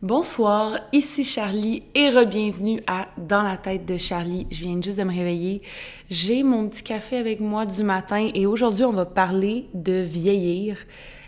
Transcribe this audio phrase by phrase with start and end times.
[0.00, 4.46] Bonsoir, ici Charlie et re-bienvenue à Dans la tête de Charlie.
[4.48, 5.60] Je viens juste de me réveiller.
[6.08, 10.76] J'ai mon petit café avec moi du matin et aujourd'hui on va parler de vieillir.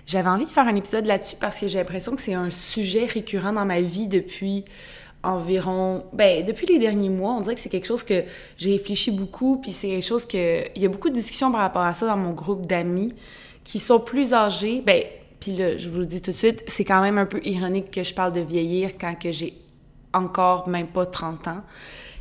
[0.06, 3.06] J'avais envie de faire un épisode là-dessus parce que j'ai l'impression que c'est un sujet
[3.06, 4.64] récurrent dans ma vie depuis
[5.24, 8.22] environ ben depuis les derniers mois, on dirait que c'est quelque chose que
[8.56, 11.62] j'ai réfléchi beaucoup puis c'est quelque chose que il y a beaucoup de discussions par
[11.62, 13.12] rapport à ça dans mon groupe d'amis
[13.64, 15.02] qui sont plus âgés, ben
[15.40, 17.90] puis là, je vous le dis tout de suite, c'est quand même un peu ironique
[17.90, 19.54] que je parle de vieillir quand que j'ai
[20.12, 21.62] encore même pas 30 ans.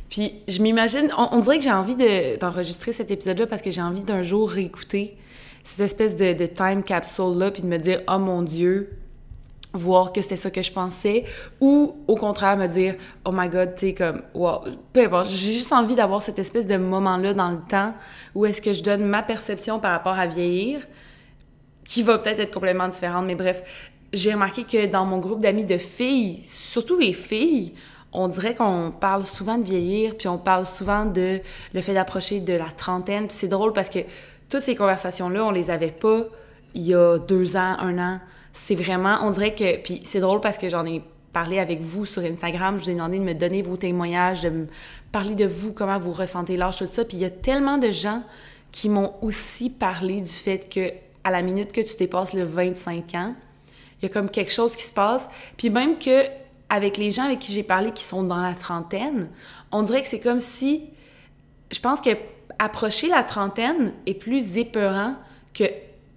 [0.08, 1.94] Puis je m'imagine, on, dirait que j'ai envie
[2.38, 5.16] d'enregistrer cet épisode-là parce que j'ai envie d'un jour réécouter
[5.62, 8.90] cette espèce de, de time capsule-là, puis de me dire, oh mon Dieu,
[9.72, 11.24] voir que c'était ça que je pensais,
[11.60, 15.52] ou au contraire me dire, oh my god, tu sais, comme, wow, peu importe, j'ai
[15.52, 17.94] juste envie d'avoir cette espèce de moment-là dans le temps
[18.34, 20.80] où est-ce que je donne ma perception par rapport à vieillir,
[21.90, 23.64] qui va peut-être être complètement différente, mais bref,
[24.12, 27.74] j'ai remarqué que dans mon groupe d'amis de filles, surtout les filles,
[28.12, 31.40] on dirait qu'on parle souvent de vieillir, puis on parle souvent de
[31.74, 33.26] le fait d'approcher de la trentaine.
[33.26, 33.98] Puis c'est drôle parce que
[34.48, 36.26] toutes ces conversations-là, on les avait pas
[36.74, 38.20] il y a deux ans, un an.
[38.52, 42.06] C'est vraiment, on dirait que, puis c'est drôle parce que j'en ai parlé avec vous
[42.06, 44.66] sur Instagram, je vous ai demandé de me donner vos témoignages, de me
[45.10, 47.04] parler de vous, comment vous ressentez l'âge, tout ça.
[47.04, 48.22] Puis il y a tellement de gens
[48.70, 53.14] qui m'ont aussi parlé du fait que à la minute que tu dépasses le 25
[53.14, 53.34] ans,
[54.00, 55.28] il y a comme quelque chose qui se passe.
[55.56, 56.24] Puis même que
[56.68, 59.28] avec les gens avec qui j'ai parlé qui sont dans la trentaine,
[59.72, 60.84] on dirait que c'est comme si
[61.70, 62.10] je pense que
[62.58, 65.14] approcher la trentaine est plus épeurant
[65.54, 65.64] que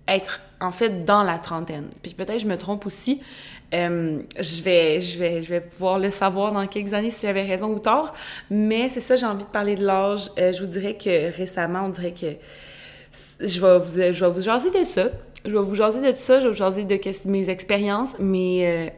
[0.07, 1.89] être en fait dans la trentaine.
[2.01, 3.21] Puis peut-être je me trompe aussi.
[3.73, 7.43] Euh, je, vais, je, vais, je vais pouvoir le savoir dans quelques années si j'avais
[7.43, 8.13] raison ou tort.
[8.49, 10.29] Mais c'est ça, j'ai envie de parler de l'âge.
[10.37, 12.35] Euh, je vous dirais que récemment, on dirait que
[13.43, 15.09] je vais vous, je vais vous jaser de ça.
[15.45, 16.99] Je vais vous jaser de ça, je vais vous jaser de
[17.29, 18.89] mes expériences, mais euh,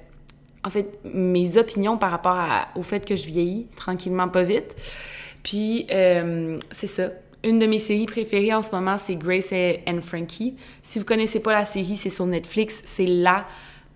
[0.63, 2.37] en fait, mes opinions par rapport
[2.75, 4.75] au fait que je vieillis tranquillement, pas vite.
[5.43, 7.09] Puis, euh, c'est ça.
[7.43, 9.53] Une de mes séries préférées en ce moment, c'est Grace
[9.87, 10.55] and Frankie.
[10.81, 12.81] Si vous connaissez pas la série, c'est sur Netflix.
[12.85, 13.45] C'est la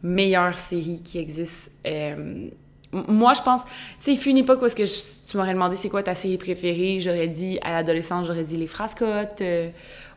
[0.04, 1.72] meilleure série qui existe.
[1.88, 2.50] Euh,
[2.92, 5.90] moi, je pense, tu sais, il fut une époque où que tu m'aurais demandé c'est
[5.90, 9.44] quoi ta série préférée, j'aurais dit, à l'adolescence, j'aurais dit Les Frascottes,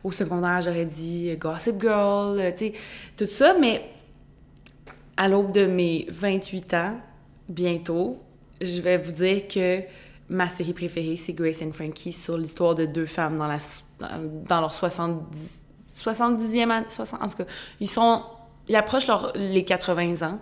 [0.03, 2.73] au secondaire, j'aurais dit euh, Gossip Girl, euh, tu sais,
[3.15, 3.83] tout ça, mais
[5.17, 6.99] à l'aube de mes 28 ans,
[7.47, 8.19] bientôt,
[8.61, 9.81] je vais vous dire que
[10.29, 13.57] ma série préférée, c'est Grace and Frankie, sur l'histoire de deux femmes dans, la,
[14.47, 15.63] dans, leur 70,
[15.95, 17.45] 70e année, 60, en tout cas,
[17.79, 18.23] ils sont,
[18.67, 20.39] ils approchent les 80 ans,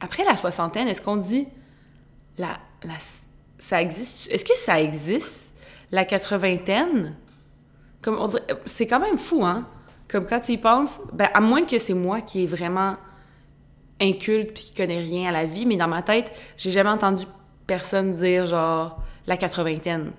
[0.00, 1.46] après la soixantaine, est-ce qu'on dit
[2.38, 2.94] la, la
[3.58, 4.30] ça existe?
[4.30, 5.52] Est-ce que ça existe
[5.90, 7.16] la quatre-vingtaine?
[8.02, 8.28] Comme on
[8.66, 9.66] c'est quand même fou, hein
[10.08, 12.96] Comme quand tu y penses, ben à moins que c'est moi qui est vraiment
[14.00, 17.24] inculte puis qui connaît rien à la vie, mais dans ma tête, j'ai jamais entendu
[17.66, 20.12] personne dire genre la quatre-vingtaine.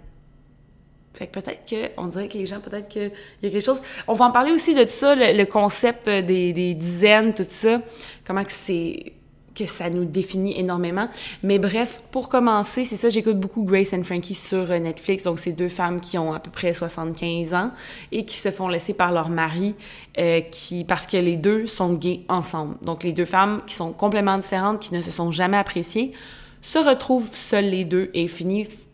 [1.13, 3.81] Fait que peut-être que, on dirait que les gens, peut-être qu'il y a quelque chose.
[4.07, 7.81] On va en parler aussi de ça, le, concept des, des, dizaines, tout ça.
[8.25, 9.13] Comment que c'est
[9.59, 11.07] que ça nous définit énormément.
[11.43, 15.23] Mais bref, pour commencer, c'est ça, j'écoute beaucoup Grace and Frankie sur euh, Netflix.
[15.23, 17.71] Donc, c'est deux femmes qui ont à peu près 75 ans
[18.11, 19.75] et qui se font laisser par leur mari
[20.17, 22.75] euh, qui, parce que les deux sont gays ensemble.
[22.81, 26.13] Donc, les deux femmes qui sont complètement différentes, qui ne se sont jamais appréciées,
[26.61, 28.87] se retrouvent seules les deux et finissent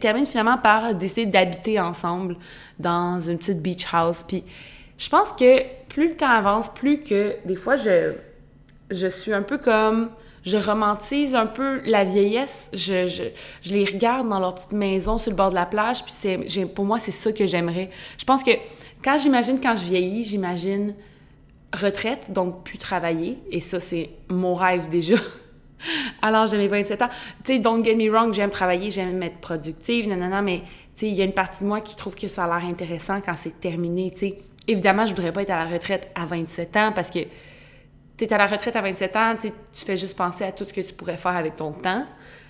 [0.00, 2.36] terminent finalement par décider d'habiter ensemble
[2.78, 4.24] dans une petite beach house.
[4.26, 4.42] Puis
[4.98, 8.14] je pense que plus le temps avance, plus que des fois je
[8.90, 10.10] je suis un peu comme
[10.46, 12.70] je romantise un peu la vieillesse.
[12.72, 13.24] Je, je,
[13.62, 16.66] je, les regarde dans leur petite maison sur le bord de la plage, puis c'est,
[16.66, 17.90] pour moi, c'est ça que j'aimerais.
[18.16, 18.52] Je pense que
[19.02, 20.94] quand j'imagine quand je vieillis, j'imagine
[21.74, 25.16] retraite, donc plus travailler, et ça, c'est mon rêve déjà.
[26.22, 27.08] Alors, j'ai mes 27 ans.
[27.44, 31.08] Tu sais, don't get me wrong, j'aime travailler, j'aime être productive, non, mais tu sais,
[31.08, 33.34] il y a une partie de moi qui trouve que ça a l'air intéressant quand
[33.36, 34.38] c'est terminé, tu sais.
[34.68, 37.20] Évidemment, je voudrais pas être à la retraite à 27 ans parce que
[38.16, 39.50] tu es à la retraite à 27 ans, tu
[39.84, 42.06] fais juste penser à tout ce que tu pourrais faire avec ton temps.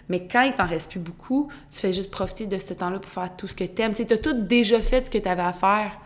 [0.08, 3.10] Mais quand il t'en reste plus beaucoup, tu fais juste profiter de ce temps-là pour
[3.10, 3.92] faire tout ce que tu aimes.
[3.92, 5.98] Tu as tout déjà fait ce que tu avais à faire.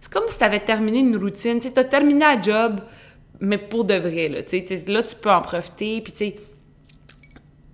[0.00, 1.58] C'est comme si tu avais terminé une routine.
[1.58, 2.80] Tu as terminé un job,
[3.40, 4.28] mais pour de vrai.
[4.28, 4.42] Là,
[5.02, 6.02] tu peux en profiter.
[6.02, 6.34] Puis,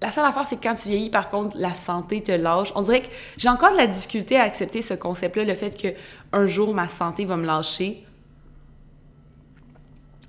[0.00, 2.72] la seule affaire, c'est que quand tu vieillis, par contre, la santé te lâche.
[2.76, 6.46] On dirait que j'ai encore de la difficulté à accepter ce concept-là, le fait qu'un
[6.46, 8.04] jour, ma santé va me lâcher.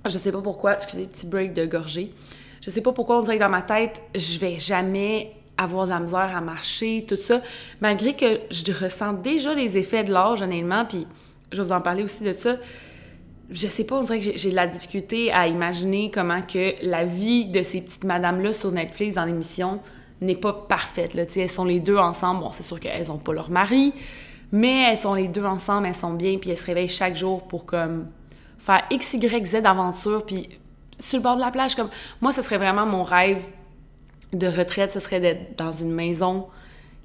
[0.06, 2.14] Je sais pas pourquoi, excusez, petit break de gorgée.
[2.62, 5.92] Je sais pas pourquoi on dirait que dans ma tête, je vais jamais avoir de
[5.92, 7.42] la misère à marcher, tout ça,
[7.82, 11.06] malgré que je ressens déjà les effets de l'âge, honnêtement, puis
[11.52, 12.58] je vais vous en parler aussi de ça.
[13.50, 17.06] je sais pas, on dirait que j'ai de la difficulté à imaginer comment que la
[17.06, 19.80] vie de ces petites madames-là sur Netflix dans l'émission
[20.22, 21.14] n'est pas parfaite.
[21.14, 21.24] Là.
[21.36, 22.42] elles sont les deux ensemble.
[22.42, 23.94] Bon, c'est sûr qu'elles ont pas leur mari,
[24.52, 27.44] mais elles sont les deux ensemble, elles sont bien, puis elles se réveillent chaque jour
[27.44, 28.08] pour comme
[28.64, 30.50] faire X, Y, Z d'aventure, puis
[30.98, 31.90] sur le bord de la plage, comme
[32.22, 33.48] moi, ce serait vraiment mon rêve
[34.32, 36.48] de retraite, ce serait d'être dans une maison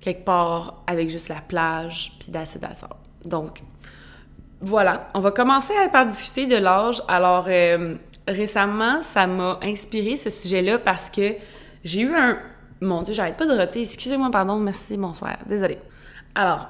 [0.01, 2.67] quelque part avec juste la plage, puis d'acide
[3.25, 3.63] Donc,
[4.61, 7.03] voilà, on va commencer par discuter de l'âge.
[7.09, 7.97] Alors, euh,
[8.27, 11.35] récemment, ça m'a inspiré ce sujet-là parce que
[11.85, 12.39] j'ai eu un...
[12.81, 13.81] Mon Dieu, j'arrête pas de roter.
[13.81, 15.37] Excusez-moi, pardon, merci, bonsoir.
[15.47, 15.79] Désolée.
[16.35, 16.69] Alors,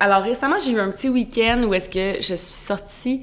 [0.00, 3.22] alors récemment, j'ai eu un petit week-end où est-ce que je suis sortie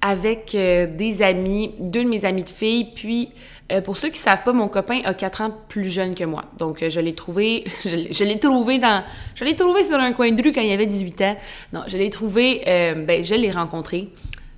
[0.00, 3.30] avec euh, des amis, deux de mes amis de filles, puis
[3.70, 6.44] euh, pour ceux qui savent pas, mon copain a quatre ans plus jeune que moi.
[6.58, 10.72] Donc, euh, je l'ai trouvé, je l'ai trouvé sur un coin de rue quand il
[10.72, 11.36] avait 18 ans.
[11.72, 14.08] Non, je l'ai trouvé, ben, je l'ai rencontré.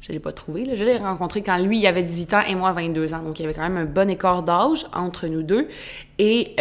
[0.01, 0.75] Je l'ai pas trouvé, là.
[0.75, 3.23] je l'ai rencontré quand lui, il avait 18 ans et moi 22 ans.
[3.23, 5.69] Donc, il y avait quand même un bon écart d'âge entre nous deux.
[6.19, 6.57] Et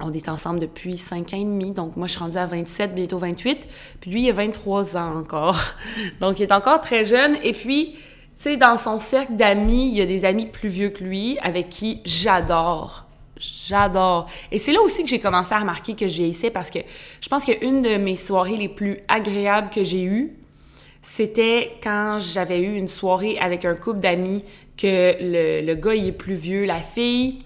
[0.00, 2.94] on est ensemble depuis 5 ans et demi, donc moi je suis rendue à 27,
[2.94, 3.68] bientôt 28,
[4.00, 5.58] puis lui il a 23 ans encore.
[6.20, 8.00] Donc il est encore très jeune, et puis, tu
[8.36, 11.68] sais, dans son cercle d'amis, il y a des amis plus vieux que lui avec
[11.68, 13.04] qui j'adore.
[13.38, 14.26] J'adore.
[14.50, 16.78] Et c'est là aussi que j'ai commencé à remarquer que je vieillissais parce que
[17.20, 20.32] je pense qu'une de mes soirées les plus agréables que j'ai eues,
[21.02, 24.44] c'était quand j'avais eu une soirée avec un couple d'amis
[24.76, 27.40] que le, le gars il est plus vieux, la fille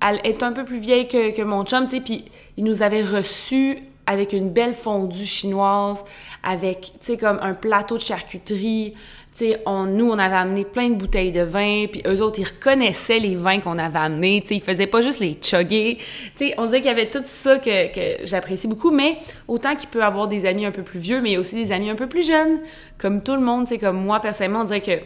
[0.00, 2.24] elle est un peu plus vieille que, que mon chum, tu sais, puis
[2.56, 6.04] il nous avait reçus avec une belle fondue chinoise,
[6.42, 8.94] avec, tu sais, comme un plateau de charcuterie.
[8.94, 8.98] Tu
[9.30, 12.44] sais, on, nous, on avait amené plein de bouteilles de vin, puis eux autres, ils
[12.44, 15.98] reconnaissaient les vins qu'on avait amenés, tu sais, ils faisaient pas juste les chugger.
[16.36, 19.76] Tu sais, on disait qu'il y avait tout ça que, que j'apprécie beaucoup, mais autant
[19.76, 22.08] qu'il peut avoir des amis un peu plus vieux, mais aussi des amis un peu
[22.08, 22.58] plus jeunes,
[22.98, 24.98] comme tout le monde, tu sais, comme moi, personnellement, on dirait que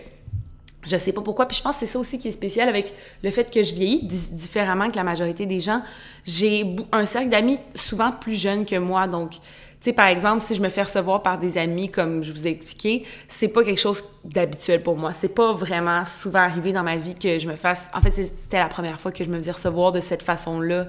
[0.87, 1.47] je sais pas pourquoi.
[1.47, 3.75] Puis je pense que c'est ça aussi qui est spécial avec le fait que je
[3.75, 5.83] vieillis différemment que la majorité des gens.
[6.25, 9.07] J'ai un cercle d'amis souvent plus jeunes que moi.
[9.07, 9.41] Donc, tu
[9.81, 12.53] sais, par exemple, si je me fais recevoir par des amis, comme je vous ai
[12.53, 15.13] expliqué, c'est pas quelque chose d'habituel pour moi.
[15.13, 17.91] C'est pas vraiment souvent arrivé dans ma vie que je me fasse.
[17.95, 20.89] En fait, c'était la première fois que je me faisais recevoir de cette façon-là,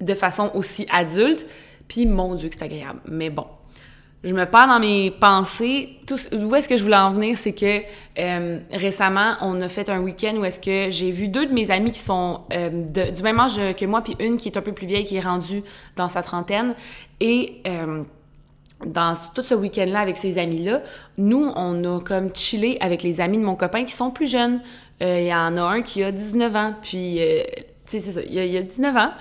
[0.00, 1.46] de façon aussi adulte.
[1.88, 3.00] Puis, mon Dieu, que c'est agréable.
[3.06, 3.46] Mais bon,
[4.24, 5.90] je me perds dans mes pensées.
[6.06, 7.82] Tout, où est-ce que je voulais en venir, c'est que
[8.18, 11.70] euh, récemment, on a fait un week-end où est-ce que j'ai vu deux de mes
[11.70, 12.68] amis qui sont euh,
[13.10, 15.20] du même âge que moi, puis une qui est un peu plus vieille, qui est
[15.20, 15.62] rendue
[15.94, 16.74] dans sa trentaine.
[17.20, 18.02] Et euh,
[18.84, 20.82] dans tout ce week-end-là avec ces amis-là,
[21.16, 24.60] nous, on a comme chillé avec les amis de mon copain qui sont plus jeunes.
[25.00, 27.20] Il y en a un qui a 19 ans, puis
[27.88, 29.12] c'est ça, il y, a, 19 ans.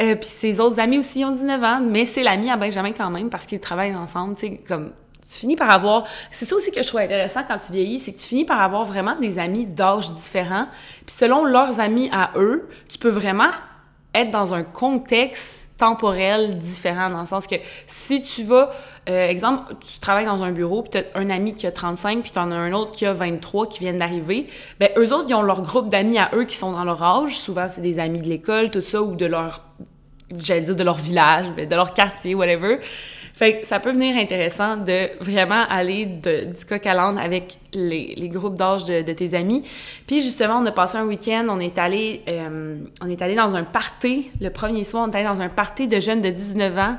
[0.00, 3.10] Euh, puis ses autres amis aussi ont 19 ans, mais c'est l'ami à Benjamin quand
[3.10, 4.92] même parce qu'ils travaillent ensemble, tu sais, comme
[5.28, 8.12] tu finis par avoir c'est ça aussi que je trouve intéressant quand tu vieillis c'est
[8.12, 10.68] que tu finis par avoir vraiment des amis d'âge différents
[11.04, 13.50] puis selon leurs amis à eux tu peux vraiment
[14.16, 18.70] être dans un contexte temporel différent, dans le sens que si tu vas,
[19.08, 22.22] euh, exemple, tu travailles dans un bureau, puis tu as un ami qui a 35,
[22.22, 24.46] puis tu en as un autre qui a 23 qui viennent d'arriver,
[24.80, 27.38] ben eux autres, ils ont leur groupe d'amis à eux qui sont dans leur âge,
[27.38, 29.64] souvent c'est des amis de l'école, tout ça, ou de leur,
[30.34, 32.78] j'allais dire de leur village, ben, de leur quartier, whatever.
[33.36, 38.30] Fait que ça peut venir intéressant de vraiment aller du coq à l'âne avec les,
[38.30, 39.62] groupes d'âge de, de, tes amis.
[40.06, 43.54] Puis justement, on a passé un week-end, on est allé euh, on est allé dans
[43.54, 44.30] un party.
[44.40, 46.96] Le premier soir, on est allé dans un party de jeunes de 19 ans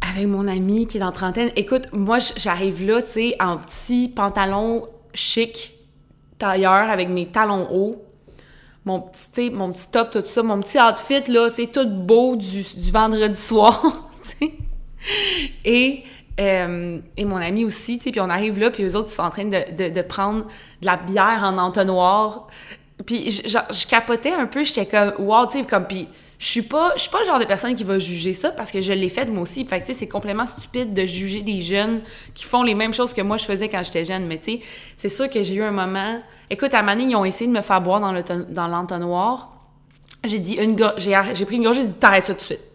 [0.00, 1.50] avec mon ami qui est en trentaine.
[1.56, 5.74] Écoute, moi, j'arrive là, tu sais, en petit pantalon chic,
[6.38, 8.00] tailleur, avec mes talons hauts,
[8.84, 12.36] mon petit, mon petit top, tout ça, mon petit outfit, là, tu sais, tout beau
[12.36, 13.82] du, du vendredi soir,
[14.22, 14.69] tu sais.
[15.64, 16.02] Et,
[16.40, 19.14] euh, et mon ami aussi, tu sais, puis on arrive là, puis eux autres, ils
[19.14, 20.44] sont en train de, de, prendre
[20.80, 22.46] de la bière en entonnoir.
[23.06, 26.92] Puis je, capotais un peu, j'étais comme, wow, tu sais, comme, puis je suis pas
[26.96, 29.10] je suis pas le genre de personne qui va juger ça parce que je l'ai
[29.10, 29.66] fait moi aussi.
[29.66, 32.00] Fait que tu sais c'est complètement stupide de juger des jeunes
[32.32, 34.60] qui font les mêmes choses que moi je faisais quand j'étais jeune, mais tu sais,
[34.96, 37.60] c'est sûr que j'ai eu un moment Écoute, à Mané, ils ont essayé de me
[37.60, 39.52] faire boire dans le dans l'entonnoir.
[40.24, 42.69] J'ai dit une j'ai j'ai pris une gorgée, j'ai dit t'arrêtes ça tout de suite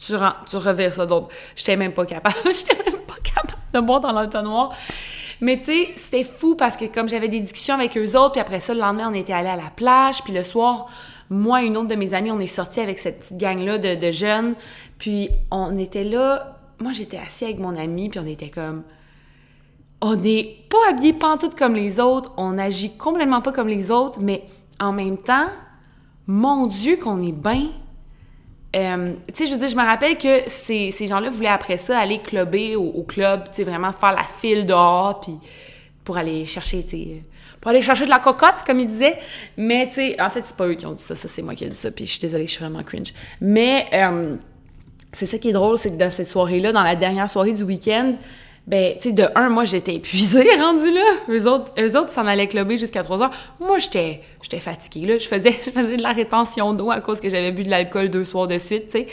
[0.00, 0.14] tu,
[0.48, 1.06] tu revires ça.
[1.06, 2.36] Donc, j'étais même pas capable.
[2.44, 4.72] j'étais même pas capable de boire dans l'entonnoir.
[5.40, 8.40] Mais tu sais, c'était fou parce que comme j'avais des discussions avec eux autres, puis
[8.40, 10.86] après ça, le lendemain, on était allé à la plage, puis le soir,
[11.30, 14.10] moi et une autre de mes amies, on est sortis avec cette petite gang-là de,
[14.10, 14.54] jeunes,
[14.98, 18.82] puis on était là, moi j'étais assis avec mon ami, puis on était comme...
[20.02, 24.18] On n'est pas habillés pantoute comme les autres, on agit complètement pas comme les autres,
[24.20, 24.44] mais
[24.78, 25.48] en même temps,
[26.26, 27.68] mon Dieu qu'on est bien
[28.76, 33.02] euh, tu sais, je me rappelle que ces, gens-là voulaient après ça aller clubber au,
[33.02, 35.20] club, tu sais, vraiment faire la file dehors,
[36.04, 36.84] pour aller chercher,
[37.80, 39.18] chercher de la cocotte, comme il disait.
[39.56, 41.54] Mais, tu sais, en fait, c'est pas eux qui ont dit ça, ça c'est moi
[41.54, 43.12] qui ai dit ça, puis je suis désolée, je suis vraiment cringe.
[43.40, 44.36] Mais, euh,
[45.12, 47.64] c'est ça qui est drôle, c'est que dans cette soirée-là, dans la dernière soirée du
[47.64, 48.14] week-end,
[48.66, 51.04] ben, tu sais, de un, moi, j'étais épuisée, rendue là?
[51.28, 53.30] Eux autres, eux autres s'en allaient clubber jusqu'à 3 heures.
[53.58, 55.18] Moi, j'étais, j'étais fatiguée, là.
[55.18, 58.10] Je faisais, je faisais de la rétention d'eau à cause que j'avais bu de l'alcool
[58.10, 59.06] deux soirs de suite, tu sais.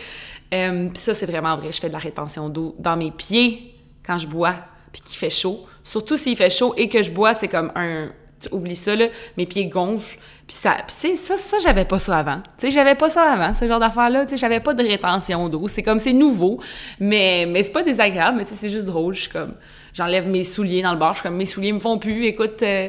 [0.53, 1.71] Euh, puis ça, c'est vraiment vrai.
[1.71, 3.73] Je fais de la rétention d'eau dans mes pieds
[4.05, 4.55] quand je bois,
[4.91, 5.65] puis qu'il fait chaud.
[5.83, 9.07] Surtout s'il fait chaud et que je bois, c'est comme un, tu oublies ça, là,
[9.37, 10.17] mes pieds gonflent.
[10.47, 12.37] Puis ça, puis ça, ça, j'avais pas ça avant.
[12.57, 14.25] Tu sais, j'avais pas ça avant, ce genre d'affaires-là.
[14.25, 15.67] Tu sais, j'avais pas de rétention d'eau.
[15.67, 16.61] C'est comme, c'est nouveau,
[17.01, 19.13] mais, mais c'est pas désagréable, mais c'est juste drôle.
[19.13, 19.55] Je suis comme,
[19.93, 22.63] j'enlève mes souliers dans le bar, je suis comme, mes souliers me font plus, écoute,
[22.63, 22.87] euh,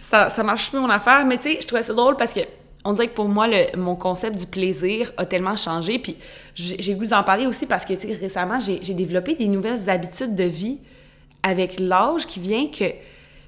[0.00, 1.24] ça, ça marche plus mon affaire.
[1.26, 2.40] Mais tu sais, je trouvais ça drôle parce que
[2.84, 5.98] on dirait que pour moi, le, mon concept du plaisir a tellement changé.
[5.98, 6.16] Puis
[6.54, 10.78] j'ai goût d'en parler aussi parce que, récemment, j'ai développé des nouvelles habitudes de vie
[11.42, 12.84] avec l'âge qui vient que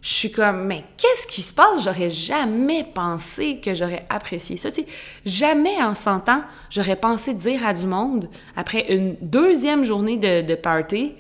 [0.01, 1.85] je suis comme, mais qu'est-ce qui se passe?
[1.85, 4.69] J'aurais jamais pensé que j'aurais apprécié ça.
[5.25, 10.55] Jamais en 100 ans, j'aurais pensé dire à du monde, après une deuxième journée de,
[10.55, 11.15] party,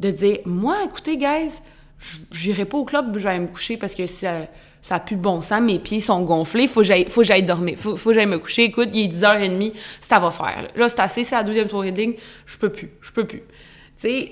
[0.00, 1.60] de dire, moi, écoutez, guys,
[2.32, 4.48] j'irai pas au club, j'allais me coucher parce que ça,
[4.82, 7.78] ça a plus de bon sens, mes pieds sont gonflés, faut que faut j'aille dormir,
[7.78, 8.64] faut, faut que j'aille me coucher.
[8.64, 10.68] Écoute, il est 10h30, ça va faire.
[10.74, 12.14] Là, c'est assez, c'est la deuxième soirée de ligne,
[12.46, 13.42] je peux plus, je peux plus.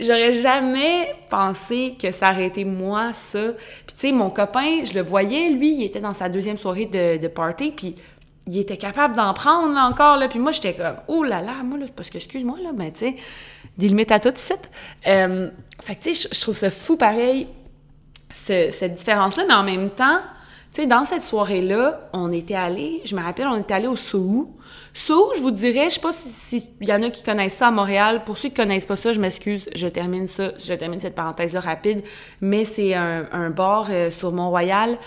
[0.00, 3.52] J'aurais jamais pensé que ça aurait été moi, ça.
[3.86, 6.86] Puis tu sais, mon copain, je le voyais, lui, il était dans sa deuxième soirée
[6.86, 7.96] de, de party, puis
[8.46, 10.28] il était capable d'en prendre, là, encore, là.
[10.28, 13.00] Puis moi, j'étais comme, oh là là, moi, là, parce que, excuse-moi, là, mais tu
[13.00, 13.14] sais,
[13.78, 14.52] des limites à tout, ici.
[15.06, 15.50] Euh,
[15.80, 17.48] fait que tu sais, je trouve ça fou, pareil,
[18.30, 20.20] cette différence-là, mais en même temps,
[20.72, 24.56] sais, dans cette soirée-là, on était allé, je me rappelle, on était allé au Sou.
[24.94, 27.70] Sou, je vous dirais, je sais pas s'il y en a qui connaissent ça à
[27.70, 28.22] Montréal.
[28.24, 31.60] Pour ceux qui connaissent pas ça, je m'excuse, je termine ça, je termine cette parenthèse-là
[31.60, 32.02] rapide.
[32.40, 34.98] Mais c'est un, bar euh, sur Mont-Royal.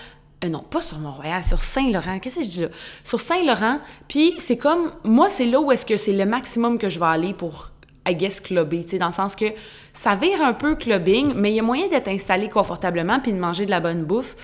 [0.43, 2.19] Euh, non, pas sur Mont-Royal, sur Saint-Laurent.
[2.19, 2.67] Qu'est-ce que je dis là?
[3.03, 3.79] Sur Saint-Laurent.
[4.07, 7.05] Puis c'est comme, moi, c'est là où est-ce que c'est le maximum que je vais
[7.05, 7.71] aller pour
[8.07, 8.55] I guess, tu
[8.87, 9.45] sais, dans le sens que
[9.91, 13.39] ça vire un peu clubbing, mais il y a moyen d'être installé confortablement puis de
[13.39, 14.35] manger de la bonne bouffe.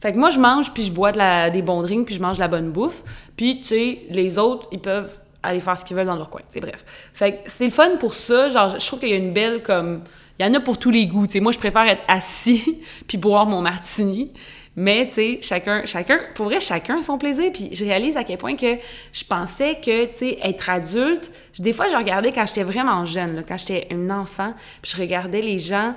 [0.00, 1.12] Fait que moi, je mange, puis je bois
[1.50, 3.02] des bons drinks, puis je mange de la bonne bouffe.
[3.36, 6.42] Puis, tu sais, les autres, ils peuvent aller faire ce qu'ils veulent dans leur coin.
[6.48, 6.84] C'est bref.
[7.14, 8.48] Fait que c'est le fun pour ça.
[8.48, 10.02] Genre, je trouve qu'il y a une belle, comme...
[10.38, 11.26] Il y en a pour tous les goûts.
[11.26, 14.32] Tu sais, moi, je préfère être assis puis boire mon martini.
[14.78, 17.50] Mais, tu sais, chacun, chacun, pour vrai, chacun son plaisir.
[17.52, 18.76] Puis je réalise à quel point que
[19.12, 21.32] je pensais que, tu sais, être adulte...
[21.58, 25.00] Des fois, je regardais quand j'étais vraiment jeune, là, quand j'étais un enfant, puis je
[25.00, 25.94] regardais les gens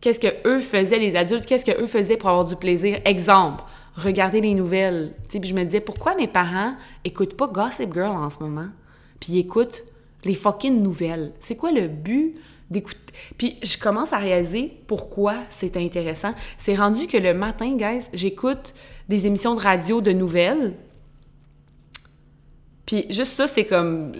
[0.00, 3.00] qu'est-ce que eux faisaient, les adultes, qu'est-ce que eux faisaient pour avoir du plaisir?
[3.04, 3.64] Exemple,
[3.96, 5.14] regarder les nouvelles.
[5.28, 8.68] Puis je me disais, pourquoi mes parents écoutent pas Gossip Girl en ce moment?
[9.20, 9.84] Puis ils écoutent
[10.24, 11.32] les fucking nouvelles.
[11.38, 12.34] C'est quoi le but
[12.70, 12.98] d'écouter?
[13.36, 16.34] Puis je commence à réaliser pourquoi c'est intéressant.
[16.56, 18.74] C'est rendu que le matin, guys, j'écoute
[19.08, 20.74] des émissions de radio de nouvelles
[22.90, 24.10] puis juste ça, c'est comme,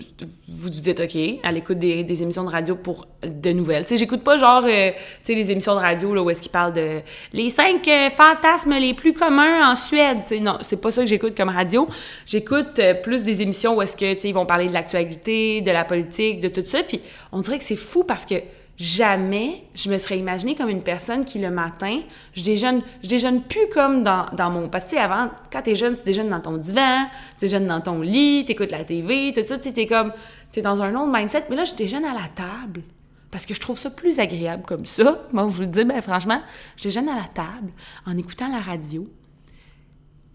[0.46, 3.82] vous vous dites, OK, à l'écoute des, émissions de radio pour de nouvelles.
[3.82, 6.40] Tu sais, j'écoute pas genre, euh, tu sais, les émissions de radio là, où est-ce
[6.40, 7.00] qu'ils parlent de
[7.32, 10.18] les cinq euh, fantasmes les plus communs en Suède.
[10.22, 11.88] Tu sais, non, c'est pas ça que j'écoute comme radio.
[12.26, 15.62] J'écoute euh, plus des émissions où est-ce que, tu sais, ils vont parler de l'actualité,
[15.62, 16.84] de la politique, de tout ça.
[16.84, 17.00] Puis
[17.32, 18.36] on dirait que c'est fou parce que
[18.80, 22.00] jamais je me serais imaginée comme une personne qui le matin,
[22.32, 24.70] je déjeune, je déjeune plus comme dans, mon...
[24.70, 27.04] Parce que avant, quand t'es jeune, tu déjeunes dans ton divan,
[27.38, 30.14] tu déjeunes dans ton lit, t'écoutes la TV, tout ça, tu t'es comme...
[30.50, 32.82] T'es dans un autre mindset, mais là, je déjeune à la table.
[33.30, 35.26] Parce que je trouve ça plus agréable comme ça.
[35.32, 36.40] Moi, je vous le dis, ben franchement,
[36.76, 37.70] je déjeune à la table,
[38.06, 39.06] en écoutant la radio,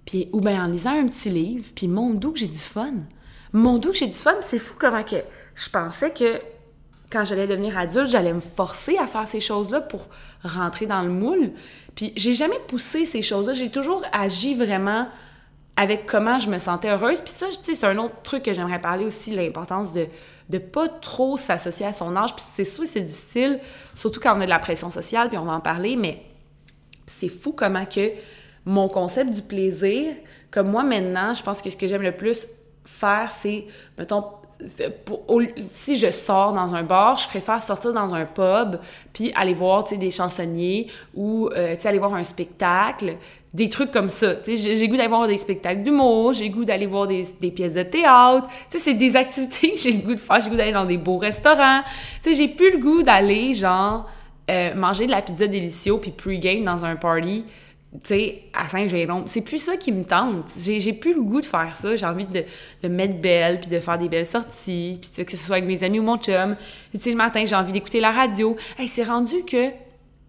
[0.06, 2.94] puis, ou bien en lisant un petit livre, puis mon doux que j'ai du fun.
[3.54, 5.16] Mon doux que j'ai du fun, c'est fou comment que
[5.56, 6.40] je pensais que
[7.12, 10.08] quand j'allais devenir adulte, j'allais me forcer à faire ces choses-là pour
[10.44, 11.52] rentrer dans le moule.
[11.96, 13.54] Puis j'ai jamais poussé ces choses-là.
[13.54, 15.08] J'ai toujours agi vraiment
[15.78, 17.22] avec comment je me sentais heureuse.
[17.22, 20.08] Puis ça, tu sais, c'est un autre truc que j'aimerais parler aussi, l'importance de
[20.50, 22.36] de pas trop s'associer à son âge.
[22.36, 23.60] Puis c'est sûr, c'est difficile,
[23.96, 26.24] surtout quand on a de la pression sociale, puis on va en parler, mais
[27.08, 28.12] c'est fou comment que
[28.66, 30.14] mon concept du plaisir,
[30.52, 32.48] comme moi maintenant, je pense que ce que j'aime le plus
[32.84, 33.66] faire, c'est,
[33.98, 34.26] mettons,
[35.58, 38.78] si je sors dans un bar, je préfère sortir dans un pub
[39.14, 43.18] puis aller voir des chansonniers ou euh, aller voir un spectacle,
[43.54, 44.34] des trucs comme ça.
[44.46, 47.24] J'ai goût d'aller voir des spectacles d'humour, j'ai goût d'aller voir des,
[47.56, 48.48] pièces de théâtre.
[48.70, 50.42] C'est des activités que j'ai le goût de faire.
[50.42, 51.82] J'ai goût d'aller dans des beaux restaurants.
[52.26, 54.10] J'ai plus le goût d'aller, genre,
[54.50, 57.46] euh, manger de la pizza délicieuse puis pre-game dans un party
[58.04, 59.24] tu sais, à Saint-Jérôme.
[59.25, 60.52] C'est plus ça qui me tente.
[60.58, 61.96] J'ai plus le goût de faire ça.
[61.96, 62.44] J'ai envie de,
[62.84, 65.84] de mettre belle, puis de faire des belles sorties, puis que ce soit avec mes
[65.84, 66.56] amis ou mon chum.
[66.92, 68.56] tu sais, le matin, j'ai envie d'écouter la radio.
[68.78, 69.70] Hey, c'est rendu que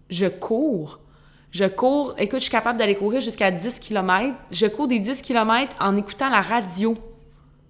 [0.09, 0.99] je cours.
[1.51, 4.35] Je cours, écoute, je suis capable d'aller courir jusqu'à 10 km.
[4.51, 6.93] Je cours des 10 km en écoutant la radio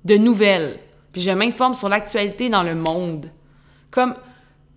[0.03, 0.79] de nouvelles.
[1.11, 3.27] Puis je m'informe sur l'actualité dans le monde.
[3.91, 4.15] Comme,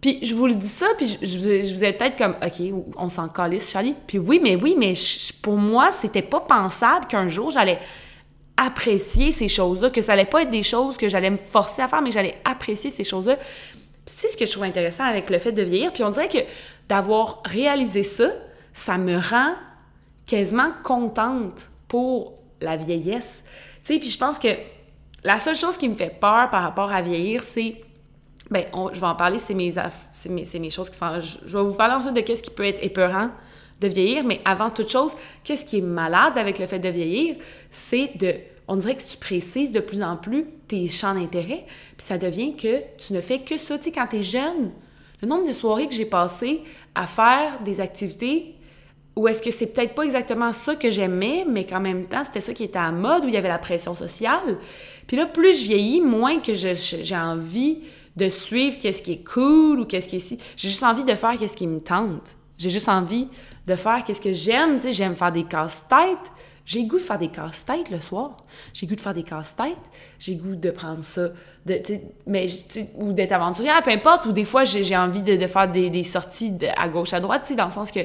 [0.01, 3.29] puis je vous le dis ça, puis je, vous ai peut-être comme, OK, on s'en
[3.29, 3.95] calisse, Charlie.
[4.07, 4.95] Puis oui, mais oui, mais
[5.43, 7.79] pour moi, c'était pas pensable qu'un jour, j'allais
[8.57, 11.89] apprécier ces choses-là, que ça allait pas être des choses que j'allais me forcer à
[11.89, 13.37] faire, mais j'allais apprécier ces choses-là.
[14.07, 15.93] C'est ce que je trouve intéressant avec le fait de vieillir.
[15.93, 16.39] Puis on dirait que
[16.89, 18.29] d'avoir réalisé ça,
[18.73, 19.55] ça me rend
[20.27, 23.45] quasiment contente pour la vieillesse.
[23.85, 24.49] Tu sais, puis je pense que
[25.25, 27.77] la seule chose qui me fait peur par rapport à vieillir, c'est
[28.51, 29.73] ben, je vais en parler, c'est mes,
[30.29, 31.21] mes, mes, choses qui sont...
[31.21, 33.31] Je, vais vous parler ensuite de qu'est-ce qui peut être épeurant
[33.81, 35.15] de vieillir, mais avant toute chose,
[35.45, 37.37] qu'est-ce qui est malade avec le fait de vieillir,
[37.71, 38.35] c'est de...
[38.69, 41.65] On dirait que tu précises de plus en plus tes champs d'intérêt,
[41.97, 43.79] puis ça devient que tu ne fais que ça.
[43.79, 44.71] Tu sais, quand tu es jeune,
[45.23, 46.63] le nombre de soirées que j'ai passées
[46.95, 48.55] à faire des activités
[49.17, 52.41] ou est-ce que c'est peut-être pas exactement ça que j'aimais, mais qu'en même temps, c'était
[52.41, 54.59] ça qui était à mode, où il y avait la pression sociale.
[55.07, 57.81] Puis là, plus je vieillis, moins que j'ai envie
[58.17, 60.39] de suivre qu'est-ce qui est cool ou qu'est-ce qui est si.
[60.57, 62.37] J'ai juste envie de faire qu'est-ce qui me tente.
[62.59, 63.29] J'ai juste envie
[63.67, 64.77] de faire qu'est-ce que j'aime.
[64.77, 66.33] Tu sais, j'aime faire des casse-têtes.
[66.67, 68.37] J'ai goût de faire des casse-têtes le soir.
[68.75, 69.91] J'ai goût de faire des casse-têtes.
[70.19, 71.31] J'ai goût de prendre ça,
[71.67, 71.81] de,
[72.27, 72.47] mais,
[72.97, 74.27] ou d'être aventurière, peu importe.
[74.27, 77.71] Ou des fois, j'ai envie de, faire des, sorties à gauche, à droite, dans le
[77.71, 78.01] sens que...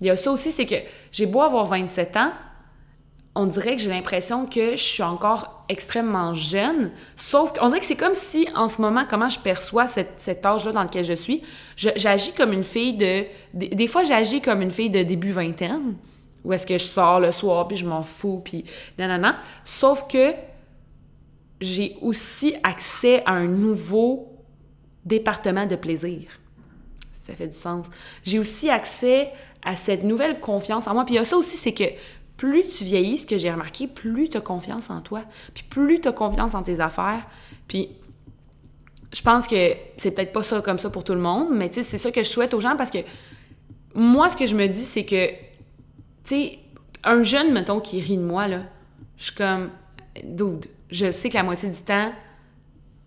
[0.00, 0.74] Il y a ça aussi, c'est que
[1.10, 2.32] j'ai beau avoir 27 ans,
[3.36, 6.90] on dirait que j'ai l'impression que je suis encore extrêmement jeune.
[7.16, 10.44] Sauf qu'on dirait que c'est comme si, en ce moment, comment je perçois cette, cet
[10.46, 11.42] âge-là dans lequel je suis,
[11.76, 13.24] j'agis comme une fille de...
[13.52, 15.96] Des, fois, j'agis comme une fille de début vingtaine,
[16.44, 18.64] où est-ce que je sors le soir, puis je m'en fous, puis
[18.98, 19.36] nanana.
[19.66, 20.32] Sauf que
[21.60, 24.32] j'ai aussi accès à un nouveau
[25.04, 26.22] département de plaisir.
[27.12, 27.86] Ça fait du sens.
[28.22, 29.30] J'ai aussi accès
[29.62, 31.04] à cette nouvelle confiance en moi.
[31.04, 31.84] Puis il y a ça aussi, c'est que
[32.36, 35.22] plus tu vieillis, ce que j'ai remarqué, plus tu as confiance en toi,
[35.54, 37.26] puis plus tu as confiance en tes affaires.
[37.68, 37.90] Puis
[39.12, 41.76] je pense que c'est peut-être pas ça comme ça pour tout le monde, mais tu
[41.76, 42.98] sais, c'est ça que je souhaite aux gens parce que
[43.94, 45.36] moi, ce que je me dis, c'est que, tu
[46.24, 46.58] sais,
[47.02, 48.62] un jeune, mettons, qui rit de moi, là,
[49.16, 49.70] je suis comme,
[50.22, 52.12] dude, je sais que la moitié du temps,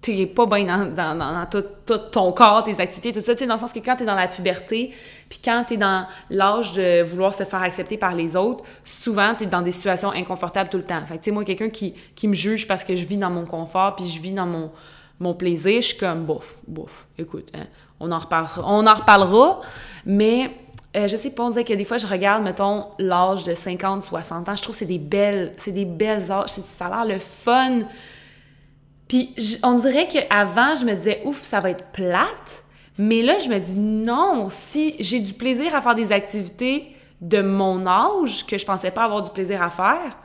[0.01, 3.47] t'es pas bien dans, dans, dans, tout, ton corps, tes activités, tout ça, tu sais,
[3.47, 4.93] dans le sens que quand t'es dans la puberté,
[5.27, 9.45] puis quand t'es dans l'âge de vouloir se faire accepter par les autres, souvent, t'es
[9.45, 11.01] dans des situations inconfortables tout le temps.
[11.05, 13.29] Fait que, tu sais, moi, quelqu'un qui, qui me juge parce que je vis dans
[13.29, 14.71] mon confort, puis je vis dans mon,
[15.19, 17.65] mon plaisir, je suis comme, bof, bof, écoute, hein,
[17.99, 19.61] on, en reparlera, on en reparlera,
[20.05, 20.51] mais...
[20.97, 24.01] Euh, je sais pas, on dirait que des fois, je regarde, mettons, l'âge de 50,
[24.01, 27.13] 60 ans, je trouve que c'est des belles, c'est des belles âges, ça a l'air
[27.13, 27.81] le fun,
[29.09, 32.63] puis on dirait qu'avant, je me disais, ouf, ça va être plate.
[32.97, 37.41] Mais là, je me dis, non, si j'ai du plaisir à faire des activités de
[37.41, 40.15] mon âge que je pensais pas avoir du plaisir à faire,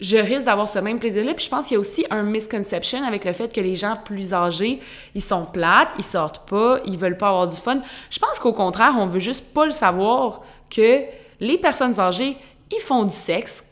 [0.00, 1.34] je risque d'avoir ce même plaisir-là.
[1.34, 3.96] Puis je pense qu'il y a aussi un misconception avec le fait que les gens
[4.04, 4.80] plus âgés,
[5.14, 7.80] ils sont plates, ils sortent pas, ils veulent pas avoir du fun.
[8.10, 11.02] Je pense qu'au contraire, on veut juste pas le savoir que
[11.38, 12.36] les personnes âgées,
[12.72, 13.64] ils font du sexe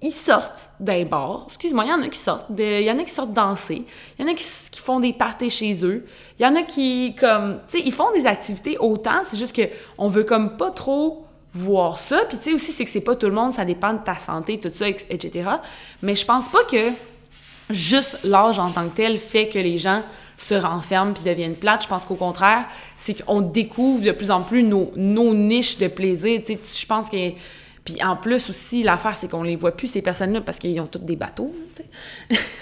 [0.00, 1.44] ils, sortent d'un bar.
[1.46, 2.46] Excuse-moi, il y en a qui sortent.
[2.56, 3.84] Il y en a qui sortent danser.
[4.18, 4.44] Il y en a qui,
[4.80, 6.06] font des parties chez eux.
[6.38, 9.22] Il y en a qui, comme, tu sais, ils font des activités autant.
[9.24, 9.62] C'est juste que
[9.98, 11.24] on veut comme pas trop
[11.54, 12.24] voir ça.
[12.28, 13.52] Puis tu sais aussi, c'est que c'est pas tout le monde.
[13.52, 15.48] Ça dépend de ta santé, tout ça, etc.
[16.02, 16.90] Mais je pense pas que
[17.70, 20.02] juste l'âge en tant que tel fait que les gens
[20.36, 21.84] se renferment puis deviennent plates.
[21.84, 22.66] Je pense qu'au contraire,
[22.98, 26.40] c'est qu'on découvre de plus en plus nos, nos niches de plaisir.
[26.44, 27.32] Tu sais, je pense que
[27.84, 30.86] puis en plus aussi, l'affaire, c'est qu'on les voit plus, ces personnes-là, parce qu'ils ont
[30.86, 32.42] toutes des bateaux, tu sais.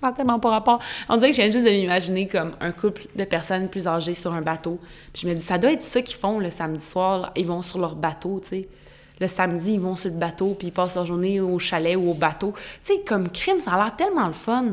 [0.00, 0.82] Ça tellement pas rapport.
[1.08, 4.12] On dirait que je viens juste de m'imaginer comme un couple de personnes plus âgées
[4.12, 4.78] sur un bateau.
[5.14, 7.32] Puis je me dis, ça doit être ça qu'ils font le samedi soir.
[7.34, 8.68] Ils vont sur leur bateau, tu sais.
[9.20, 12.10] Le samedi, ils vont sur le bateau, puis ils passent leur journée au chalet ou
[12.10, 12.52] au bateau.
[12.84, 14.72] Tu sais, comme crime, ça a l'air tellement le fun.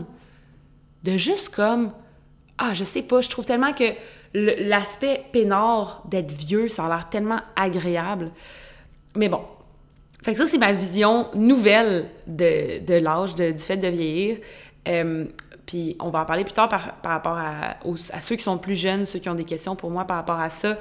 [1.04, 1.92] De juste comme,
[2.58, 3.94] ah, je sais pas, je trouve tellement que
[4.34, 8.32] l'aspect peinard d'être vieux, ça a l'air tellement agréable.
[9.16, 9.42] Mais bon.
[10.24, 14.38] Ça, c'est ma vision nouvelle de, de l'âge, du fait de vieillir.
[14.88, 15.26] Euh,
[15.66, 18.76] puis on va en parler plus tard par, par rapport à, ceux qui sont plus
[18.76, 20.78] jeunes, ceux qui ont des questions pour moi par rapport à ça.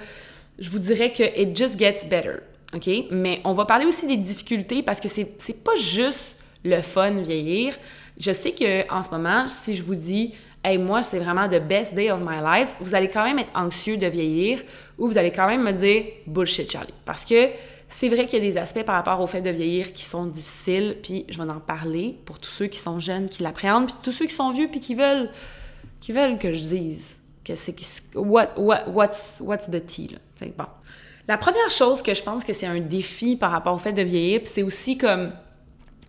[0.58, 2.40] Je vous dirais que it just gets better.
[2.74, 2.88] OK?
[3.10, 7.74] Mais on va parler aussi des difficultés parce que c'est pas juste le fun vieillir.
[8.18, 11.60] Je sais que en ce moment, si je vous dis Hey, moi, c'est vraiment the
[11.60, 14.62] best day of my life, vous allez quand même être anxieux de vieillir
[14.96, 16.94] ou vous allez quand même me dire bullshit, Charlie.
[17.04, 17.48] Parce que
[17.94, 20.24] c'est vrai qu'il y a des aspects par rapport au fait de vieillir qui sont
[20.24, 23.96] difficiles, puis je vais en parler pour tous ceux qui sont jeunes, qui l'appréhendent, puis
[24.02, 25.30] tous ceux qui sont vieux, puis qui veulent,
[26.00, 27.76] qui veulent que je dise que c'est
[28.14, 30.46] what, what, what's, what's the tea, là.
[30.56, 30.64] bon.
[31.28, 34.02] La première chose que je pense que c'est un défi par rapport au fait de
[34.02, 35.32] vieillir, puis c'est aussi comme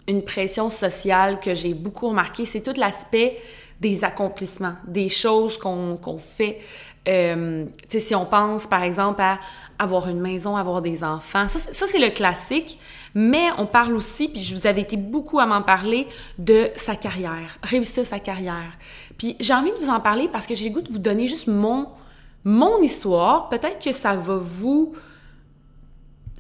[0.08, 3.38] une pression sociale que j'ai beaucoup remarqué, c'est tout l'aspect
[3.80, 6.60] des accomplissements, des choses qu'on fait.
[7.08, 9.40] Euh, si on pense, par exemple, à
[9.84, 12.80] avoir une maison, avoir des enfants, ça, c'est le classique,
[13.14, 16.96] mais on parle aussi, puis je vous avais été beaucoup à m'en parler, de sa
[16.96, 18.78] carrière, réussir sa carrière.
[19.18, 21.28] Puis j'ai envie de vous en parler parce que j'ai le goût de vous donner
[21.28, 21.90] juste mon,
[22.44, 23.50] mon histoire.
[23.50, 24.94] Peut-être que ça va vous...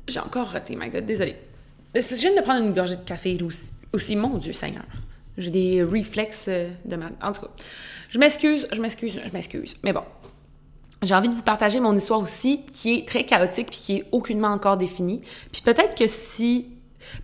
[0.08, 1.38] J'ai encore raté, my God, désolée.
[1.93, 4.84] Parce que je viens de prendre une gorgée de café aussi, aussi mon Dieu Seigneur.
[5.38, 7.08] J'ai des réflexes euh, de ma...
[7.21, 7.51] En tout cas,
[8.10, 9.75] je m'excuse, je m'excuse, je m'excuse.
[9.84, 10.03] Mais bon,
[11.03, 14.05] j'ai envie de vous partager mon histoire aussi, qui est très chaotique puis qui est
[14.11, 15.21] aucunement encore définie.
[15.51, 16.69] Puis peut-être que si...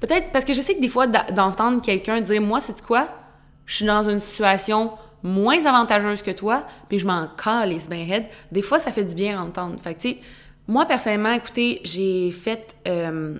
[0.01, 3.07] Peut-être, parce que je sais que des fois, d'entendre quelqu'un dire «Moi, c'est quoi?
[3.65, 4.91] Je suis dans une situation
[5.23, 9.15] moins avantageuse que toi, puis je m'en calisse bien raide.» Des fois, ça fait du
[9.15, 9.77] bien à entendre.
[9.81, 10.17] Fait que, tu sais,
[10.67, 12.75] moi, personnellement, écoutez, j'ai fait...
[12.87, 13.39] Euh,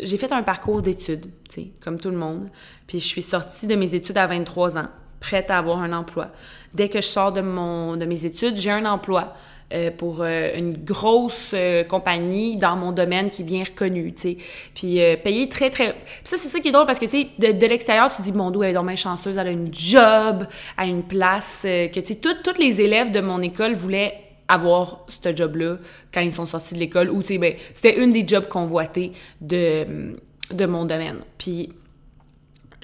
[0.00, 2.50] j'ai fait un parcours d'études, tu sais, comme tout le monde.
[2.86, 4.88] Puis je suis sortie de mes études à 23 ans,
[5.24, 6.28] prête à avoir un emploi.
[6.74, 9.34] Dès que je sors de, mon, de mes études, j'ai un emploi.
[9.72, 14.20] Euh, pour euh, une grosse euh, compagnie dans mon domaine qui est bien reconnue, tu
[14.20, 14.36] sais.
[14.74, 15.94] Puis payer très, très...
[15.94, 18.22] Puis ça, c'est ça qui est drôle parce que, tu sais, de, l'extérieur, tu te
[18.22, 22.00] dis, mon dos, elle est donc chanceuse, elle a une job, à une place, que,
[22.00, 25.78] tu sais, tous les élèves de mon école voulaient avoir ce job-là
[26.12, 29.12] quand ils sont sortis de l'école ou, tu sais, ben, c'était une des jobs convoités
[29.40, 30.14] de,
[30.52, 31.20] de mon domaine.
[31.38, 31.70] Puis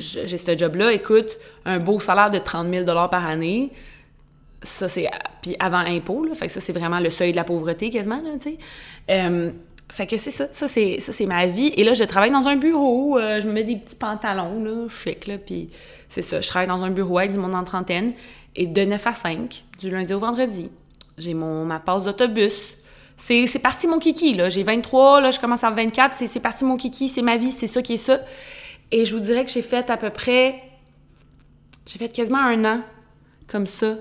[0.01, 3.71] j'ai ce job-là, écoute, un beau salaire de 30 000 par année,
[4.63, 5.09] ça, c'est.
[5.59, 6.35] Avant impôt, là.
[6.35, 8.59] Fait que ça, c'est vraiment le seuil de la pauvreté quasiment, là, tu sais.
[9.11, 9.51] Euh,
[9.91, 10.47] fait que c'est ça.
[10.53, 11.73] Ça, c'est, ça, c'est ma vie.
[11.77, 13.19] Et là, je travaille dans un bureau.
[13.19, 15.39] Euh, je me mets des petits pantalons, là, chic, là.
[15.39, 15.71] Puis
[16.09, 16.41] c'est ça.
[16.41, 18.13] Je travaille dans un bureau avec du monde en trentaine.
[18.57, 20.71] Et de 9 à 5, du lundi au vendredi,
[21.19, 22.75] j'ai mon, ma passe d'autobus.
[23.17, 24.49] C'est, c'est parti mon kiki, là.
[24.49, 26.15] J'ai 23, là, je commence à 24.
[26.15, 28.21] C'est, c'est parti mon kiki, c'est ma vie, c'est ça qui est ça.
[28.93, 30.63] Et je vous dirais que j'ai fait à peu près...
[31.87, 32.83] J'ai fait quasiment un an
[33.47, 33.97] comme ça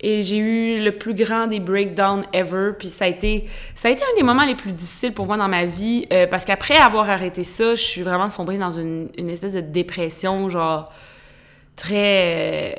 [0.00, 2.72] et j'ai eu le plus grand des breakdowns ever.
[2.78, 5.36] Puis ça a été, ça a été un des moments les plus difficiles pour moi
[5.36, 9.08] dans ma vie euh, parce qu'après avoir arrêté ça, je suis vraiment sombrée dans une,
[9.18, 10.92] une espèce de dépression, genre
[11.76, 12.76] très.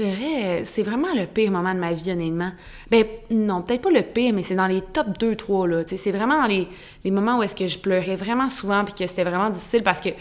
[0.00, 0.64] Très.
[0.64, 2.52] C'est vraiment le pire moment de ma vie, honnêtement.
[2.90, 5.82] Ben, non, peut-être pas le pire, mais c'est dans les top 2-3, là.
[5.86, 6.68] C'est vraiment dans les,
[7.04, 10.00] les moments où est-ce que je pleurais vraiment souvent puis que c'était vraiment difficile parce
[10.00, 10.16] que, tu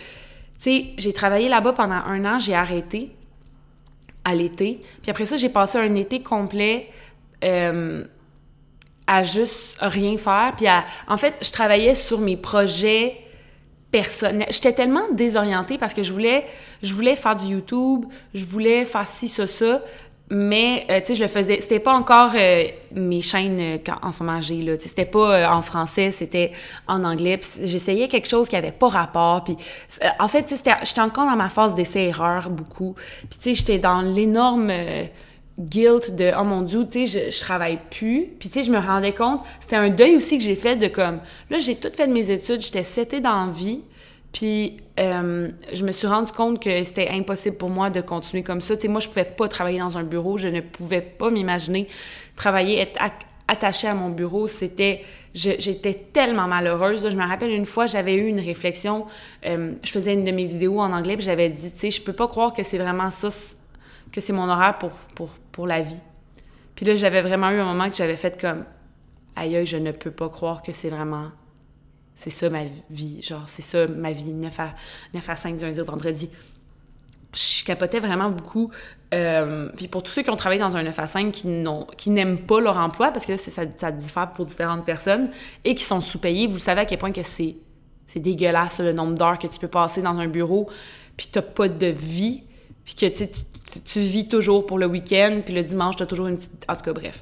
[0.58, 3.12] sais, j'ai travaillé là-bas pendant un an, j'ai arrêté
[4.26, 4.82] à l'été.
[5.02, 6.90] Puis après ça, j'ai passé un été complet
[7.46, 8.04] euh,
[9.08, 10.56] à juste rien faire.
[10.58, 10.68] Puis
[11.08, 13.18] en fait, je travaillais sur mes projets
[13.92, 14.48] personnels.
[14.50, 16.46] J'étais tellement désorientée parce que je voulais,
[16.84, 19.82] je voulais faire du YouTube, je voulais faire ci, ça, ça.
[20.32, 21.60] Mais, euh, tu sais, je le faisais.
[21.60, 24.74] C'était pas encore euh, mes chaînes euh, en ce moment j'ai, là.
[24.80, 26.52] C'était pas en français, c'était
[26.88, 27.40] en anglais.
[27.64, 29.44] j'essayais quelque chose qui avait pas rapport.
[29.44, 29.58] Puis,
[30.20, 32.96] en fait, tu sais, j'étais encore dans ma phase d'essai-erreur beaucoup.
[33.30, 34.72] Puis, tu sais, j'étais dans l'énorme
[35.60, 38.80] guilt de oh mon dieu tu sais je, travaille plus puis tu sais je me
[38.80, 41.20] rendais compte c'était un deuil aussi que j'ai fait de comme
[41.50, 43.82] là j'ai tout fait de mes études j'étais setée dans la vie
[44.32, 48.62] puis euh, je me suis rendu compte que c'était impossible pour moi de continuer comme
[48.62, 48.76] ça.
[48.76, 50.38] Tu sais, moi, je pouvais pas travailler dans un bureau.
[50.38, 51.88] Je ne pouvais pas m'imaginer
[52.36, 53.00] travailler, être
[53.48, 54.48] attachée à mon bureau.
[54.48, 55.02] C'était...
[55.34, 57.08] J'étais tellement malheureuse.
[57.10, 59.06] Je me rappelle une fois, j'avais eu une réflexion.
[59.46, 62.02] Euh, je faisais une de mes vidéos en anglais, puis j'avais dit, tu sais, je
[62.02, 63.30] peux pas croire que c'est vraiment ça,
[64.12, 66.02] que c'est mon horaire pour, pour, pour la vie.
[66.76, 68.66] Puis là, j'avais vraiment eu un moment que j'avais fait comme,
[69.36, 71.32] aïe, je ne peux pas croire que c'est vraiment
[72.20, 74.76] c'est ça ma vie, genre, c'est ça ma vie, 9 à,
[75.14, 76.30] 9 à 5 du lundi au vendredi.
[77.34, 78.72] Je capotais vraiment beaucoup.
[79.14, 82.40] Euh, puis pour tous ceux qui ont travaillé dans un 9 à 5 qui, n'aiment
[82.40, 85.30] pas leur emploi, parce que ça, ça diffère pour différentes personnes,
[85.64, 87.56] et qui sont sous-payés, vous savez à quel point que c'est,
[88.06, 90.70] c'est dégueulasse le nombre d'heures que tu peux passer dans un bureau,
[91.16, 92.44] puis que tu n'as pas de vie,
[92.84, 93.24] puis que tu,
[93.86, 96.66] tu vis toujours pour le week-end, puis le dimanche, tu as toujours une petite...
[96.68, 97.22] En tout cas, bref.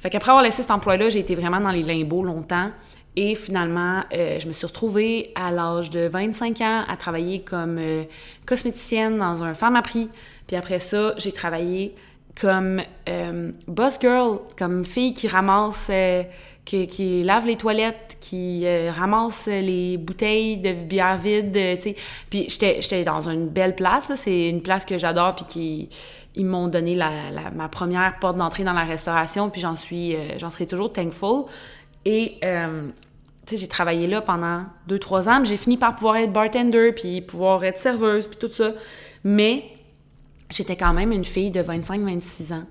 [0.00, 2.70] Fait qu'après avoir laissé cet emploi-là, j'ai été vraiment dans les limbos longtemps.
[3.14, 7.76] Et finalement, euh, je me suis retrouvée à l'âge de 25 ans à travailler comme
[7.78, 8.04] euh,
[8.46, 10.08] cosméticienne dans un pharmaprix.
[10.46, 11.94] Puis après ça, j'ai travaillé
[12.40, 15.90] comme euh, boss girl, comme fille qui ramasse,
[16.64, 21.96] qui, qui, lave les toilettes, qui ramasse les bouteilles de bière vide, sais.
[22.30, 25.88] Puis j'étais dans une belle place, c'est une place que j'adore, puis qui
[26.34, 30.66] ils m'ont donné ma première porte d'entrée dans la restauration, puis j'en suis, j'en serai
[30.66, 31.44] toujours thankful.
[32.04, 32.88] Et, euh,
[33.46, 37.20] tu sais, j'ai travaillé là pendant 2-3 ans, j'ai fini par pouvoir être bartender, puis
[37.20, 38.72] pouvoir être serveuse, puis tout ça.
[39.24, 39.64] Mais
[40.50, 42.64] j'étais quand même une fille de 25-26 ans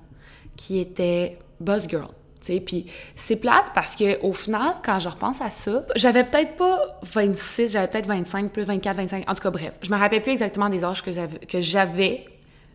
[0.55, 2.07] qui était boss girl.
[2.41, 6.99] Puis c'est plate parce que au final, quand je repense à ça, j'avais peut-être pas
[7.03, 9.29] 26, j'avais peut-être 25, plus 24, 25.
[9.29, 11.11] En tout cas, bref, je me rappelle plus exactement des âges que
[11.59, 12.25] j'avais,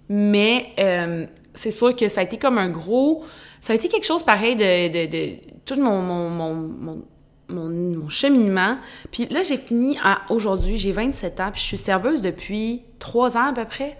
[0.09, 3.25] mais euh, c'est sûr que ça a été comme un gros.
[3.61, 6.55] Ça a été quelque chose pareil de, de, de tout mon, mon, mon,
[7.49, 8.79] mon, mon cheminement.
[9.11, 13.37] Puis là, j'ai fini à aujourd'hui, j'ai 27 ans, puis je suis serveuse depuis 3
[13.37, 13.97] ans à peu près.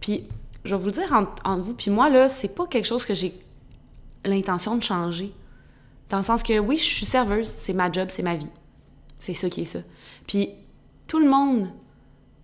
[0.00, 0.24] Puis
[0.64, 3.04] je vais vous le dire entre, entre vous puis moi, là, c'est pas quelque chose
[3.04, 3.32] que j'ai
[4.26, 5.32] l'intention de changer.
[6.10, 8.48] Dans le sens que oui, je suis serveuse, c'est ma job, c'est ma vie.
[9.16, 9.80] C'est ça qui est ça.
[10.26, 10.50] Puis
[11.06, 11.68] tout le monde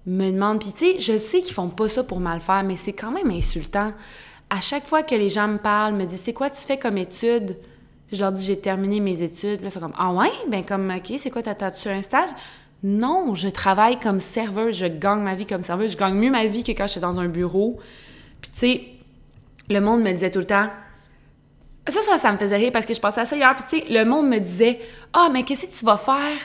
[0.06, 2.76] me demande, puis tu sais, je sais qu'ils font pas ça pour mal faire, mais
[2.76, 3.92] c'est quand même insultant.
[4.50, 6.98] À chaque fois que les gens me parlent, me disent c'est quoi tu fais comme
[6.98, 7.56] études,
[8.12, 9.62] je leur dis j'ai terminé mes études.
[9.62, 12.28] Là, c'est comme ah ouais, ben comme ok, c'est quoi t'as tu un stage?
[12.82, 16.46] Non, je travaille comme serveuse, je gagne ma vie comme serveuse, je gagne mieux ma
[16.46, 17.78] vie que quand j'étais dans un bureau.
[18.40, 18.84] Puis tu sais,
[19.70, 20.68] le monde me disait tout le temps
[21.88, 23.54] ça, ça, ça me faisait rire parce que je pensais à ça hier.
[23.54, 24.80] Puis, tu sais, le monde me disait
[25.12, 26.38] Ah, mais qu'est-ce que tu vas faire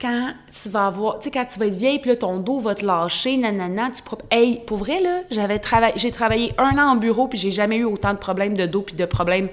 [0.00, 1.18] quand tu vas avoir.
[1.18, 3.90] Tu sais, quand tu vas être vieille, puis là, ton dos va te lâcher, nanana.
[3.90, 5.94] Tu Hey, pour vrai, là, j'avais travaillé.
[5.96, 8.82] J'ai travaillé un an en bureau, puis j'ai jamais eu autant de problèmes de dos,
[8.82, 9.48] puis de problèmes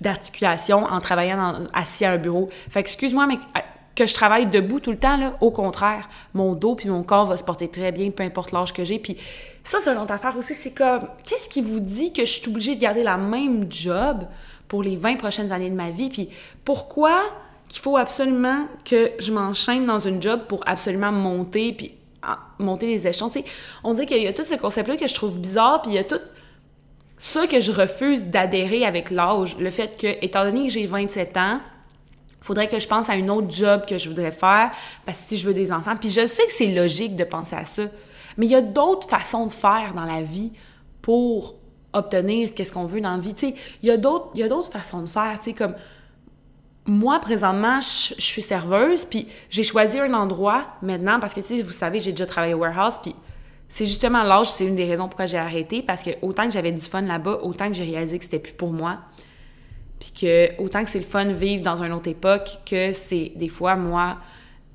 [0.00, 2.48] d'articulation en travaillant assis à un bureau.
[2.70, 3.38] Fait excuse-moi, mais
[3.94, 7.26] que je travaille debout tout le temps, là, au contraire, mon dos puis mon corps
[7.26, 8.98] va se porter très bien, peu importe l'âge que j'ai.
[8.98, 9.16] Puis
[9.62, 12.48] ça, c'est une autre affaire aussi, c'est comme, qu'est-ce qui vous dit que je suis
[12.48, 14.24] obligée de garder la même job
[14.68, 16.08] pour les 20 prochaines années de ma vie.
[16.08, 16.28] Puis
[16.64, 17.22] pourquoi
[17.68, 22.86] qu'il faut absolument que je m'enchaîne dans une job pour absolument monter, puis ah, monter
[22.86, 23.30] les échelons?
[23.82, 25.98] On dit qu'il y a tout ce concept-là que je trouve bizarre, puis il y
[25.98, 26.20] a tout
[27.18, 29.56] ça que je refuse d'adhérer avec l'âge.
[29.58, 31.60] Le fait que, étant donné que j'ai 27 ans,
[32.40, 34.70] faudrait que je pense à une autre job que je voudrais faire,
[35.06, 37.56] parce que si je veux des enfants, puis je sais que c'est logique de penser
[37.56, 37.84] à ça,
[38.36, 40.52] mais il y a d'autres façons de faire dans la vie
[41.00, 41.54] pour
[41.94, 43.34] obtenir qu'est-ce qu'on veut dans la vie.
[43.34, 45.52] Tu sais, il y a d'autres, il y a d'autres façons de faire, tu sais,
[45.52, 45.74] comme
[46.86, 51.72] moi, présentement, je, suis serveuse, puis j'ai choisi un endroit maintenant parce que, tu vous
[51.72, 53.14] savez, j'ai déjà travaillé au warehouse, puis
[53.68, 56.72] c'est justement l'âge, c'est une des raisons pourquoi j'ai arrêté, parce que autant que j'avais
[56.72, 58.98] du fun là-bas, autant que j'ai réalisé que c'était plus pour moi,
[59.98, 63.48] puis que autant que c'est le fun vivre dans une autre époque, que c'est des
[63.48, 64.18] fois, moi,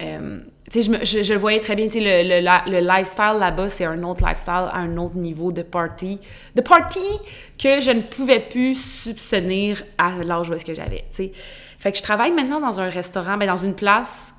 [0.02, 0.40] euh,
[0.72, 3.86] sais, je, je, le voyais très bien, tu sais, le, le, le, lifestyle là-bas, c'est
[3.86, 6.20] un autre lifestyle, un autre niveau de party,
[6.56, 7.00] de party
[7.58, 11.32] que je ne pouvais plus subvenir à l'âge où est-ce que j'avais, tu sais.
[11.80, 14.34] Fait que je travaille maintenant dans un restaurant, ben dans une place,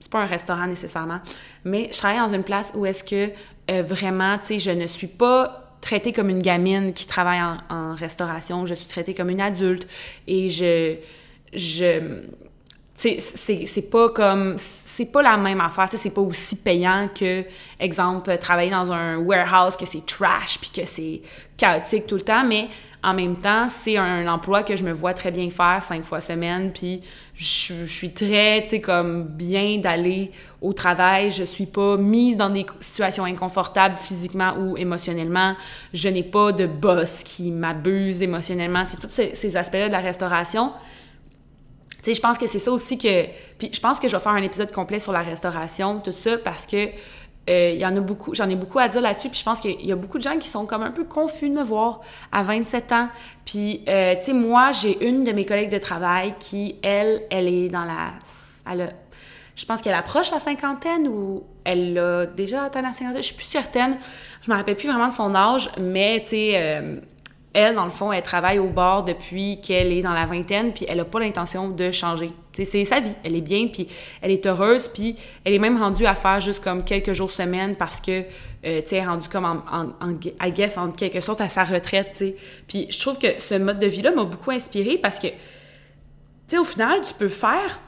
[0.00, 1.20] c'est pas un restaurant nécessairement,
[1.64, 3.30] mais je travaille dans une place où est-ce que
[3.70, 7.94] euh, vraiment, tu sais, je ne suis pas traitée comme une gamine qui travaille en,
[7.94, 9.86] restauration, je suis traitée comme une adulte
[10.26, 10.96] et je,
[11.54, 12.22] je,
[12.96, 14.56] c'est pas comme
[14.96, 17.44] c'est pas la même affaire, tu sais, c'est pas aussi payant que,
[17.78, 21.22] exemple, travailler dans un warehouse, que c'est trash, puis que c'est
[21.56, 22.68] chaotique tout le temps, mais
[23.02, 26.20] en même temps, c'est un emploi que je me vois très bien faire cinq fois
[26.20, 27.02] semaine, puis
[27.34, 31.30] je, suis très, tu sais, comme bien d'aller au travail.
[31.30, 35.54] Je suis pas mise dans des situations inconfortables physiquement ou émotionnellement.
[35.94, 38.86] Je n'ai pas de boss qui m'abuse émotionnellement.
[38.86, 40.72] Sais, tous ces aspects-là de la restauration.
[42.02, 43.26] Tu sais, je pense que c'est ça aussi que...
[43.58, 46.38] Puis je pense que je vais faire un épisode complet sur la restauration, tout ça,
[46.38, 46.88] parce que
[47.48, 49.84] euh, y en a beaucoup, j'en ai beaucoup à dire là-dessus, puis je pense qu'il
[49.84, 52.00] y a beaucoup de gens qui sont comme un peu confus de me voir
[52.32, 53.08] à 27 ans.
[53.44, 57.48] Puis, euh, tu sais, moi, j'ai une de mes collègues de travail qui, elle, elle
[57.48, 58.12] est dans la...
[58.70, 58.90] Elle a,
[59.56, 63.34] je pense qu'elle approche la cinquantaine ou elle a déjà atteint la cinquantaine, je suis
[63.34, 63.98] plus certaine.
[64.42, 66.52] Je me rappelle plus vraiment de son âge, mais, tu sais...
[66.54, 67.00] Euh,
[67.52, 70.86] elle, dans le fond, elle travaille au bar depuis qu'elle est dans la vingtaine, puis
[70.88, 72.30] elle n'a pas l'intention de changer.
[72.52, 73.12] C'est sa vie.
[73.24, 73.88] Elle est bien, puis
[74.22, 77.74] elle est heureuse, puis elle est même rendue à faire juste comme quelques jours semaine
[77.74, 78.22] parce que,
[78.64, 82.22] euh, tu est rendue comme, en, en, en, en quelque sorte, à sa retraite.
[82.68, 85.28] Puis je trouve que ce mode de vie-là m'a beaucoup inspirée parce que,
[86.48, 87.80] tu au final, tu peux faire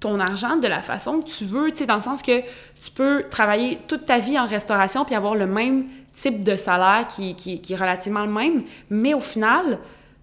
[0.00, 2.90] ton argent de la façon que tu veux, tu sais, dans le sens que tu
[2.94, 7.34] peux travailler toute ta vie en restauration puis avoir le même type de salaire qui,
[7.34, 9.78] qui, qui, est relativement le même, mais au final,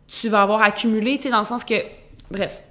[0.07, 1.75] tu vas avoir accumulé, tu sais, dans le sens que,
[2.31, 2.63] bref,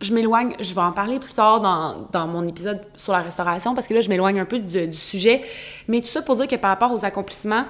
[0.00, 3.74] je m'éloigne, je vais en parler plus tard dans, dans, mon épisode sur la restauration,
[3.74, 5.42] parce que là, je m'éloigne un peu du, sujet,
[5.88, 7.64] mais tout ça pour dire que par rapport aux accomplissements,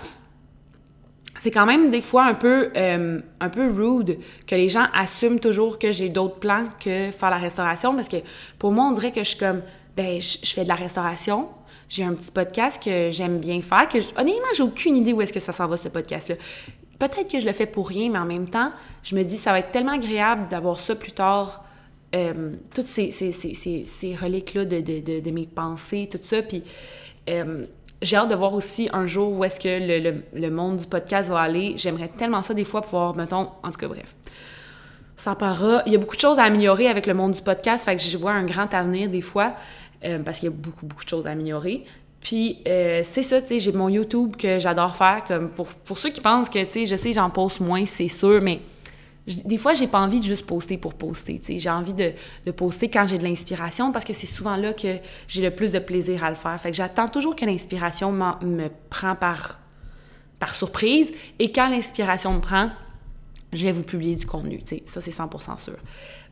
[1.38, 5.38] c'est quand même des fois un peu, euh, un peu rude que les gens assument
[5.38, 8.18] toujours que j'ai d'autres plans que faire la restauration, parce que
[8.58, 9.62] pour moi, on dirait que je suis comme,
[9.96, 11.48] ben, je, fais de la restauration,
[11.88, 15.32] j'ai un petit podcast que j'aime bien faire, que honnêtement, j'ai aucune idée où est-ce
[15.32, 16.36] que ça s'en va, ce podcast-là.
[16.98, 18.72] Peut-être que je le fais pour rien, mais en même temps,
[19.02, 21.64] je me dis, ça va être tellement agréable d'avoir ça plus tard,
[22.14, 26.40] euh, toutes ces, ces, ces, ces reliques-là de, de, de, mes pensées, tout ça.
[26.40, 26.62] Puis
[27.28, 27.66] euh,
[28.06, 31.28] j'ai hâte de voir aussi un jour où est-ce que le, le, monde du podcast
[31.28, 31.74] va aller.
[31.76, 34.14] J'aimerais tellement ça des fois pouvoir, mettons, en tout cas, bref.
[35.16, 35.82] ça parlera.
[35.86, 38.02] Il y a beaucoup de choses à améliorer avec le monde du podcast, fait que
[38.02, 39.54] je vois un grand avenir des fois,
[40.04, 41.84] euh, parce qu'il y a beaucoup, beaucoup de choses à améliorer.
[42.20, 45.98] Puis euh, c'est ça, tu sais, j'ai mon YouTube que j'adore faire, comme pour, pour
[45.98, 48.60] ceux qui pensent que, tu sais, je sais, j'en poste moins, c'est sûr, mais
[49.26, 51.40] des fois, j'ai pas envie de juste poster pour poster.
[51.46, 52.12] J'ai envie de,
[52.52, 55.80] poster quand j'ai de l'inspiration parce que c'est souvent là que j'ai le plus de
[55.80, 56.60] plaisir à le faire.
[56.60, 59.58] Fait que j'attends toujours que l'inspiration me prend par,
[60.38, 62.70] par surprise et quand l'inspiration me prend,
[63.52, 64.60] je vais vous publier du contenu.
[64.86, 65.76] Ça, c'est 100% sûr.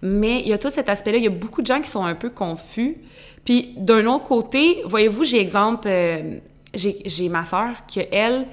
[0.03, 1.19] Mais il y a tout cet aspect-là.
[1.19, 2.99] Il y a beaucoup de gens qui sont un peu confus.
[3.45, 6.39] Puis d'un autre côté, voyez-vous, j'ai exemple, euh,
[6.75, 8.47] j'ai ma soeur qui, elle,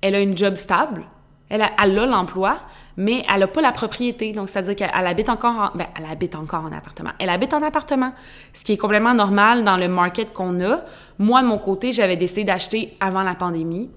[0.00, 1.04] elle a une job stable.
[1.48, 2.58] Elle a l'emploi,
[2.96, 4.32] mais elle n'a pas la propriété.
[4.32, 5.76] Donc, c'est-à-dire qu'elle habite encore en...
[5.76, 7.10] Ben, elle habite encore en appartement.
[7.18, 8.12] Elle habite en appartement,
[8.52, 10.82] ce qui est complètement normal dans le market qu'on a.
[11.18, 13.90] Moi, de mon côté, j'avais décidé d'acheter avant la pandémie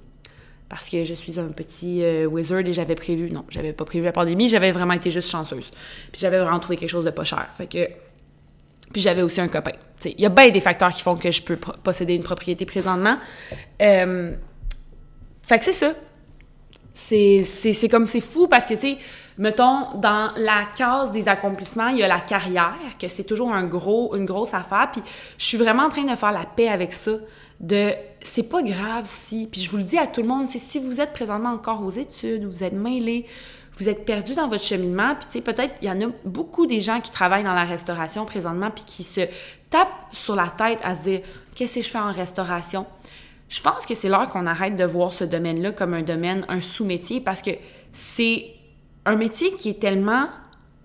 [0.67, 3.31] parce que je suis un petit euh, wizard et j'avais prévu...
[3.31, 5.71] Non, j'avais pas prévu la pandémie, j'avais vraiment été juste chanceuse.
[6.11, 7.47] Puis j'avais vraiment trouvé quelque chose de pas cher.
[7.55, 7.87] Fait que...
[8.91, 9.71] Puis j'avais aussi un copain.
[10.05, 13.17] Il y a bien des facteurs qui font que je peux posséder une propriété présentement.
[13.81, 14.35] Euh...
[15.43, 15.93] Fait que c'est ça
[17.07, 18.97] c'est comme, c'est fou parce que, tu sais,
[19.37, 24.25] mettons, dans la case des accomplissements, il y a la carrière, que c'est toujours une
[24.25, 24.89] grosse affaire.
[24.91, 25.01] Puis
[25.37, 27.11] je suis vraiment en train de faire la paix avec ça.
[27.59, 30.79] De, c'est pas grave si, puis je vous le dis à tout le monde, si
[30.79, 33.25] vous êtes présentement encore aux études, vous êtes mêlé,
[33.77, 36.65] vous êtes perdu dans votre cheminement, puis tu sais, peut-être, il y en a beaucoup
[36.65, 39.21] des gens qui travaillent dans la restauration présentement, puis qui se
[39.69, 41.21] tapent sur la tête à se dire,
[41.53, 42.85] qu'est-ce que je fais en restauration?
[43.49, 46.61] Je pense que c'est l'heure qu'on arrête de voir ce domaine-là comme un domaine, un
[46.61, 47.51] sous-métier, parce que
[47.91, 48.53] c'est
[49.05, 50.29] un métier qui est tellement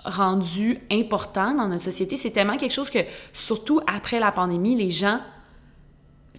[0.05, 2.16] rendu important dans notre société.
[2.16, 3.00] C'est tellement quelque chose que,
[3.33, 5.20] surtout après la pandémie, les gens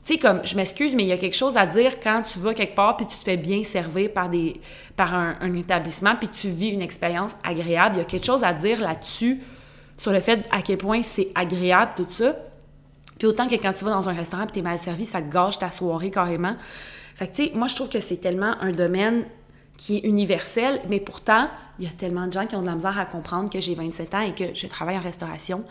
[0.05, 2.37] tu sais, comme, je m'excuse, mais il y a quelque chose à dire quand tu
[2.37, 4.61] vas quelque part puis tu te fais bien servir par, des,
[4.95, 7.95] par un, un établissement puis tu vis une expérience agréable.
[7.95, 9.41] Il y a quelque chose à dire là-dessus
[9.97, 12.35] sur le fait à quel point c'est agréable, tout ça.
[13.17, 15.59] Puis autant que quand tu vas dans un restaurant et t'es mal servi, ça gâche
[15.59, 16.55] ta soirée carrément.
[17.15, 19.25] Fait que, tu sais, moi, je trouve que c'est tellement un domaine
[19.77, 21.49] qui est universel, mais pourtant,
[21.79, 23.75] il y a tellement de gens qui ont de la misère à comprendre que j'ai
[23.75, 25.63] 27 ans et que je travaille en restauration,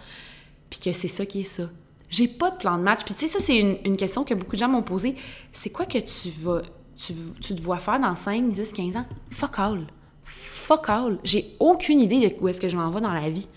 [0.70, 1.64] puis que c'est ça qui est ça.
[2.10, 3.00] J'ai pas de plan de match.
[3.04, 5.16] Puis tu sais, ça, c'est une, question que beaucoup de gens m'ont posée.
[5.52, 6.62] C'est quoi que tu vas,
[6.96, 9.06] tu, tu te vois faire dans 5, 10, 15 ans?
[9.30, 9.86] Fuck all.
[10.22, 11.18] Fuck all.
[11.24, 13.48] J'ai aucune idée de où est-ce que je m'en vais dans la vie.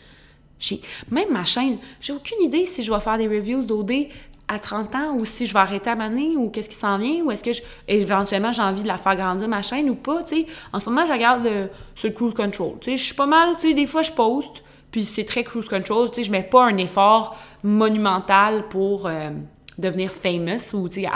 [1.12, 4.08] Même ma chaîne, j'ai aucune idée si je vais faire des reviews d'OD
[4.48, 7.24] à 30 ans ou si je vais arrêter à m'année ou qu'est-ce qui s'en vient
[7.24, 7.52] ou est-ce que
[7.88, 10.46] éventuellement j'ai envie de la faire grandir ma chaîne ou pas, tu sais.
[10.72, 12.98] En ce moment, je regarde le, sur le cruise control, tu sais.
[12.98, 16.10] Je suis pas mal, tu sais, des fois je poste, puis c'est très cruise control,
[16.10, 19.32] tu sais, je mets pas un effort monumental pour euh,
[19.78, 21.08] devenir famous ou, tu sais,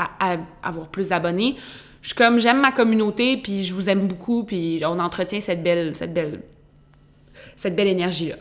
[0.62, 1.56] avoir plus d'abonnés.
[2.02, 5.64] Je suis comme, j'aime ma communauté, puis je vous aime beaucoup, puis on entretient cette
[5.64, 6.42] belle, cette belle,
[7.56, 8.36] cette belle énergie-là.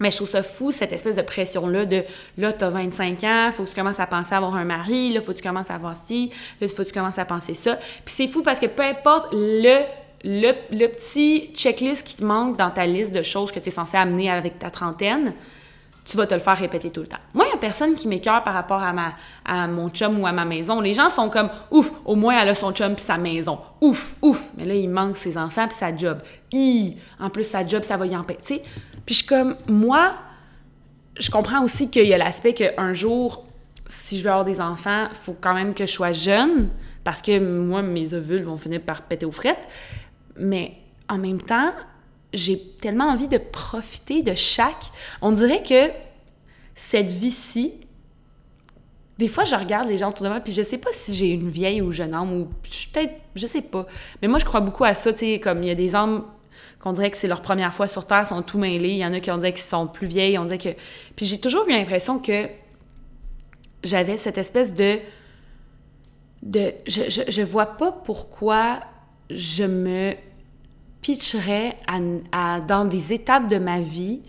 [0.00, 2.04] Mais je trouve ça fou, cette espèce de pression-là de
[2.36, 5.20] là, t'as 25 ans, faut que tu commences à penser à avoir un mari, là,
[5.20, 6.30] faut que tu commences à avoir ci,
[6.60, 7.76] là, faut que tu commences à penser ça.
[7.76, 9.82] Puis c'est fou parce que peu importe le,
[10.24, 13.96] le, petit checklist qui te manque dans ta liste de choses que tu es censé
[13.96, 15.34] amener avec ta trentaine,
[16.08, 17.18] tu vas te le faire répéter tout le temps.
[17.34, 19.12] Moi, il n'y a personne qui m'écœure par rapport à, ma,
[19.44, 20.80] à mon chum ou à ma maison.
[20.80, 23.58] Les gens sont comme, ouf, au moins elle a son chum puis sa maison.
[23.82, 24.50] Ouf, ouf.
[24.56, 26.20] Mais là, il manque ses enfants puis sa job.
[26.50, 28.62] Hi, en plus, sa job, ça va y empêcher.
[29.08, 30.16] Puis je suis comme, moi,
[31.18, 33.46] je comprends aussi qu'il y a l'aspect qu'un jour,
[33.86, 36.68] si je veux avoir des enfants, faut quand même que je sois jeune,
[37.04, 39.66] parce que moi, mes ovules vont finir par péter aux frettes.
[40.36, 40.74] Mais
[41.08, 41.72] en même temps,
[42.34, 44.92] j'ai tellement envie de profiter de chaque.
[45.22, 45.90] On dirait que
[46.74, 47.72] cette vie-ci,
[49.16, 51.30] des fois, je regarde les gens autour de moi, puis je sais pas si j'ai
[51.30, 53.86] une vieille ou jeune âme, ou peut-être, je sais pas.
[54.20, 56.24] Mais moi, je crois beaucoup à ça, tu sais, comme il y a des âmes
[56.78, 58.90] qu'on dirait que c'est leur première fois sur Terre, sont tout mêlés.
[58.90, 60.70] Il y en a qui ont dit qu'ils sont plus vieilles, on dit que...
[61.16, 62.48] Puis j'ai toujours eu l'impression que
[63.84, 64.98] j'avais cette espèce de...
[66.44, 68.80] je, je, vois pas pourquoi
[69.30, 70.14] je me
[71.02, 71.76] pitcherais
[72.32, 74.22] à, dans des étapes de ma vie.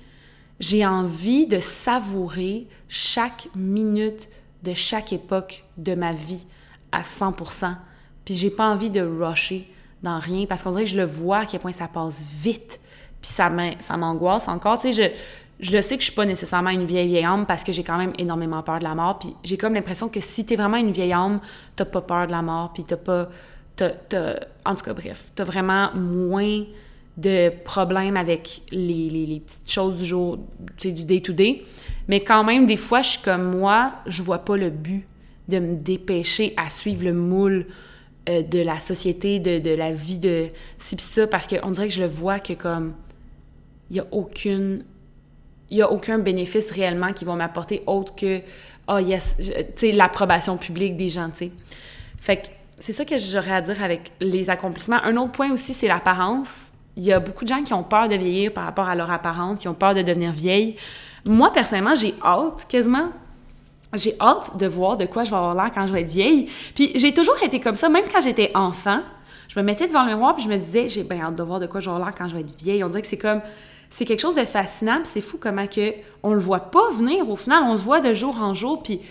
[0.60, 4.30] J'ai envie de savourer chaque minute
[4.64, 6.46] de chaque époque de ma vie
[6.92, 7.76] à 100%.
[8.26, 9.68] Puis j'ai pas envie de rusher
[10.04, 12.80] dans rien parce qu'on dirait que je le vois à quel point ça passe vite.
[13.22, 13.50] Puis ça
[13.98, 14.80] m'angoisse encore.
[14.80, 15.04] Tu je,
[15.60, 17.84] je le sais que je suis pas nécessairement une vieille vieille âme parce que j'ai
[17.84, 19.20] quand même énormément peur de la mort.
[19.20, 21.40] Puis j'ai comme l'impression que si tu es vraiment une vieille âme,
[21.76, 22.72] t'as pas peur de la mort.
[22.74, 23.30] Puis t'as pas.
[24.66, 26.64] en tout cas, bref, t'as vraiment moins
[27.18, 30.40] de problèmes avec les, les, petites choses du jour,
[30.78, 31.66] tu sais, du day-to-day.
[32.08, 35.06] Mais quand même, des fois, je suis comme moi, je vois pas le but
[35.50, 37.66] de me dépêcher à suivre le moule
[38.30, 41.94] euh, de la société, de, de, la vie de ci ça, parce qu'on dirait que
[41.94, 42.94] je le vois que comme
[43.90, 44.84] il n'y a aucune
[45.72, 48.42] il y a aucun bénéfice réellement qui va m'apporter autre que
[48.88, 51.52] oh yes, tu sais l'approbation publique des gens, tu sais.
[52.18, 52.48] Fait que
[52.80, 55.04] c'est ça que j'aurais à dire avec les accomplissements.
[55.04, 56.50] Un autre point aussi, c'est l'apparence.
[56.96, 59.12] Il y a beaucoup de gens qui ont peur de vieillir par rapport à leur
[59.12, 60.76] apparence, qui ont peur de devenir vieille.
[61.26, 63.10] Moi, personnellement, j'ai hâte quasiment.
[63.94, 66.48] J'ai hâte de voir de quoi je vais avoir l'air quand je vais être vieille.
[66.76, 69.02] Puis j'ai toujours été comme ça, même quand j'étais enfant.
[69.48, 71.60] Je me mettais devant le miroir puis je me disais, j'ai bien hâte de voir
[71.60, 72.84] de quoi je vais avoir l'air quand je vais être vieille.
[72.84, 73.42] On dirait que c'est comme
[73.90, 77.36] c'est quelque chose de fascinant, c'est fou comment que on le voit pas venir au
[77.36, 79.02] final, on se voit de jour en jour puis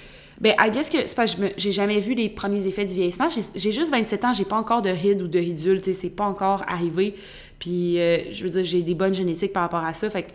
[0.41, 3.29] ben, I guess que c'est pas j'ai jamais vu les premiers effets du vieillissement.
[3.29, 6.11] J'ai juste 27 ans, j'ai pas encore de ride ou de ridule, tu sais, c'est
[6.11, 7.17] pas encore arrivé.
[7.59, 10.09] Puis, euh, je veux dire, j'ai des bonnes génétiques par rapport à ça.
[10.11, 10.31] Fait que,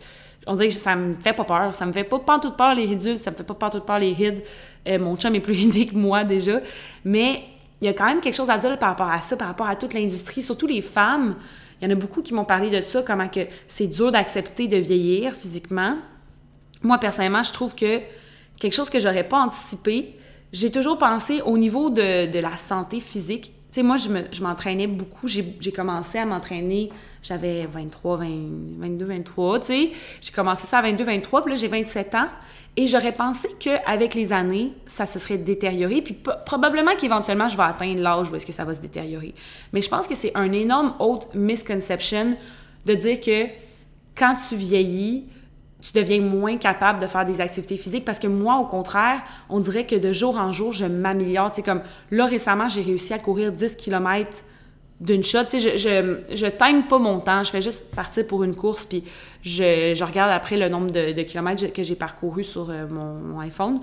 [0.47, 1.75] on dirait que ça me fait pas peur.
[1.75, 4.13] Ça me fait pas pantoute peur les ridules, ça me fait pas pantoute peur les
[4.13, 4.43] rides.
[4.87, 6.59] Euh, mon chum est plus ridé que moi déjà.
[7.05, 7.43] Mais
[7.81, 9.67] il y a quand même quelque chose à dire par rapport à ça, par rapport
[9.67, 11.35] à toute l'industrie, surtout les femmes.
[11.81, 14.67] Il y en a beaucoup qui m'ont parlé de ça, comment que c'est dur d'accepter
[14.67, 15.97] de vieillir physiquement.
[16.81, 17.99] Moi, personnellement, je trouve que
[18.59, 20.17] quelque chose que j'aurais pas anticipé,
[20.51, 23.53] j'ai toujours pensé au niveau de, de la santé physique.
[23.73, 25.27] Tu sais, moi, je m'entraînais beaucoup.
[25.27, 26.91] J'ai commencé à m'entraîner,
[27.23, 29.91] j'avais 23, 22, 23, tu sais.
[30.21, 32.27] J'ai commencé ça à 22, 23, puis là, j'ai 27 ans.
[32.77, 36.03] Et j'aurais pensé qu'avec les années, ça se serait détérioré.
[36.03, 36.15] Puis
[36.45, 39.33] probablement qu'éventuellement, je vais atteindre l'âge où est-ce que ça va se détériorer.
[39.73, 42.37] Mais je pense que c'est un énorme autre misconception
[42.85, 43.47] de dire que
[44.15, 45.25] quand tu vieillis,
[45.83, 49.59] tu deviens moins capable de faire des activités physiques parce que moi, au contraire, on
[49.59, 51.51] dirait que de jour en jour, je m'améliore.
[51.51, 54.43] Tu sais, comme là, récemment, j'ai réussi à courir 10 km
[55.01, 55.43] d'une shot.
[55.49, 56.45] Tu sais, je, je, je
[56.87, 57.43] pas mon temps.
[57.43, 59.03] Je fais juste partir pour une course, puis
[59.41, 63.81] je, je regarde après le nombre de, kilomètres que j'ai parcouru sur euh, mon, iPhone.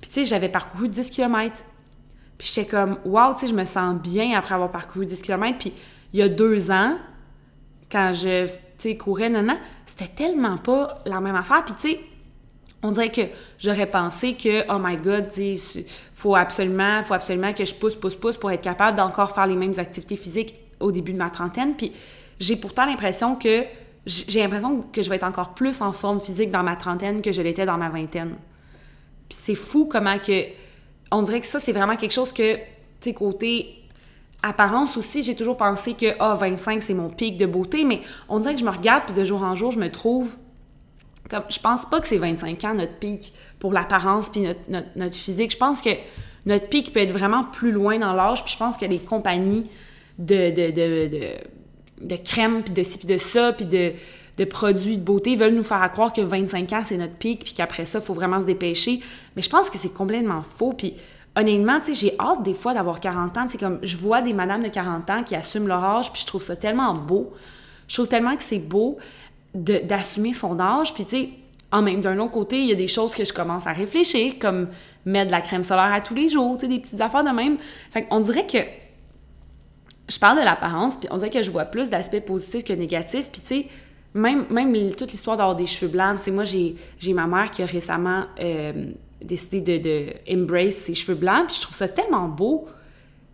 [0.00, 1.64] Puis, tu sais, j'avais parcouru 10 km.
[2.38, 5.58] Puis, j'étais comme, wow, tu sais, je me sens bien après avoir parcouru 10 km.
[5.58, 5.74] Puis,
[6.14, 6.96] il y a deux ans,
[7.90, 8.46] quand je,
[8.82, 9.56] tu sais, courais, non,
[9.86, 11.64] c'était tellement pas la même affaire.
[11.64, 12.00] Puis, tu sais,
[12.82, 13.20] on dirait que
[13.58, 15.28] j'aurais pensé que, oh my god,
[16.14, 19.54] faut absolument, faut absolument que je pousse, pousse, pousse pour être capable d'encore faire les
[19.54, 21.76] mêmes activités physiques au début de ma trentaine.
[21.76, 21.92] Puis
[22.40, 23.64] j'ai pourtant l'impression que,
[24.04, 27.30] j'ai l'impression que je vais être encore plus en forme physique dans ma trentaine que
[27.30, 28.34] je l'étais dans ma vingtaine.
[29.28, 30.46] Puis c'est fou comment que,
[31.12, 32.62] on dirait que ça, c'est vraiment quelque chose que, tu
[33.00, 33.81] sais, côté
[34.42, 38.40] apparence aussi, j'ai toujours pensé que, ah, 25, c'est mon pic de beauté, mais on
[38.40, 40.28] dirait que je me regarde, puis de jour en jour, je me trouve
[41.30, 45.52] comme, je pense pas que c'est 25 ans notre pic pour l'apparence puis notre, physique.
[45.52, 45.90] Je pense que
[46.46, 48.44] notre pic peut être vraiment plus loin dans l'âge.
[48.44, 49.64] Puis je pense que les compagnies
[50.18, 53.92] de, de, crème, puis de ci, puis de ça, puis de,
[54.36, 57.54] de produits de beauté veulent nous faire croire que 25 ans, c'est notre pic, puis
[57.54, 59.00] qu'après ça, il faut vraiment se dépêcher.
[59.36, 60.72] Mais je pense que c'est complètement faux.
[60.72, 60.94] Puis
[61.36, 63.46] honnêtement, tu sais, j'ai hâte des fois d'avoir 40 ans.
[63.58, 66.42] Comme je vois des madames de 40 ans qui assument leur âge, puis je trouve
[66.42, 67.32] ça tellement beau.
[67.88, 68.98] Je trouve tellement que c'est beau
[69.54, 70.94] d'assumer son âge.
[70.94, 71.28] Puis, tu sais,
[71.70, 74.34] en même d'un autre côté, il y a des choses que je commence à réfléchir,
[74.40, 74.68] comme
[75.04, 77.30] mettre de la crème solaire à tous les jours, tu sais, des petites affaires de
[77.30, 77.56] même.
[77.90, 78.58] Fait qu'on dirait que
[80.08, 83.30] je parle de l'apparence, puis on dirait que je vois plus d'aspects positifs que négatifs.
[83.30, 83.66] Puis, tu sais,
[84.14, 87.62] même, même toute l'histoire d'avoir des cheveux blancs, tu sais, moi, j'ai ma mère qui
[87.62, 88.92] a récemment euh,
[89.24, 92.66] décidé de, embrace ses cheveux blancs, puis je trouve ça tellement beau.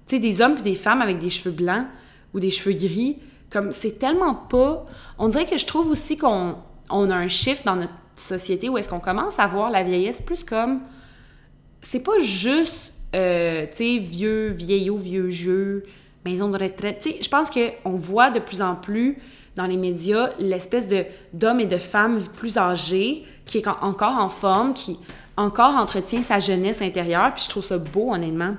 [0.07, 1.86] Tu sais, des hommes puis des femmes avec des cheveux blancs
[2.34, 3.18] ou des cheveux gris,
[3.51, 4.86] comme c'est tellement pas.
[5.18, 6.57] On dirait que je trouve aussi qu'on
[6.91, 10.22] on a un shift dans notre société où est-ce qu'on commence à voir la vieillesse
[10.22, 10.80] plus comme.
[11.80, 15.84] C'est pas juste, euh, tu sais, vieux, vieillot, vieux jeu,
[16.24, 17.01] maison de retraite.
[17.01, 19.18] Tu sais, je pense qu'on voit de plus en plus
[19.57, 24.28] dans les médias l'espèce de d'hommes et de femmes plus âgés qui est encore en
[24.28, 24.99] forme, qui
[25.39, 27.32] encore entretient sa jeunesse intérieure.
[27.32, 28.57] Puis je trouve ça beau, honnêtement.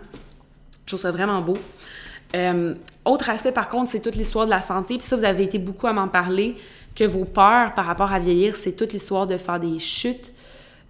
[0.86, 1.57] Je trouve ça vraiment beau.
[2.36, 2.73] Euh,
[3.05, 4.97] autre aspect, par contre, c'est toute l'histoire de la santé.
[4.97, 6.55] Puis ça, vous avez été beaucoup à m'en parler,
[6.95, 10.32] que vos peurs par rapport à vieillir, c'est toute l'histoire de faire des chutes,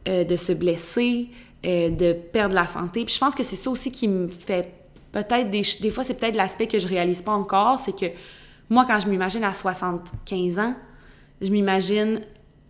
[0.07, 1.29] euh, de se blesser,
[1.65, 3.03] euh, de perdre la santé.
[3.05, 4.73] Puis je pense que c'est ça aussi qui me fait
[5.11, 8.05] peut-être des, des fois, c'est peut-être l'aspect que je réalise pas encore, c'est que
[8.69, 10.75] moi, quand je m'imagine à 75 ans,
[11.41, 12.21] je m'imagine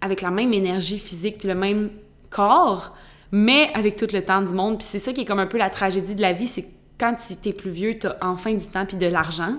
[0.02, 1.90] avec la même énergie physique puis le même
[2.30, 2.96] corps,
[3.32, 4.80] mais avec tout le temps du monde.
[4.80, 6.66] Puis c'est ça qui est comme un peu la tragédie de la vie, c'est
[7.00, 9.56] quand tu es plus vieux, tu as enfin du temps puis de l'argent.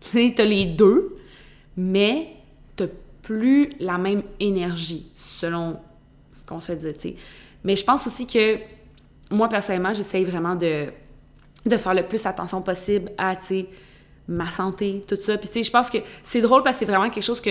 [0.00, 1.16] Tu as les deux,
[1.76, 2.28] mais
[2.76, 2.84] tu
[3.22, 5.78] plus la même énergie, selon
[6.32, 7.16] ce qu'on se dit,
[7.62, 8.58] Mais je pense aussi que
[9.30, 10.86] moi, personnellement, j'essaye vraiment de,
[11.64, 13.36] de faire le plus attention possible à,
[14.28, 15.36] ma santé, tout ça.
[15.38, 17.50] Puis, tu sais, je pense que c'est drôle parce que c'est vraiment quelque chose que,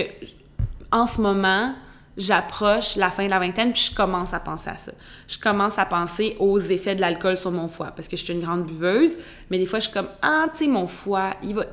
[0.90, 1.74] en ce moment,
[2.16, 4.92] j'approche la fin de la vingtaine, puis je commence à penser à ça.
[5.28, 8.34] Je commence à penser aux effets de l'alcool sur mon foie, parce que je suis
[8.34, 9.16] une grande buveuse,
[9.50, 11.64] mais des fois, je suis comme, ah, tu sais, mon foie, il va...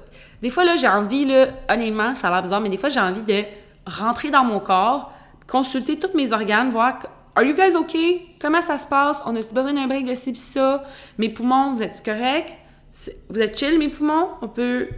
[0.41, 2.99] Des fois, là, j'ai envie, là, honnêtement, ça a l'air bizarre, mais des fois, j'ai
[2.99, 3.43] envie de
[3.85, 5.11] rentrer dans mon corps,
[5.47, 6.99] consulter tous mes organes, voir
[7.35, 8.35] Are you guys okay?
[8.39, 9.21] Comment ça se passe?
[9.25, 10.83] On a-tu besoin d'un break de ci ça?
[11.17, 12.53] Mes poumons, vous êtes corrects?
[13.29, 14.27] Vous êtes chill, mes poumons?
[14.41, 14.89] On peut,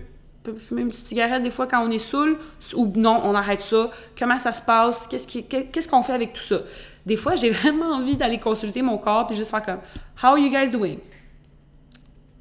[0.57, 2.37] fumer une petite cigarette des fois quand on est saoul?
[2.75, 3.91] Ou non, on arrête ça?
[4.17, 5.07] Comment ça se passe?
[5.07, 6.61] Qu'est-ce qu'on fait avec tout ça?
[7.05, 9.79] Des fois, j'ai vraiment envie d'aller consulter mon corps puis juste faire comme
[10.23, 10.97] How are you guys doing?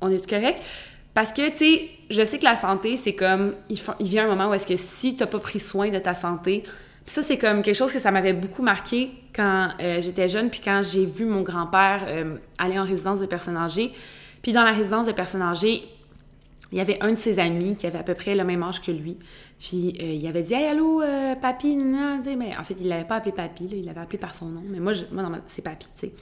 [0.00, 0.62] On est correct?
[1.12, 3.78] Parce que, tu sais, je sais que la santé, c'est comme, il,
[4.08, 6.62] vient un moment où est-ce que si tu n'as pas pris soin de ta santé,
[6.62, 10.50] puis ça, c'est comme quelque chose que ça m'avait beaucoup marqué quand euh, j'étais jeune,
[10.50, 13.92] puis quand j'ai vu mon grand-père euh, aller en résidence de personnes âgées.
[14.42, 15.82] Puis dans la résidence de personnes âgées,
[16.72, 18.80] il y avait un de ses amis qui avait à peu près le même âge
[18.80, 19.16] que lui.
[19.58, 21.02] Puis euh, il avait dit Hey, allô,
[21.40, 24.46] papy, non, mais en fait, il l'avait pas appelé papy, il l'avait appelé par son
[24.46, 24.62] nom.
[24.68, 26.12] Mais moi, je, moi c'est papy, tu sais.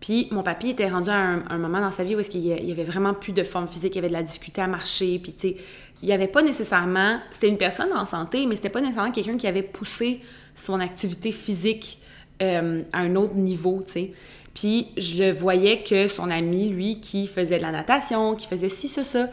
[0.00, 2.72] Puis mon papy était rendu à un, moment dans sa vie où est-ce qu'il y
[2.72, 5.40] avait vraiment plus de forme physique, il avait de la difficulté à marcher, puis tu
[5.40, 5.56] sais,
[6.02, 9.36] il n'y avait pas nécessairement, c'était une personne en santé, mais c'était pas nécessairement quelqu'un
[9.36, 10.20] qui avait poussé
[10.54, 12.00] son activité physique
[12.40, 14.12] euh, à un autre niveau, tu sais.
[14.60, 18.88] Puis je voyais que son ami, lui, qui faisait de la natation, qui faisait ci,
[18.88, 19.30] ça, ça,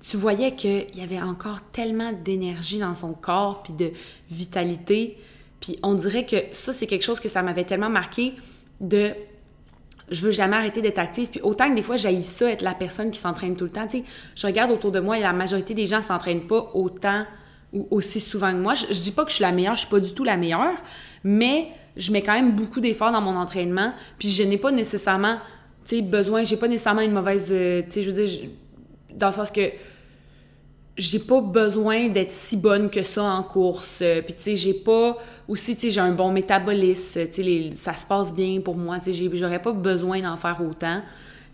[0.00, 3.90] tu voyais qu'il y avait encore tellement d'énergie dans son corps, puis de
[4.30, 5.18] vitalité.
[5.58, 8.34] Puis on dirait que ça, c'est quelque chose que ça m'avait tellement marqué
[8.80, 9.10] de
[10.08, 11.30] je veux jamais arrêter d'être active.
[11.30, 13.88] Puis autant que des fois, j'haïs ça, être la personne qui s'entraîne tout le temps.
[13.88, 14.04] Tu sais,
[14.36, 17.24] je regarde autour de moi et la majorité des gens s'entraînent pas autant
[17.72, 18.74] ou aussi souvent que moi.
[18.74, 20.36] Je, je, dis pas que je suis la meilleure, je suis pas du tout la
[20.36, 20.76] meilleure,
[21.24, 23.92] mais je mets quand même beaucoup d'efforts dans mon entraînement.
[24.18, 25.36] Puis je n'ai pas nécessairement,
[25.84, 28.48] tu sais, besoin, j'ai pas nécessairement une mauvaise, euh, tu je veux dire,
[29.14, 29.70] dans le sens que
[30.96, 34.00] j'ai pas besoin d'être si bonne que ça en course.
[34.02, 35.16] Euh, puis tu sais, j'ai pas
[35.48, 39.12] aussi tu j'ai un bon métabolisme, tu sais ça se passe bien pour moi, tu
[39.12, 41.00] sais j'aurais pas besoin d'en faire autant.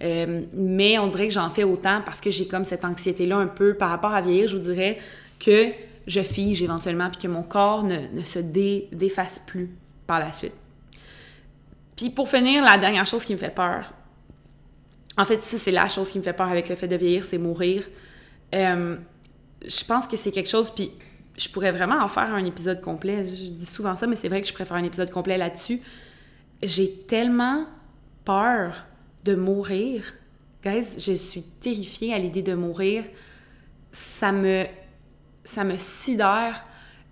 [0.03, 3.39] Euh, mais on dirait que j'en fais autant parce que j'ai comme cette anxiété là
[3.39, 4.99] un peu par rapport à vieillir, je vous dirais
[5.41, 5.71] que
[6.07, 9.71] je fige éventuellement puis que mon corps ne, ne se défasse plus
[10.07, 10.55] par la suite.
[11.97, 13.93] Puis pour finir, la dernière chose qui me fait peur.
[15.17, 17.25] En fait, ça c'est la chose qui me fait peur avec le fait de vieillir,
[17.25, 17.85] c'est mourir.
[18.55, 18.97] Euh,
[19.67, 20.91] je pense que c'est quelque chose, puis
[21.37, 23.25] je pourrais vraiment en faire un épisode complet.
[23.25, 25.81] Je dis souvent ça, mais c'est vrai que je préfère un épisode complet là-dessus.
[26.63, 27.67] J'ai tellement
[28.25, 28.87] peur
[29.25, 30.15] de mourir.
[30.63, 33.05] Guys, je suis terrifiée à l'idée de mourir.
[33.93, 34.67] Ça me,
[35.47, 36.65] ça me sidère.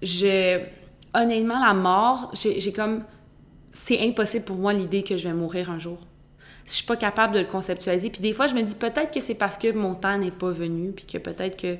[0.02, 0.60] Je,
[1.14, 3.04] honnêtement, la mort, j'ai comme,
[3.70, 5.98] c'est impossible pour moi l'idée que je vais mourir un jour.
[6.66, 8.10] Je suis pas capable de le conceptualiser.
[8.10, 10.50] Puis des fois, je me dis peut-être que c'est parce que mon temps n'est pas
[10.50, 11.76] venu, puis que peut-être que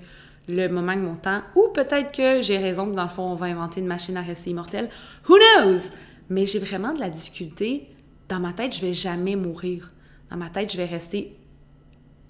[0.48, 1.42] le moment de mon temps.
[1.56, 4.22] Ou peut-être que j'ai raison que dans le fond, on va inventer une machine à
[4.22, 4.90] rester immortelle.
[5.28, 5.90] Who knows?
[6.28, 7.88] Mais j'ai vraiment de la difficulté.
[8.28, 9.92] Dans ma tête, je vais jamais mourir.
[10.30, 11.36] Dans ma tête, je vais rester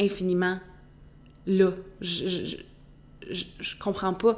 [0.01, 0.59] infiniment
[1.47, 1.71] là.
[2.01, 2.57] Je,
[3.31, 4.37] je, je comprends pas.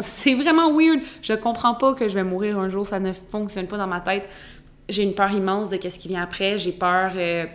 [0.00, 1.00] C'est vraiment weird.
[1.22, 2.86] Je comprends pas que je vais mourir un jour.
[2.86, 4.28] Ça ne fonctionne pas dans ma tête.
[4.88, 6.58] J'ai une peur immense de ce qui vient après.
[6.58, 7.12] J'ai peur.
[7.16, 7.46] Euh,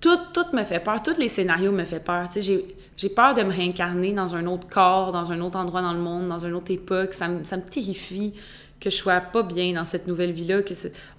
[0.00, 0.16] tout,
[0.54, 2.26] me fait peur, tous les scénarios me font peur.
[2.36, 6.00] J'ai peur de me réincarner dans un autre corps, dans un autre endroit dans le
[6.00, 7.12] monde, dans une autre époque.
[7.12, 8.32] Ça ça me terrifie
[8.80, 10.60] que je sois pas bien dans cette nouvelle vie-là.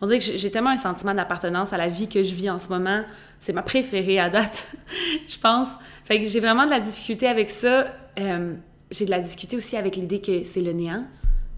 [0.02, 2.58] On dirait que j'ai tellement un sentiment d'appartenance à la vie que je vis en
[2.58, 3.04] ce moment.
[3.40, 4.68] C'est ma préférée à date,
[5.28, 5.68] je pense.
[6.06, 7.86] Fait que j'ai vraiment de la difficulté avec ça.
[8.20, 8.56] Euh,
[8.90, 11.06] j'ai de la difficulté aussi avec l'idée que c'est le néant,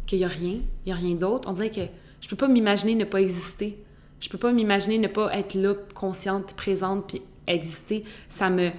[0.06, 1.50] qu'il y a rien, il y a rien d'autre.
[1.50, 1.82] On dirait que
[2.20, 3.78] je peux pas m'imaginer ne pas exister.
[4.20, 8.04] Je peux pas m'imaginer ne pas être là, consciente, présente, puis exister.
[8.30, 8.72] Ça me,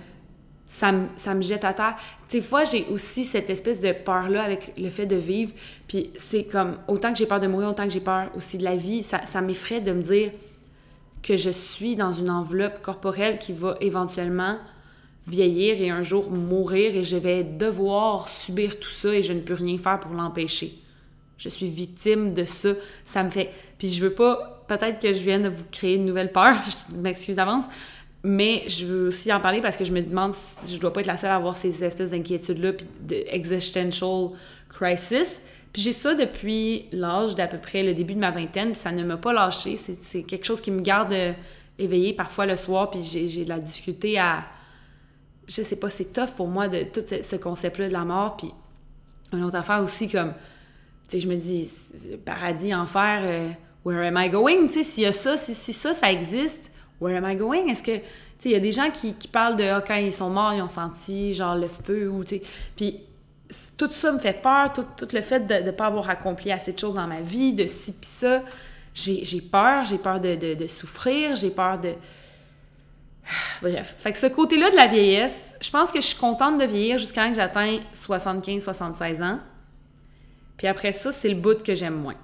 [0.67, 1.97] ça me, ça me jette à terre.
[2.31, 5.53] Des fois, j'ai aussi cette espèce de peur-là avec le fait de vivre.
[5.87, 8.65] Puis c'est comme, autant que j'ai peur de mourir, autant que j'ai peur aussi de
[8.65, 10.33] la vie, ça, ça m'effraie de me dire
[11.23, 14.59] que je suis dans une enveloppe corporelle qui va éventuellement
[15.27, 19.41] vieillir et un jour mourir et je vais devoir subir tout ça et je ne
[19.41, 20.75] peux rien faire pour l'empêcher.
[21.39, 22.71] Je suis victime de ça.
[23.05, 23.51] Ça me fait.
[23.79, 26.57] Puis je veux pas peut-être que je viens de vous créer une nouvelle peur,
[26.91, 27.65] je m'excuse d'avance,
[28.25, 31.01] mais je veux aussi en parler parce que je me demande si je dois pas
[31.01, 34.31] être la seule à avoir ces espèces d'inquiétudes-là, puis d'existential
[34.71, 35.43] crisis.
[35.73, 38.93] Puis j'ai ça depuis l'âge d'à peu près le début de ma vingtaine, puis ça
[38.93, 39.77] ne m'a pas lâché.
[39.77, 41.33] C'est quelque chose qui me garde euh,
[41.79, 44.45] éveillée parfois le soir, puis j'ai de la difficulté à...
[45.47, 48.51] Je sais pas, c'est tough pour moi de tout ce, concept-là de la mort, puis
[49.33, 50.33] une autre affaire aussi comme...
[51.09, 51.71] Tu sais, je me dis,
[52.25, 53.21] paradis, enfer...
[53.23, 53.51] Euh,
[53.85, 54.67] where am I going?
[54.69, 57.69] Tu sais, s'il y a ça, si, ça, ça existe, where am I going?
[57.69, 58.03] Est-ce que, tu
[58.39, 60.63] sais, il y a des gens qui, parlent de, ah, quand ils sont morts, ils
[60.63, 62.43] ont senti, genre, le feu, ou, tu sais,
[62.77, 63.01] puis
[63.77, 66.79] tout ça me fait peur, tout, le fait de ne pas avoir accompli assez de
[66.79, 68.43] choses dans ma vie, de ci pis ça,
[68.95, 71.95] j'ai peur, j'ai peur de, souffrir, j'ai peur de...
[73.63, 76.65] Bref, fait que ce côté-là de la vieillesse, je pense que je suis contente de
[76.65, 79.41] vieillir jusqu'à que j'atteigne 75-76 ans.
[80.57, 82.17] Puis après ça, c'est le bout que j'aime moins.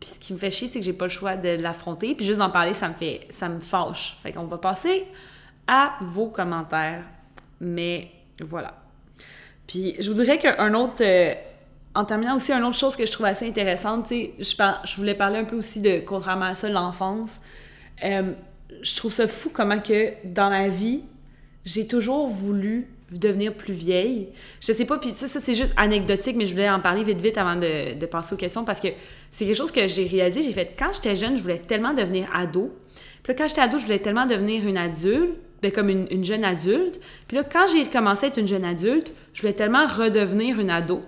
[0.00, 2.14] Puis ce qui me fait chier, c'est que j'ai pas le choix de l'affronter.
[2.14, 4.16] Puis juste d'en parler, ça me fait, ça me fâche.
[4.22, 5.06] Fait qu'on va passer
[5.66, 7.04] à vos commentaires.
[7.60, 8.74] Mais voilà.
[9.66, 11.34] Puis je vous dirais qu'un autre, euh,
[11.94, 15.14] en terminant aussi, une autre chose que je trouve assez intéressante, tu je, je voulais
[15.14, 17.40] parler un peu aussi de, contrairement à ça, l'enfance.
[18.04, 18.32] Euh,
[18.82, 21.02] je trouve ça fou comment que dans ma vie,
[21.64, 24.28] j'ai toujours voulu devenir plus vieille.
[24.60, 27.20] Je sais pas, puis ça, ça c'est juste anecdotique, mais je voulais en parler vite,
[27.20, 28.88] vite avant de, de passer aux questions parce que
[29.30, 30.42] c'est quelque chose que j'ai réalisé.
[30.42, 32.74] J'ai fait, quand j'étais jeune, je voulais tellement devenir ado.
[33.22, 36.24] Puis là, quand j'étais ado, je voulais tellement devenir une adulte, ben, comme une, une,
[36.24, 37.00] jeune adulte.
[37.26, 40.70] Puis là, quand j'ai commencé à être une jeune adulte, je voulais tellement redevenir une
[40.70, 41.02] ado.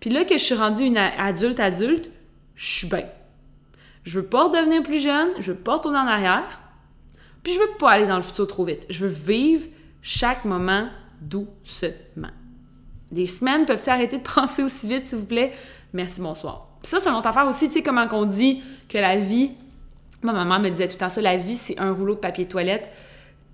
[0.00, 2.10] Puis là que je suis rendue une adulte adulte,
[2.56, 3.04] je suis bien.
[4.04, 6.60] Je veux pas redevenir plus jeune, je veux pas retourner en arrière.
[7.42, 8.84] Puis je veux pas aller dans le futur trop vite.
[8.88, 9.66] Je veux vivre
[10.02, 10.88] chaque moment
[11.22, 12.30] doucement.
[13.10, 15.52] Les semaines peuvent s'arrêter de penser aussi vite, s'il vous plaît?
[15.92, 16.68] Merci, bonsoir.
[16.82, 19.52] Puis ça, c'est une autre affaire aussi, tu sais, comment qu'on dit que la vie...
[20.22, 22.46] Ma maman me disait tout le temps ça, la vie, c'est un rouleau de papier
[22.46, 22.88] toilette.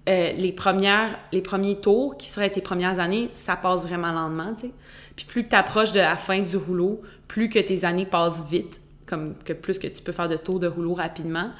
[0.08, 4.72] Euh, les premiers tours, qui seraient tes premières années, ça passe vraiment lentement, tu sais.
[5.16, 8.44] Puis plus que tu approches de la fin du rouleau, plus que tes années passent
[8.48, 11.50] vite, comme que plus que tu peux faire de tours de rouleau rapidement.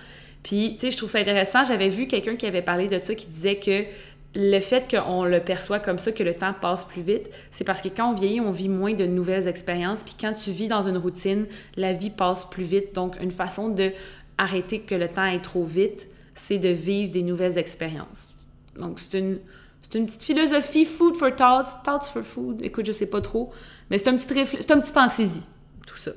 [0.42, 1.64] Puis, tu sais, je trouve ça intéressant.
[1.64, 3.84] J'avais vu quelqu'un qui avait parlé de ça, qui disait que
[4.35, 7.81] le fait qu'on le perçoit comme ça, que le temps passe plus vite, c'est parce
[7.81, 10.05] que quand on vieillit, on vit moins de nouvelles expériences.
[10.05, 12.95] Puis quand tu vis dans une routine, la vie passe plus vite.
[12.95, 13.93] Donc, une façon de
[14.37, 18.29] arrêter que le temps aille trop vite, c'est de vivre des nouvelles expériences.
[18.76, 19.39] Donc, c'est une,
[19.91, 22.61] petite philosophie, food for thoughts, thoughts for food.
[22.62, 23.51] Écoute, je sais pas trop,
[23.91, 25.43] mais c'est un petit, c'est un petit
[25.87, 26.12] tout ça.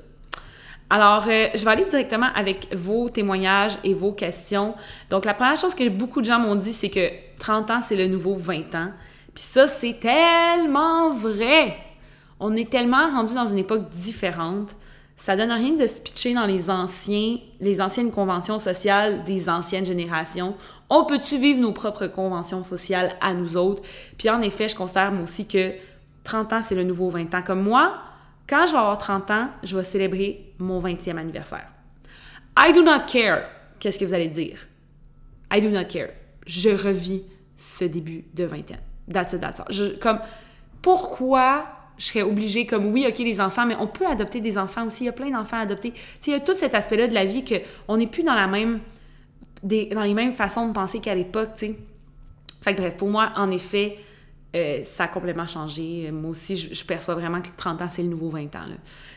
[0.94, 4.74] Alors, euh, je vais aller directement avec vos témoignages et vos questions.
[5.08, 7.96] Donc, la première chose que beaucoup de gens m'ont dit, c'est que 30 ans, c'est
[7.96, 8.90] le nouveau 20 ans.
[9.34, 11.78] Puis ça, c'est tellement vrai.
[12.40, 14.76] On est tellement rendu dans une époque différente.
[15.16, 19.86] Ça donne rien de se pitcher dans les anciens, les anciennes conventions sociales des anciennes
[19.86, 20.56] générations.
[20.90, 23.82] On peut-tu vivre nos propres conventions sociales à nous autres?
[24.18, 25.72] Puis en effet, je considère moi aussi que
[26.24, 27.42] 30 ans, c'est le nouveau 20 ans.
[27.42, 27.94] Comme moi,
[28.48, 31.68] quand je vais avoir 30 ans, je vais célébrer mon 20e anniversaire.
[32.56, 33.44] I do not care.
[33.78, 34.58] Qu'est-ce que vous allez dire?
[35.52, 36.10] I do not care.
[36.46, 37.22] Je revis
[37.56, 38.80] ce début de vingtaine.
[39.12, 39.66] That's it, that's all.
[39.70, 40.20] Je, comme,
[40.80, 41.64] pourquoi
[41.98, 45.04] je serais obligée, comme oui, OK, les enfants, mais on peut adopter des enfants aussi.
[45.04, 45.92] Il y a plein d'enfants à adopter.
[46.26, 48.80] il y a tout cet aspect-là de la vie qu'on n'est plus dans la même.
[49.62, 51.76] Dans les mêmes façons de penser qu'à l'époque, tu sais.
[52.62, 53.98] Fait que bref, pour moi, en effet,
[54.54, 56.10] euh, ça a complètement changé.
[56.12, 58.66] Moi aussi, je, perçois vraiment que 30 ans, c'est le nouveau 20 ans.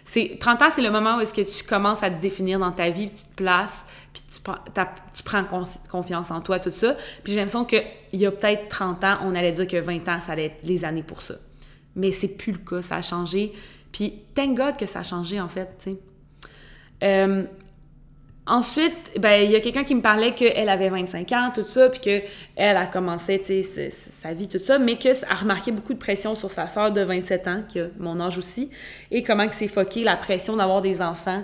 [0.05, 2.71] C'est, 30 ans, c'est le moment où est-ce que tu commences à te définir dans
[2.71, 3.83] ta vie, puis tu te places,
[4.13, 5.43] puis tu, prends
[5.89, 6.95] confiance en toi, tout ça.
[7.23, 7.83] Puis j'ai l'impression qu'il
[8.13, 10.86] y a peut-être 30 ans, on allait dire que 20 ans, ça allait être les
[10.86, 11.36] années pour ça.
[11.95, 13.51] Mais c'est plus le cas, ça a changé.
[13.91, 15.97] Puis thank God que ça a changé, en fait, tu sais.
[17.03, 17.43] Euh,
[18.48, 21.89] Ensuite, ben, il y a quelqu'un qui me parlait qu'elle avait 25 ans, tout ça,
[21.89, 23.41] puis qu'elle a commencé,
[23.91, 27.02] sa vie, tout ça, mais qu'elle a remarqué beaucoup de pression sur sa sœur de
[27.02, 28.70] 27 ans, qui a mon âge aussi,
[29.10, 31.43] et comment que c'est foqué la pression d'avoir des enfants.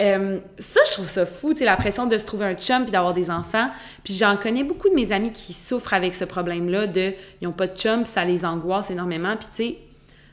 [0.00, 3.14] Euh, ça, je trouve ça fou, la pression de se trouver un chum puis d'avoir
[3.14, 3.68] des enfants.
[4.04, 7.52] Puis j'en connais beaucoup de mes amis qui souffrent avec ce problème-là de ils n'ont
[7.52, 9.36] pas de chum, ça les angoisse énormément.
[9.36, 9.78] Puis tu sais,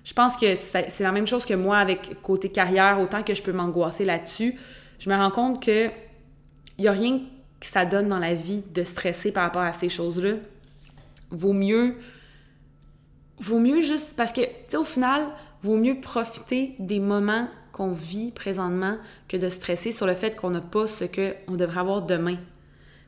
[0.03, 3.41] je pense que c'est la même chose que moi avec côté carrière, autant que je
[3.41, 4.55] peux m'angoisser là-dessus.
[4.99, 5.89] Je me rends compte que
[6.83, 7.19] n'y a rien
[7.59, 10.33] que ça donne dans la vie de stresser par rapport à ces choses-là.
[11.31, 11.95] Vaut mieux.
[13.39, 14.15] Vaut mieux juste.
[14.15, 15.29] Parce que, tu sais, au final,
[15.63, 18.97] vaut mieux profiter des moments qu'on vit présentement
[19.27, 22.37] que de stresser sur le fait qu'on n'a pas ce qu'on devrait avoir demain.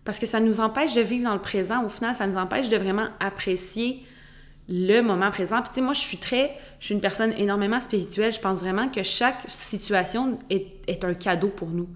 [0.04, 1.84] Parce que ça nous empêche de vivre dans le présent.
[1.84, 4.04] Au final, ça nous empêche de vraiment apprécier
[4.70, 5.62] le moment présent.
[5.62, 6.58] Puis tu sais, moi, je suis très...
[6.80, 8.32] Je suis une personne énormément spirituelle.
[8.32, 11.90] Je pense vraiment que chaque situation est, est un cadeau pour nous.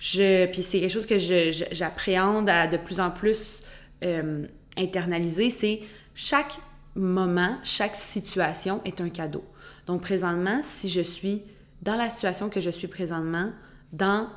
[0.00, 3.62] Je, puis c'est quelque chose que j'appréhende à de plus en plus
[4.02, 4.46] euh,
[4.78, 5.80] internaliser, c'est
[6.14, 6.58] chaque
[6.96, 9.44] moment, chaque situation est un cadeau.
[9.86, 11.42] Donc présentement, si je suis
[11.82, 13.52] dans la situation que je suis présentement,
[13.92, 14.28] dans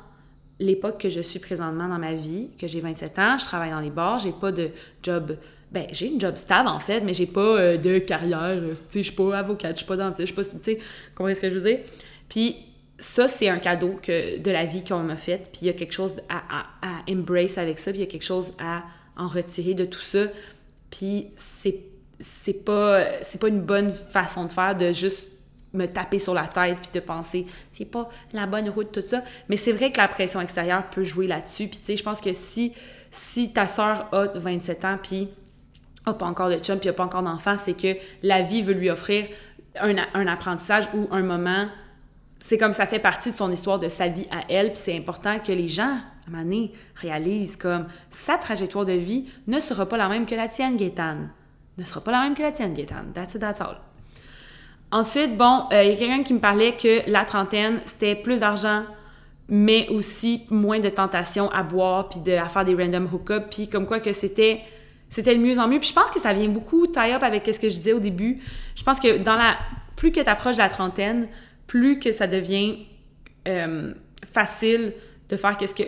[0.60, 3.80] l'époque que je suis présentement dans ma vie, que j'ai 27 ans, je travaille dans
[3.80, 4.70] les bars, j'ai pas de
[5.02, 5.36] job
[5.72, 9.02] ben j'ai une job stable en fait, mais j'ai pas euh, de carrière, tu sais,
[9.02, 10.78] je suis pas avocate, je suis pas dentiste, je suis pas, tu sais,
[11.14, 11.80] comment est-ce que je veux dire?
[12.28, 15.50] Puis ça, c'est un cadeau que, de la vie qu'on m'a fait.
[15.50, 17.90] Puis il y a quelque chose à, à, embrace avec ça.
[17.90, 18.82] Puis il y a quelque chose à
[19.16, 20.26] en retirer de tout ça.
[20.90, 21.80] Puis c'est,
[22.20, 25.28] c'est pas, c'est pas une bonne façon de faire de juste
[25.72, 29.24] me taper sur la tête puis de penser c'est pas la bonne route tout ça
[29.48, 32.20] mais c'est vrai que la pression extérieure peut jouer là-dessus puis tu sais je pense
[32.20, 32.72] que si
[33.10, 35.30] si ta soeur a 27 ans puis
[36.06, 38.74] a pas encore de chum puis a pas encore d'enfant c'est que la vie veut
[38.74, 39.26] lui offrir
[39.80, 41.66] un, un apprentissage ou un moment
[42.46, 44.94] c'est comme ça fait partie de son histoire, de sa vie à elle, puis c'est
[44.94, 49.86] important que les gens, à un moment réalisent comme sa trajectoire de vie ne sera
[49.86, 51.30] pas la même que la tienne, Gaétane.
[51.78, 53.12] Ne sera pas la même que la tienne, Gaétane.
[53.14, 53.78] That's it, that's all.
[54.92, 58.40] Ensuite, bon, euh, il y a quelqu'un qui me parlait que la trentaine, c'était plus
[58.40, 58.82] d'argent,
[59.48, 63.68] mais aussi moins de tentation à boire, puis de, à faire des random hook-up, puis
[63.68, 64.60] comme quoi que c'était
[65.08, 65.78] c'était le mieux en mieux.
[65.80, 68.42] Puis je pense que ça vient beaucoup tie-up avec ce que je disais au début.
[68.74, 69.56] Je pense que dans la
[69.96, 71.28] plus que tu approches de la trentaine,
[71.66, 72.78] plus que ça devient
[73.48, 73.92] euh,
[74.24, 74.94] facile
[75.28, 75.84] de faire qu'est-ce que...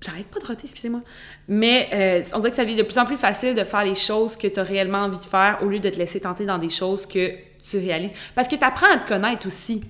[0.00, 1.00] J'arrête pas de roter, excusez-moi.
[1.48, 3.94] Mais euh, on dirait que ça devient de plus en plus facile de faire les
[3.94, 6.58] choses que tu as réellement envie de faire au lieu de te laisser tenter dans
[6.58, 7.32] des choses que
[7.68, 8.12] tu réalises.
[8.34, 9.80] Parce que tu apprends à te connaître aussi.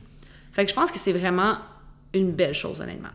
[0.52, 1.58] Fait que je pense que c'est vraiment
[2.12, 3.08] une belle chose, honnêtement.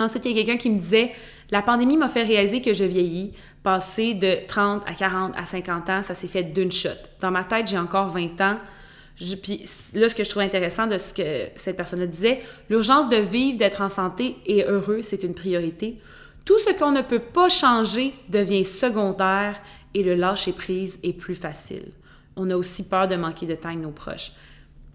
[0.00, 1.12] Ensuite, il y a quelqu'un qui me disait
[1.50, 3.32] La pandémie m'a fait réaliser que je vieillis.
[3.62, 6.88] Passer de 30 à 40 à 50 ans, ça s'est fait d'une shot.
[7.20, 8.58] Dans ma tête, j'ai encore 20 ans.
[9.42, 9.64] Puis
[9.94, 13.58] là, ce que je trouve intéressant de ce que cette personne disait, l'urgence de vivre,
[13.58, 15.98] d'être en santé et heureux, c'est une priorité.
[16.44, 19.60] Tout ce qu'on ne peut pas changer devient secondaire
[19.94, 21.92] et le lâcher prise est plus facile.
[22.36, 24.32] On a aussi peur de manquer de temps avec nos proches.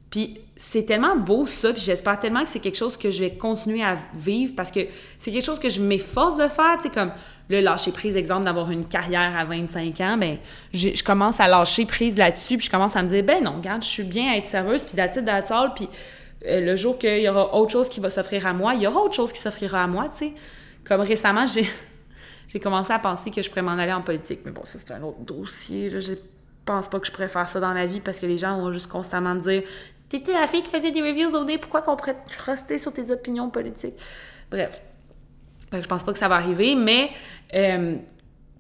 [0.10, 3.32] Puis c'est tellement beau ça, puis j'espère tellement que c'est quelque chose que je vais
[3.32, 4.80] continuer à vivre parce que
[5.20, 7.12] c'est quelque chose que je m'efforce de faire, tu sais, comme
[7.50, 10.38] le lâcher prise, exemple, d'avoir une carrière à 25 ans, ben
[10.74, 13.84] je commence à lâcher prise là-dessus, puis je commence à me dire, ben non, regarde,
[13.84, 15.90] je suis bien à être serveuse, puis d'attitude d'attitude, puis
[16.48, 18.88] euh, le jour qu'il y aura autre chose qui va s'offrir à moi, il y
[18.88, 20.34] aura autre chose qui s'offrira à moi, tu sais.
[20.84, 21.68] Comme récemment, j'ai,
[22.60, 25.02] commencé à penser que je pourrais m'en aller en politique, mais bon, ça c'est un
[25.04, 26.20] autre dossier, j'ai
[26.68, 28.72] pense pas que je pourrais faire ça dans ma vie parce que les gens vont
[28.72, 29.64] juste constamment me dire
[30.10, 32.16] T'étais la fille qui faisait des reviews au dé, pourquoi qu'on pourrait
[32.78, 33.96] sur tes opinions politiques?
[34.50, 34.82] Bref.
[35.74, 37.10] je pense pas que ça va arriver, mais,
[37.54, 37.98] euh,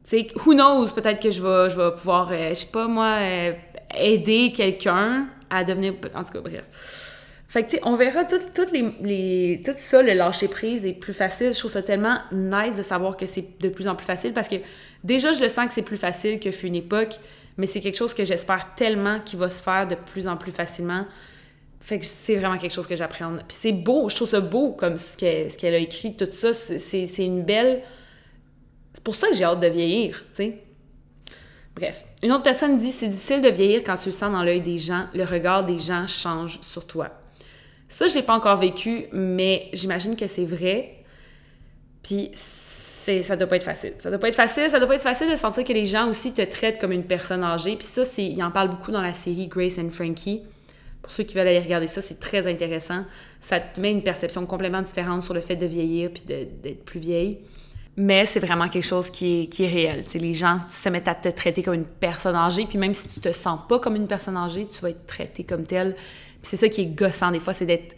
[0.07, 3.17] sais, who knows, peut-être que je vais, je vais pouvoir, euh, je sais pas moi,
[3.19, 3.53] euh,
[3.95, 5.93] aider quelqu'un à devenir.
[6.15, 6.65] En tout cas, bref.
[7.49, 11.53] Fait que, tu sais, on verra tout, tout ça, le lâcher prise est plus facile.
[11.53, 14.49] Je trouve ça tellement nice de savoir que c'est de plus en plus facile parce
[14.49, 14.57] que
[15.03, 17.19] déjà, je le sens que c'est plus facile que fut une époque,
[17.57, 20.51] mais c'est quelque chose que j'espère tellement qu'il va se faire de plus en plus
[20.51, 21.05] facilement.
[21.79, 23.31] Fait que c'est vraiment quelque chose que j'apprends.
[23.47, 26.53] Puis c'est beau, je trouve ça beau comme ce qu'elle a écrit, tout ça.
[26.53, 27.81] C'est une belle.
[28.97, 30.63] C'est pour ça que j'ai hâte de vieillir, tu sais.
[31.75, 32.03] Bref.
[32.23, 34.79] Une autre personne dit c'est difficile de vieillir quand tu le sens dans l'œil des
[34.79, 37.11] gens, le regard des gens change sur toi.
[37.87, 41.03] Ça, je l'ai pas encore vécu, mais j'imagine que c'est vrai.
[42.01, 43.93] Puis ça doit pas être facile.
[43.99, 46.09] Ça doit pas être facile, ça doit pas être facile de sentir que les gens
[46.09, 47.75] aussi te traitent comme une personne âgée.
[47.75, 50.41] Puis ça, c'est, il en parle beaucoup dans la série Grace and Frankie.
[51.03, 53.05] Pour ceux qui veulent aller regarder ça, c'est très intéressant.
[53.39, 56.99] Ça te met une perception complètement différente sur le fait de vieillir puis d'être plus
[56.99, 57.41] vieille.
[57.99, 60.05] Mais c'est vraiment quelque chose qui est, qui est réel.
[60.13, 63.19] les gens se mettent à te traiter comme une personne âgée, puis même si tu
[63.19, 65.95] te sens pas comme une personne âgée, tu vas être traité comme telle.
[65.95, 67.95] Puis c'est ça qui est gossant des fois, c'est d'être...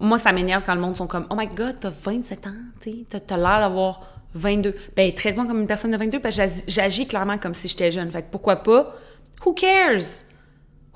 [0.00, 2.50] Moi, ça m'énerve quand le monde sont comme «Oh my God, t'as 27 ans,
[2.80, 4.00] tu t'as l'air d'avoir
[4.34, 7.92] 22.» Ben, traite-moi comme une personne de 22, parce que j'agis clairement comme si j'étais
[7.92, 8.10] jeune.
[8.10, 8.96] Fait que pourquoi pas?
[9.46, 10.24] Who cares?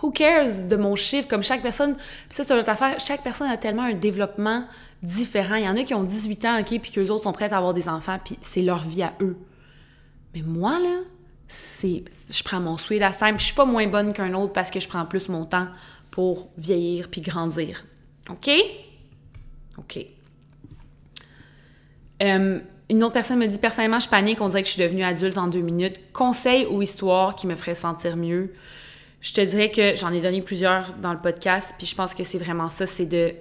[0.03, 1.27] Who cares de mon chiffre?
[1.29, 1.97] Comme chaque personne,
[2.29, 4.65] ça c'est autre affaire, chaque personne a tellement un développement
[5.03, 5.55] différent.
[5.55, 7.57] Il y en a qui ont 18 ans, OK, puis qu'eux autres sont prêts à
[7.57, 9.37] avoir des enfants, puis c'est leur vie à eux.
[10.35, 10.99] Mais moi, là,
[11.49, 12.05] c'est...
[12.31, 14.71] Je prends mon sweet last time, puis je suis pas moins bonne qu'un autre parce
[14.71, 15.69] que je prends plus mon temps
[16.11, 17.85] pour vieillir puis grandir.
[18.29, 18.51] OK?
[19.79, 19.99] OK.
[22.23, 25.05] Euh, une autre personne me dit personnellement, je panique, on dirait que je suis devenue
[25.05, 25.99] adulte en deux minutes.
[26.13, 28.53] Conseil ou histoire qui me ferait sentir mieux?
[29.21, 32.25] Je te dirais que j'en ai donné plusieurs dans le podcast, puis je pense que
[32.25, 33.35] c'est vraiment ça, c'est de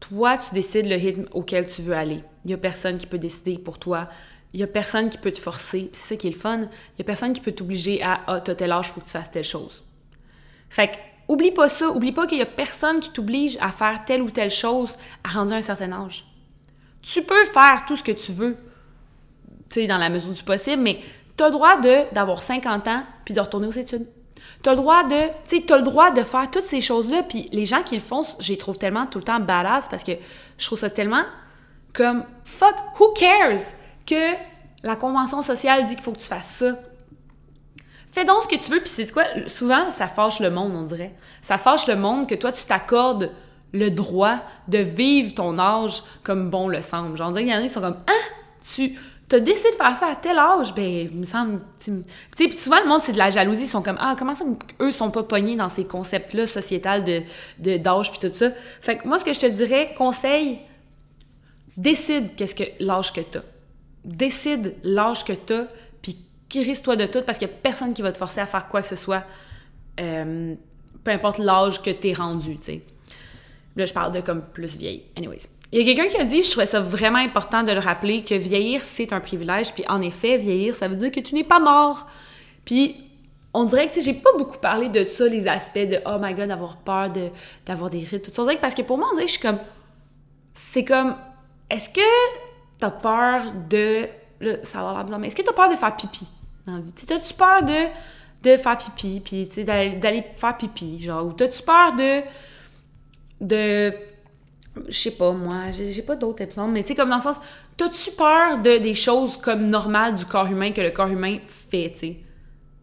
[0.00, 2.24] toi, tu décides le rythme auquel tu veux aller.
[2.44, 4.08] Il n'y a personne qui peut décider pour toi.
[4.52, 5.90] Il n'y a personne qui peut te forcer.
[5.92, 6.58] C'est ça qui est le fun.
[6.58, 6.68] Il
[6.98, 9.12] n'y a personne qui peut t'obliger à Ah, t'as tel âge, il faut que tu
[9.12, 9.84] fasses telle chose.
[10.70, 10.96] Fait que,
[11.28, 11.90] oublie pas ça.
[11.90, 15.28] Oublie pas qu'il n'y a personne qui t'oblige à faire telle ou telle chose à
[15.28, 16.26] rendre un certain âge.
[17.02, 18.56] Tu peux faire tout ce que tu veux,
[19.68, 20.98] tu sais, dans la mesure du possible, mais
[21.36, 21.80] tu as le droit
[22.12, 24.06] d'avoir 50 ans puis de retourner aux études.
[24.62, 27.22] T'as le droit de, tu sais, t'as le droit de faire toutes ces choses-là.
[27.22, 30.04] Puis les gens qui le font, je les trouve tellement tout le temps badass parce
[30.04, 30.12] que
[30.58, 31.24] je trouve ça tellement
[31.92, 33.60] comme fuck, who cares
[34.06, 34.34] que
[34.82, 36.76] la convention sociale dit qu'il faut que tu fasses ça?
[38.12, 39.24] Fais donc ce que tu veux, puis c'est quoi?
[39.46, 41.14] Souvent, ça fâche le monde, on dirait.
[41.42, 43.30] Ça fâche le monde que toi, tu t'accordes
[43.72, 47.16] le droit de vivre ton âge comme bon le semble.
[47.16, 48.12] Genre, il y en a qui sont comme Ah!
[48.74, 48.98] Tu,
[49.30, 51.60] t'as décidé de faire ça à tel âge, ben, il me semble.
[51.78, 51.92] Tu
[52.36, 53.62] sais, puis souvent, le monde, c'est de la jalousie.
[53.62, 54.44] Ils sont comme, ah, comment ça,
[54.80, 57.22] eux sont pas pognés dans ces concepts-là sociétals de,
[57.60, 58.50] de, d'âge, puis tout ça.
[58.80, 60.58] Fait que moi, ce que je te dirais, conseil,
[61.76, 63.42] décide qu'est-ce que l'âge que t'as.
[64.04, 65.66] Décide l'âge que t'as,
[66.02, 66.18] puis
[66.48, 68.82] crisse-toi de tout, parce qu'il y a personne qui va te forcer à faire quoi
[68.82, 69.22] que ce soit,
[70.00, 70.56] euh,
[71.04, 72.82] peu importe l'âge que t'es rendu, tu sais.
[73.76, 75.04] Là, je parle de comme plus vieille.
[75.16, 75.59] Anyways.
[75.72, 78.24] Il y a quelqu'un qui a dit, je trouvais ça vraiment important de le rappeler,
[78.24, 79.72] que vieillir, c'est un privilège.
[79.72, 82.06] Puis en effet, vieillir, ça veut dire que tu n'es pas mort.
[82.64, 82.96] Puis
[83.54, 86.48] on dirait que, j'ai pas beaucoup parlé de ça, les aspects de, oh my god,
[86.48, 87.30] d'avoir peur de,
[87.66, 88.52] d'avoir des rites, tout ça.
[88.60, 89.58] Parce que pour moi, on dirait que je suis comme,
[90.54, 91.16] c'est comme,
[91.68, 92.00] est-ce que
[92.78, 94.08] t'as peur de,
[94.40, 96.28] là, ça va l'air bizarre, mais est-ce que t'as peur de faire pipi
[96.66, 96.92] dans la vie?
[96.92, 97.86] T'as-tu peur de,
[98.42, 102.22] de faire pipi, puis, d'aller, d'aller faire pipi, genre, ou t'as-tu peur de,
[103.40, 103.94] de
[104.88, 107.36] je sais pas, moi, j'ai pas d'autres exemples, mais tu sais, comme dans le sens,
[107.76, 111.90] t'as-tu peur de des choses comme normales du corps humain que le corps humain fait,
[111.92, 112.16] tu sais?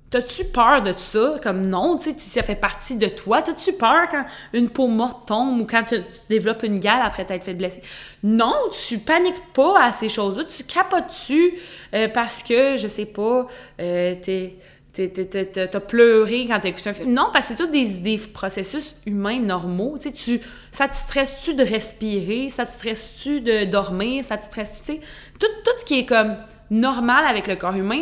[0.09, 1.35] T'as-tu peur de ça?
[1.43, 3.41] Comme non, tu sais, ça fait partie de toi.
[3.41, 4.23] T'as-tu peur quand
[4.53, 7.81] une peau morte tombe ou quand tu, développes une gale après t'être fait blesser?
[8.23, 8.55] Non,
[8.87, 10.45] tu paniques pas à ces choses-là.
[10.45, 11.55] Tu capotes-tu
[11.93, 13.47] euh, parce que, je sais pas,
[13.81, 14.57] euh, t'es
[15.05, 17.13] t'as pleuré quand t'as écouté un film.
[17.13, 19.97] Non, parce que c'est tout des, des, processus humains normaux.
[19.97, 20.41] Tu sais, tu,
[20.71, 22.49] ça te stresse-tu de respirer?
[22.49, 24.23] Ça te stresse-tu de dormir?
[24.23, 24.97] Ça te stresse-tu?
[25.39, 26.35] Tout, tout ce qui est comme
[26.69, 28.01] normal avec le corps humain,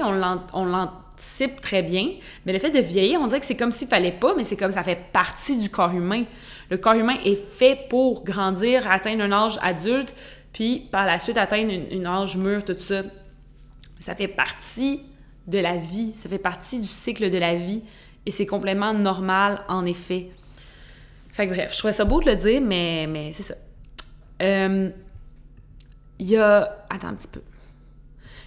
[0.53, 2.09] on l'anticipe très bien.
[2.45, 4.57] Mais le fait de vieillir, on dirait que c'est comme s'il fallait pas, mais c'est
[4.57, 6.23] comme ça fait partie du corps humain.
[6.69, 10.15] Le corps humain est fait pour grandir, atteindre un âge adulte,
[10.53, 13.03] puis par la suite atteindre une, âge mûr, tout ça.
[13.99, 15.01] Ça fait partie
[15.47, 17.83] de la vie, ça fait partie du cycle de la vie
[18.25, 20.29] et c'est complètement normal en effet.
[21.31, 23.55] Fait que bref, je trouvais ça beau de le dire, mais, mais c'est ça.
[24.41, 24.89] Euh,
[26.19, 26.85] il y a.
[26.89, 27.41] Attends un petit peu.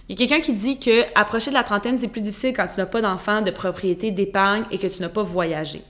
[0.07, 2.65] Il y a quelqu'un qui dit que approcher de la trentaine, c'est plus difficile quand
[2.65, 5.83] tu n'as pas d'enfant, de propriété, d'épargne et que tu n'as pas voyagé.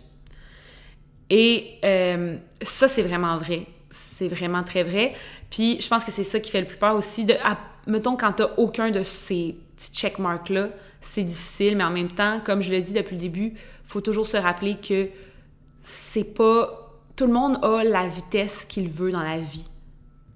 [1.30, 3.66] Et euh, ça, c'est vraiment vrai.
[3.90, 5.14] C'est vraiment très vrai.
[5.50, 7.24] Puis je pense que c'est ça qui fait le plus peur aussi.
[7.24, 7.34] De,
[7.88, 10.70] mettons, quand tu n'as aucun de ces petits checkmarks-là,
[11.02, 13.54] c'est difficile, mais en même temps, comme je l'ai dit depuis le début,
[13.86, 15.10] faut toujours se rappeler que
[15.84, 16.86] c'est pas.
[17.16, 19.68] Tout le monde a la vitesse qu'il veut dans la vie.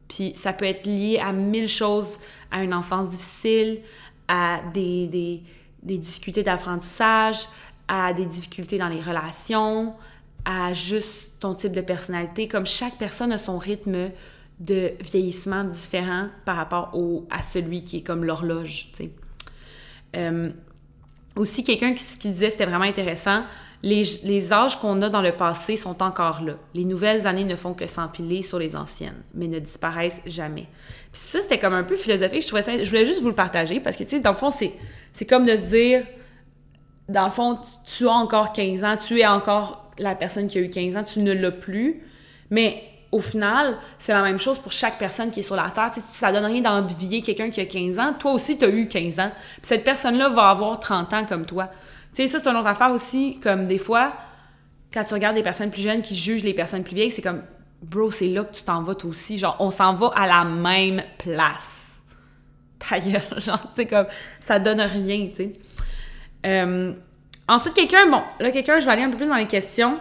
[0.07, 2.17] Puis ça peut être lié à mille choses,
[2.51, 3.81] à une enfance difficile,
[4.27, 5.43] à des, des,
[5.81, 7.47] des difficultés d'apprentissage,
[7.87, 9.93] à des difficultés dans les relations,
[10.45, 12.47] à juste ton type de personnalité.
[12.47, 14.11] Comme chaque personne a son rythme
[14.59, 19.11] de vieillissement différent par rapport au, à celui qui est comme l'horloge, tu sais.
[20.15, 20.49] Euh,
[21.35, 23.43] aussi, quelqu'un qui, disait, c'était vraiment intéressant,
[23.81, 26.53] les, les âges qu'on a dans le passé sont encore là.
[26.73, 30.67] Les nouvelles années ne font que s'empiler sur les anciennes, mais ne disparaissent jamais.
[31.11, 32.43] Puis ça, c'était comme un peu philosophique.
[32.45, 34.73] Je, voulais juste vous le partager parce que, tu sais, dans le fond, c'est,
[35.11, 36.05] c'est comme de se dire,
[37.09, 40.61] dans le fond, tu as encore 15 ans, tu es encore la personne qui a
[40.61, 42.03] eu 15 ans, tu ne l'as plus,
[42.49, 42.83] mais
[43.13, 45.91] au final, c'est la même chose pour chaque personne qui est sur la Terre.
[45.93, 48.13] Tu sais, ça donne rien d'envier quelqu'un qui a 15 ans.
[48.17, 49.31] Toi aussi, tu as eu 15 ans.
[49.31, 51.69] Puis cette personne-là va avoir 30 ans comme toi.
[52.15, 53.39] Tu sais, ça, c'est une autre affaire aussi.
[53.39, 54.13] Comme des fois,
[54.91, 57.43] quand tu regardes des personnes plus jeunes qui jugent les personnes plus vieilles, c'est comme,
[57.83, 59.37] bro, c'est là que tu t'en vas toi aussi.
[59.37, 62.01] Genre, on s'en va à la même place.
[62.79, 62.99] Ta
[63.39, 64.07] Genre, tu comme,
[64.39, 65.53] ça donne rien, tu sais.
[66.47, 66.93] Euh,
[67.47, 69.99] ensuite, quelqu'un, bon, là, quelqu'un, je vais aller un peu plus dans les questions.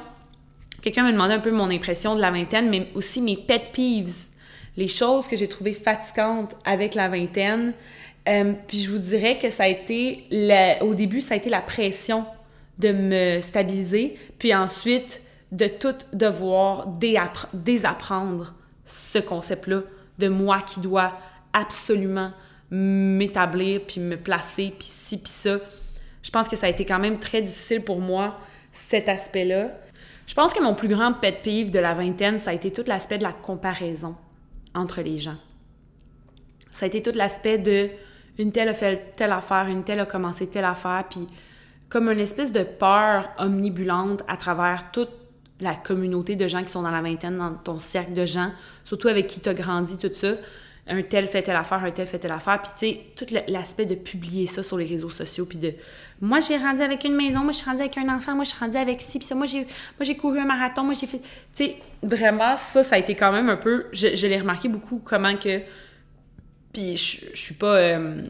[0.83, 4.27] Quelqu'un m'a demandé un peu mon impression de la vingtaine, mais aussi mes pet peeves,
[4.77, 7.73] les choses que j'ai trouvées fatigantes avec la vingtaine.
[8.29, 10.25] Euh, puis je vous dirais que ça a été,
[10.81, 12.27] au début, ça a été la pression
[12.79, 15.23] de me stabiliser, puis ensuite
[15.53, 16.89] de tout devoir
[17.53, 18.55] désapprendre
[18.87, 19.83] ce concept-là
[20.19, 21.13] de moi qui doit
[21.53, 22.33] absolument
[22.71, 25.59] m'établir, puis me placer, puis ci, puis ça.
[26.23, 28.39] Je pense que ça a été quand même très difficile pour moi,
[28.73, 29.73] cet aspect-là.
[30.27, 32.85] Je pense que mon plus grand pet peeve de la vingtaine, ça a été tout
[32.87, 34.15] l'aspect de la comparaison
[34.75, 35.37] entre les gens.
[36.71, 37.91] Ça a été tout l'aspect de
[38.39, 41.27] une telle a fait telle affaire, une telle a commencé telle affaire, puis
[41.89, 45.11] comme une espèce de peur omnibulante à travers toute
[45.61, 48.51] la communauté de gens qui sont dans la vingtaine, dans ton cercle de gens,
[48.85, 50.33] surtout avec qui tu as grandi, tout ça
[50.89, 52.61] un tel fait telle affaire, un tel fait telle affaire.
[52.61, 55.47] Puis, tu sais, tout l'aspect de publier ça sur les réseaux sociaux.
[55.47, 55.75] Puis de,
[56.21, 58.51] moi, j'ai rendu avec une maison, moi, je suis rendue avec un enfant, moi, je
[58.51, 61.21] suis rendue avec ci, puis ça, moi, j'ai, couru un marathon, moi, j'ai fait.
[61.55, 63.87] Tu sais, vraiment, ça, ça a été quand même un peu.
[63.93, 65.61] Je, je l'ai remarqué beaucoup, comment que.
[66.73, 67.77] Puis, je, je suis pas.
[67.77, 68.23] Euh,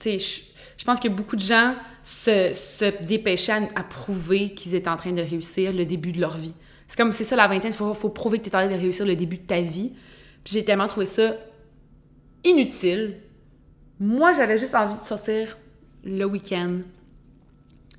[0.00, 0.44] tu sais,
[0.78, 1.74] je, pense que beaucoup de gens
[2.04, 6.36] se, se dépêchaient à, prouver qu'ils étaient en train de réussir le début de leur
[6.36, 6.54] vie.
[6.86, 8.70] C'est comme, c'est ça la vingtaine, il faut, faut prouver que tu es en train
[8.70, 9.92] de réussir le début de ta vie
[10.46, 11.34] j'ai tellement trouvé ça
[12.44, 13.16] inutile.
[13.98, 15.56] Moi, j'avais juste envie de sortir
[16.04, 16.78] le week-end,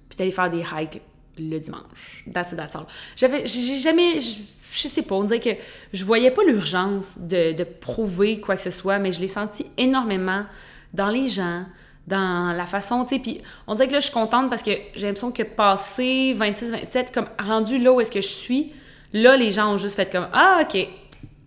[0.09, 1.01] puis d'aller faire des hikes
[1.37, 2.25] le dimanche.
[2.33, 2.75] That's it, that's.
[3.15, 5.61] J'avais, j'ai jamais, je, sais pas, on dirait que
[5.93, 9.67] je voyais pas l'urgence de, de, prouver quoi que ce soit, mais je l'ai senti
[9.77, 10.45] énormément
[10.93, 11.65] dans les gens,
[12.07, 14.71] dans la façon, tu sais, puis on dirait que là, je suis contente parce que
[14.95, 18.71] j'ai l'impression que passé 26-27, comme rendu là où est-ce que je suis,
[19.13, 20.87] Là, les gens ont juste fait comme Ah, OK,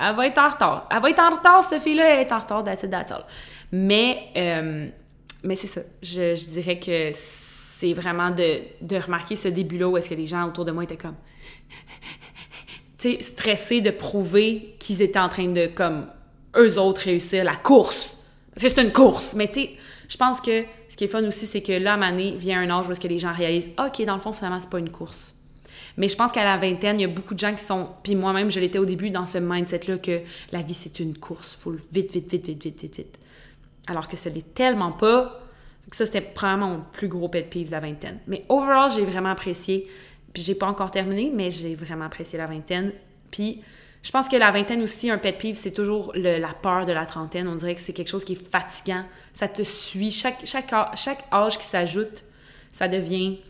[0.01, 0.89] elle va être en retard.
[0.91, 2.91] Elle va être en retard, cette fille-là, elle est en retard, that's it.
[3.73, 4.89] Mais, euh,
[5.43, 5.83] mais c'est ça.
[6.03, 10.27] Je, je, dirais que c'est vraiment de, de, remarquer ce début-là où est-ce que les
[10.27, 11.17] gens autour de moi étaient comme.
[12.99, 16.07] tu sais, stressés de prouver qu'ils étaient en train de, comme,
[16.57, 18.17] eux autres réussir la course.
[18.55, 19.35] Parce que c'est une course.
[19.35, 19.71] Mais tu sais,
[20.09, 22.71] je pense que ce qui est fun aussi, c'est que là, à Mané, vient un
[22.71, 24.91] âge où est-ce que les gens réalisent, OK, dans le fond, finalement, c'est pas une
[24.91, 25.35] course.
[25.97, 28.15] Mais je pense qu'à la vingtaine, il y a beaucoup de gens qui sont, puis
[28.15, 30.21] moi-même, je l'étais au début dans ce mindset-là que
[30.53, 31.55] la vie, c'est une course.
[31.55, 33.19] Faut vite, vite, vite, vite, vite, vite, vite.
[33.89, 35.41] Alors que ce n'est tellement pas.
[35.93, 38.21] Ça, c'était probablement mon plus gros pet peeve de la vingtaine.
[38.27, 39.89] Mais overall, j'ai vraiment apprécié.
[40.33, 42.93] Puis j'ai pas encore terminé, mais j'ai vraiment apprécié la vingtaine.
[43.31, 43.63] Puis
[44.03, 47.05] je pense que la vingtaine aussi, un pet peeve, c'est toujours la peur de la
[47.05, 47.49] trentaine.
[47.49, 49.05] On dirait que c'est quelque chose qui est fatigant.
[49.35, 50.11] Ça te suit.
[50.11, 52.25] Chaque, chaque, chaque âge qui s'ajoute,
[52.73, 53.41] ça devient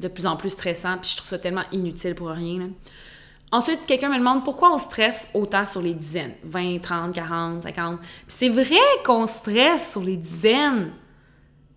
[0.00, 0.98] de plus en plus stressant.
[0.98, 2.70] Puis je trouve ça tellement inutile pour rien.
[3.52, 6.34] Ensuite, quelqu'un me demande pourquoi on stresse autant sur les dizaines.
[6.44, 8.00] 20, 30, 40, 50.
[8.00, 10.92] Puis c'est vrai qu'on stresse sur les dizaines.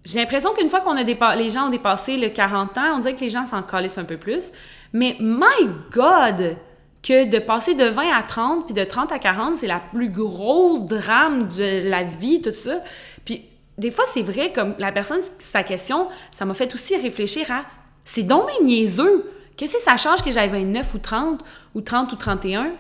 [0.04, 3.16] J'ai l'impression qu'une fois qu'on a les gens ont dépassé le 40 ans, on dirait
[3.16, 4.52] que les gens s'en calissent un peu plus.
[4.94, 6.58] Mais my God!
[7.02, 10.10] que de passer de 20 à 30 puis de 30 à 40, c'est la plus
[10.10, 12.82] grosse drame de la vie, tout ça.
[13.26, 13.46] Puis
[13.78, 17.64] des fois, c'est vrai, comme la personne, sa question, ça m'a fait aussi réfléchir à
[18.12, 19.32] c'est donc mes niaiseux.
[19.56, 21.46] Qu'est-ce que ça change que j'aille 29 ou 30
[21.76, 22.72] ou 30 ou 31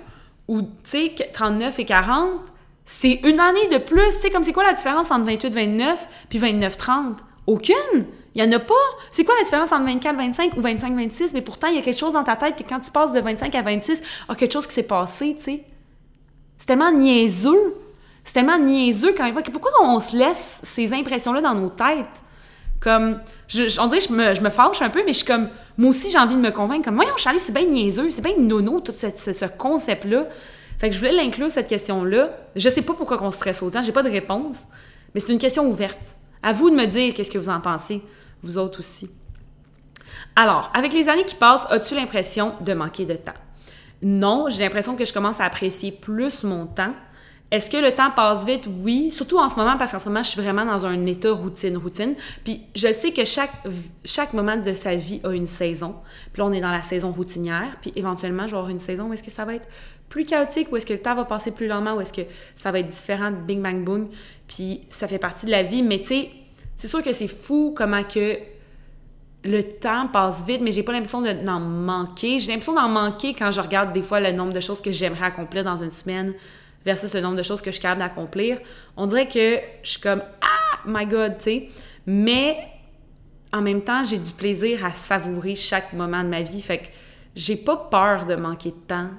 [0.47, 2.27] ou, tu sais, 39 et 40?
[2.83, 4.15] C'est une année de plus.
[4.15, 7.17] Tu sais, comme c'est quoi la différence entre 28 29 puis 29 30?
[7.45, 7.75] Aucune!
[8.33, 8.73] Il n'y en a pas.
[9.11, 11.33] C'est quoi la différence entre 24, 25 ou 25, 26?
[11.33, 13.19] Mais pourtant, il y a quelque chose dans ta tête que quand tu passes de
[13.19, 15.63] 25 à 26, il y a quelque chose qui s'est passé, tu sais.
[16.57, 17.75] C'est tellement niaiseux.
[18.23, 19.35] C'est tellement niaiseux quand même.
[19.35, 22.23] Pourquoi on se laisse ces impressions-là dans nos têtes?
[22.79, 23.19] Comme,
[23.79, 26.17] on dirait je me, je fâche un peu, mais je suis comme, moi aussi, j'ai
[26.17, 26.85] envie de me convaincre.
[26.85, 30.27] Comme, voyons, Charlie, c'est bien niaiseux, c'est bien nono, tout ce, ce, concept-là.
[30.77, 32.29] Fait que je voulais l'inclure, cette question-là.
[32.55, 34.57] Je sais pas pourquoi on stresse autant, j'ai pas de réponse,
[35.13, 36.15] mais c'est une question ouverte.
[36.41, 38.01] À vous de me dire qu'est-ce que vous en pensez,
[38.41, 39.09] vous autres aussi.
[40.35, 43.33] Alors, avec les années qui passent, as-tu l'impression de manquer de temps?
[44.01, 46.93] Non, j'ai l'impression que je commence à apprécier plus mon temps.
[47.51, 48.67] Est-ce que le temps passe vite?
[48.83, 51.31] Oui, surtout en ce moment, parce qu'en ce moment, je suis vraiment dans un état
[51.31, 52.15] routine, routine.
[52.43, 55.95] Puis je sais que chaque, moment de sa vie a une saison.
[56.31, 57.77] Puis là, on est dans la saison routinière.
[57.81, 59.67] Puis éventuellement, je vais avoir une saison où est-ce que ça va être
[60.09, 62.21] plus chaotique, où est-ce que le temps va passer plus lentement, où est-ce que
[62.55, 64.09] ça va être différent bing, bang, boom.
[64.47, 65.81] Puis ça fait partie de la vie.
[65.81, 66.29] Mais tu sais,
[66.75, 68.37] c'est sûr que c'est fou comment que
[69.43, 72.37] le temps passe vite, mais j'ai pas l'impression d'en manquer.
[72.37, 75.25] J'ai l'impression d'en manquer quand je regarde des fois le nombre de choses que j'aimerais
[75.25, 76.35] accomplir dans une semaine
[76.85, 78.59] versus le nombre de choses que je suis capable d'accomplir.
[78.97, 81.69] On dirait que je suis comme Ah, my God, tu sais.
[82.05, 82.57] Mais
[83.51, 86.61] en même temps, j'ai du plaisir à savourer chaque moment de ma vie.
[86.61, 86.87] Fait que
[87.35, 89.09] j'ai pas peur de manquer de temps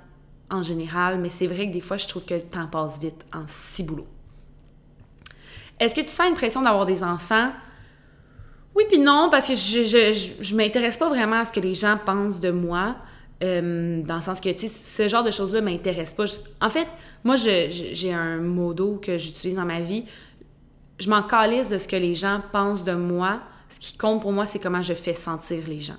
[0.50, 3.24] en général, mais c'est vrai que des fois, je trouve que le temps passe vite
[3.32, 4.06] en si boulot.
[5.78, 7.52] Est-ce que tu sens une pression d'avoir des enfants?
[8.74, 11.74] Oui puis non, parce que je, je, je, m'intéresse pas vraiment à ce que les
[11.74, 12.96] gens pensent de moi.
[13.42, 16.24] Euh, dans le sens que, tu sais, ce genre de choses-là m'intéresse pas.
[16.60, 16.86] en fait,
[17.24, 20.04] moi, j'ai un modo que j'utilise dans ma vie.
[20.98, 23.40] Je m'en calisse de ce que les gens pensent de moi.
[23.70, 25.96] Ce qui compte pour moi, c'est comment je fais sentir les gens.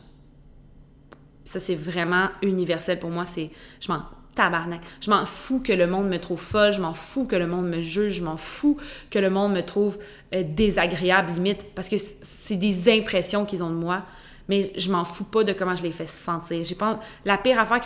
[1.44, 3.26] Ça, c'est vraiment universel pour moi.
[3.26, 4.04] C'est, je m'en
[4.36, 4.82] tabarnak.
[5.02, 7.68] Je m'en fous que le monde me trouve folle, je m'en fous que le monde
[7.68, 8.78] me juge, je m'en fous
[9.10, 9.98] que le monde me trouve
[10.34, 14.04] euh, désagréable limite, parce que c'est des impressions qu'ils ont de moi,
[14.52, 16.62] mais je m'en fous pas de comment je les fais sentir.
[16.66, 17.80] J'ai pas la pire affaire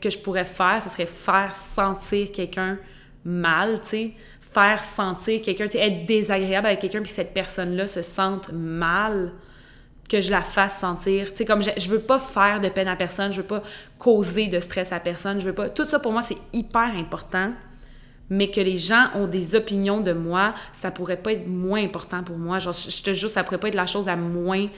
[0.00, 2.78] que je pourrais faire, ce serait faire sentir quelqu'un
[3.24, 4.12] mal, tu sais,
[4.54, 9.32] faire sentir quelqu'un, tu être désagréable avec quelqu'un puis cette personne-là se sente mal
[10.08, 11.30] que je la fasse sentir.
[11.30, 13.64] Tu sais, comme je, je, veux pas faire de peine à personne, je veux pas
[13.98, 15.70] causer de stress à personne, je veux pas.
[15.70, 17.52] Tout ça pour moi, c'est hyper important.
[18.30, 22.22] Mais que les gens ont des opinions de moi, ça pourrait pas être moins important
[22.22, 22.60] pour moi.
[22.60, 24.68] Genre, je te jure, ça pourrait pas être la chose la moins.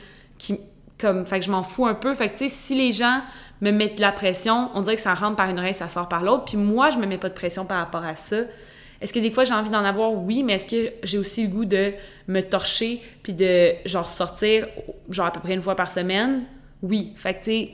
[0.99, 2.15] Comme, fait que je m'en fous un peu.
[2.15, 3.21] Fait que, tu sais, si les gens
[3.61, 6.09] me mettent de la pression, on dirait que ça rentre par une oreille, ça sort
[6.09, 6.45] par l'autre.
[6.45, 8.37] Puis moi, je me mets pas de pression par rapport à ça.
[9.01, 10.13] Est-ce que des fois j'ai envie d'en avoir?
[10.13, 11.93] Oui, mais est-ce que j'ai aussi le goût de
[12.29, 14.67] me torcher puis de genre sortir
[15.11, 16.45] genre à peu près une fois par semaine?
[16.81, 17.13] Oui.
[17.17, 17.71] Fait que tu sais,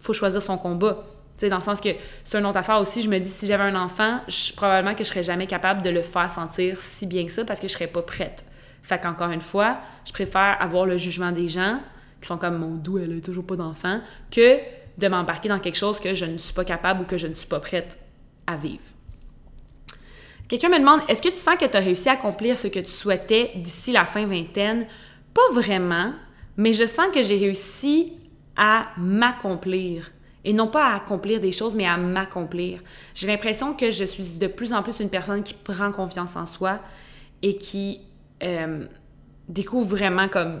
[0.00, 1.04] faut choisir son combat.
[1.36, 1.90] Tu sais, dans le sens que
[2.24, 3.02] c'est une autre affaire aussi.
[3.02, 4.20] Je me dis, si j'avais un enfant,
[4.56, 7.60] probablement que je serais jamais capable de le faire sentir si bien que ça parce
[7.60, 8.44] que je serais pas prête.
[8.82, 11.74] Fait qu'encore une fois, je préfère avoir le jugement des gens
[12.26, 14.00] sont comme mon doux, elle a toujours pas d'enfant,
[14.30, 14.58] que
[14.98, 17.34] de m'embarquer dans quelque chose que je ne suis pas capable ou que je ne
[17.34, 17.98] suis pas prête
[18.46, 18.82] à vivre.
[20.48, 22.78] Quelqu'un me demande est-ce que tu sens que tu as réussi à accomplir ce que
[22.78, 24.86] tu souhaitais d'ici la fin vingtaine?
[25.34, 26.12] Pas vraiment,
[26.56, 28.12] mais je sens que j'ai réussi
[28.56, 30.10] à m'accomplir
[30.44, 32.80] et non pas à accomplir des choses, mais à m'accomplir.
[33.14, 36.46] J'ai l'impression que je suis de plus en plus une personne qui prend confiance en
[36.46, 36.78] soi
[37.42, 38.00] et qui
[38.44, 38.86] euh,
[39.48, 40.60] découvre vraiment comme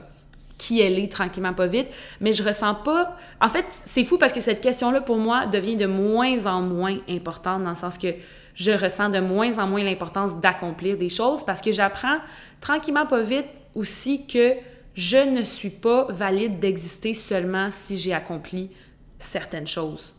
[0.58, 1.88] qui elle est tranquillement pas vite,
[2.20, 3.16] mais je ressens pas.
[3.40, 6.96] En fait, c'est fou parce que cette question-là pour moi devient de moins en moins
[7.08, 8.08] importante dans le sens que
[8.54, 12.18] je ressens de moins en moins l'importance d'accomplir des choses parce que j'apprends
[12.60, 14.54] tranquillement pas vite aussi que
[14.94, 18.70] je ne suis pas valide d'exister seulement si j'ai accompli
[19.18, 20.14] certaines choses.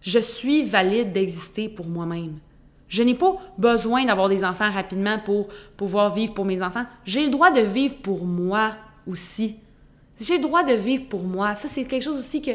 [0.00, 2.38] Je suis valide d'exister pour moi-même.
[2.88, 6.84] Je n'ai pas besoin d'avoir des enfants rapidement pour pouvoir vivre pour mes enfants.
[7.04, 8.76] J'ai le droit de vivre pour moi
[9.06, 9.56] aussi.
[10.26, 11.54] J'ai le droit de vivre pour moi.
[11.54, 12.52] Ça, c'est quelque chose aussi que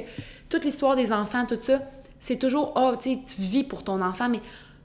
[0.49, 1.81] toute l'histoire des enfants, tout ça,
[2.19, 4.41] c'est toujours, oh, tu vis pour ton enfant, mais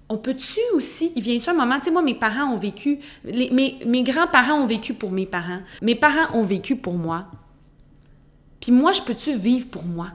[0.09, 3.78] on peut-tu aussi, il vient-tu un moment, tu sais, moi, mes parents ont vécu, mes,
[3.85, 7.26] mes grands-parents ont vécu pour mes parents, mes parents ont vécu pour moi.
[8.61, 10.09] Puis moi, je peux-tu vivre pour moi?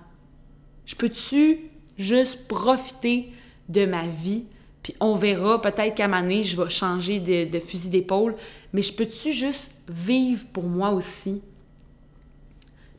[0.86, 1.60] Je peux-tu
[1.98, 3.32] juste profiter
[3.68, 4.46] de ma vie?
[4.82, 8.36] Puis on verra, peut-être qu'à ma année, je vais changer de, de fusil d'épaule,
[8.74, 11.42] mais je peux-tu juste vivre pour moi aussi?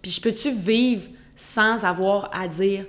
[0.02, 2.86] Puis je peux-tu vivre sans avoir à dire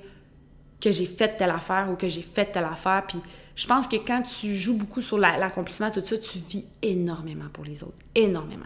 [0.79, 3.03] que j'ai fait telle affaire ou que j'ai fait telle affaire?
[3.07, 3.19] Puis
[3.55, 7.63] je pense que quand tu joues beaucoup sur l'accomplissement, tout ça, tu vis énormément pour
[7.63, 7.97] les autres.
[8.15, 8.65] Énormément.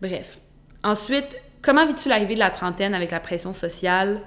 [0.00, 0.38] Bref.
[0.82, 4.22] Ensuite, comment vis-tu l'arrivée de la trentaine avec la pression sociale?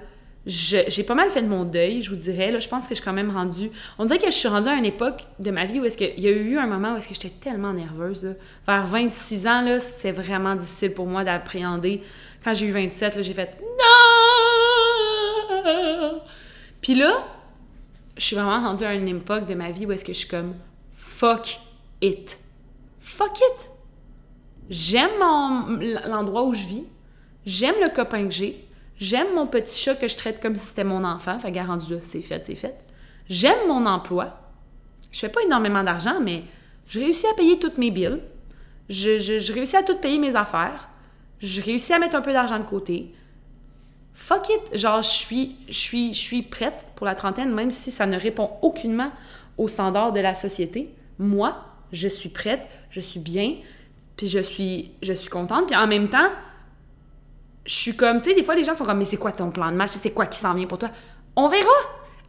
[0.48, 2.50] J'ai pas mal fait de mon deuil, je vous dirais.
[2.50, 3.70] Là, je pense que je suis quand même rendue.
[3.98, 6.18] On dirait que je suis rendue à une époque de ma vie où est-ce qu'il
[6.18, 8.24] y a eu un moment où est-ce que j'étais tellement nerveuse.
[8.24, 8.30] Là.
[8.66, 12.02] Vers 26 ans, c'est vraiment difficile pour moi d'appréhender.
[12.42, 13.60] Quand j'ai eu 27, j'ai fait
[15.62, 16.22] Non!
[16.80, 17.26] Puis là,
[18.16, 20.28] je suis vraiment rendue à une époque de ma vie où est-ce que je suis
[20.28, 20.54] comme
[20.94, 21.60] fuck
[22.00, 22.38] it.
[23.00, 23.70] Fuck it!
[24.70, 25.10] J'aime
[26.06, 26.84] l'endroit où je vis.
[27.44, 28.67] J'aime le copain que j'ai.
[28.98, 31.38] J'aime mon petit chat que je traite comme si c'était mon enfant.
[31.38, 32.76] Fait garanti là, c'est fait, c'est fait.
[33.28, 34.40] J'aime mon emploi.
[35.12, 36.42] Je fais pas énormément d'argent, mais
[36.88, 38.20] je réussis à payer toutes mes billes.
[38.88, 40.88] Je, réussis à tout payer mes affaires.
[41.40, 43.12] Je réussis à mettre un peu d'argent de côté
[44.18, 47.92] fuck it, genre je suis, je suis, je suis prête pour la trentaine, même si
[47.92, 49.12] ça ne répond aucunement
[49.56, 50.92] aux standards de la société.
[51.20, 51.56] Moi,
[51.92, 53.54] je suis prête, je suis bien,
[54.16, 55.68] puis je suis, je suis contente.
[55.68, 56.30] Puis en même temps,
[57.68, 59.50] je suis comme, tu sais, des fois les gens sont comme, mais c'est quoi ton
[59.50, 60.88] plan de match, c'est quoi qui s'en vient pour toi?
[61.36, 61.66] On verra!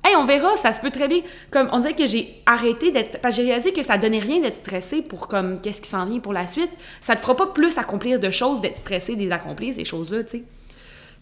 [0.03, 1.21] Hey, on verra, ça se peut très bien.
[1.49, 3.19] Comme on dirait que j'ai arrêté d'être.
[3.21, 6.05] Parce que j'ai réalisé que ça donnait rien d'être stressé pour comme qu'est-ce qui s'en
[6.05, 6.71] vient pour la suite.
[7.01, 10.29] Ça te fera pas plus accomplir de choses d'être stressé, des accomplir, ces choses-là, tu
[10.29, 10.43] sais.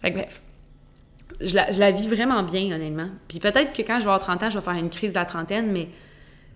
[0.02, 0.42] Fait que bref
[1.40, 3.10] je la, vis vraiment bien, honnêtement.
[3.28, 5.20] Puis peut-être que quand je vais avoir 30 ans, je vais faire une crise de
[5.20, 5.90] la trentaine, mais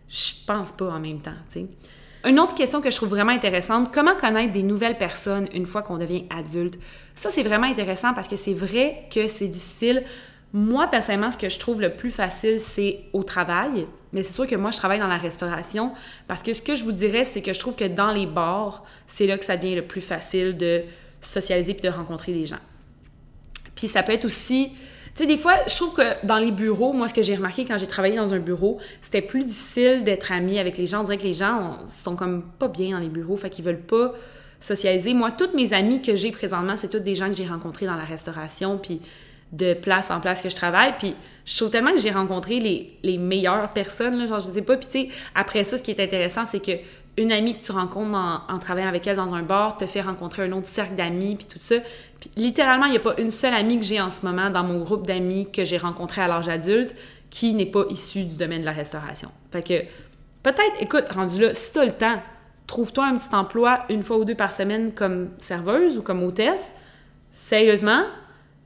[0.09, 1.65] je pense pas en même temps, tu sais.
[2.23, 5.81] Une autre question que je trouve vraiment intéressante, comment connaître des nouvelles personnes une fois
[5.81, 6.77] qu'on devient adulte?
[7.15, 10.03] Ça, c'est vraiment intéressant parce que c'est vrai que c'est difficile.
[10.53, 13.87] Moi, personnellement, ce que je trouve le plus facile, c'est au travail.
[14.13, 15.93] Mais c'est sûr que moi, je travaille dans la restauration
[16.27, 18.83] parce que ce que je vous dirais, c'est que je trouve que dans les bars,
[19.07, 20.83] c'est là que ça devient le plus facile de
[21.21, 22.59] socialiser puis de rencontrer des gens.
[23.75, 24.73] Puis ça peut être aussi...
[25.13, 27.65] Tu sais, des fois, je trouve que dans les bureaux, moi, ce que j'ai remarqué
[27.65, 31.01] quand j'ai travaillé dans un bureau, c'était plus difficile d'être ami avec les gens.
[31.01, 33.81] On dirait que les gens sont comme pas bien dans les bureaux, fait qu'ils veulent
[33.81, 34.13] pas
[34.61, 35.13] socialiser.
[35.13, 37.97] Moi, toutes mes amies que j'ai présentement, c'est toutes des gens que j'ai rencontrés dans
[37.97, 39.01] la restauration, puis
[39.51, 40.93] de place en place que je travaille.
[40.97, 41.13] Puis
[41.45, 44.77] je trouve tellement que j'ai rencontré les, les meilleures personnes, là, genre, je sais pas.
[44.77, 46.71] Puis tu sais, après ça, ce qui est intéressant, c'est que
[47.17, 48.17] une amie que tu rencontres
[48.47, 51.45] en, travaillant avec elle dans un bar te fait rencontrer un autre cercle d'amis, puis
[51.45, 51.75] tout ça.
[52.19, 54.63] Puis, littéralement, il n'y a pas une seule amie que j'ai en ce moment dans
[54.63, 56.95] mon groupe d'amis que j'ai rencontré à l'âge adulte
[57.29, 59.29] qui n'est pas issue du domaine de la restauration.
[59.51, 59.81] Fait que,
[60.43, 62.21] peut-être, écoute, rendu là, si tu as le temps,
[62.67, 66.71] trouve-toi un petit emploi une fois ou deux par semaine comme serveuse ou comme hôtesse.
[67.31, 68.03] Sérieusement,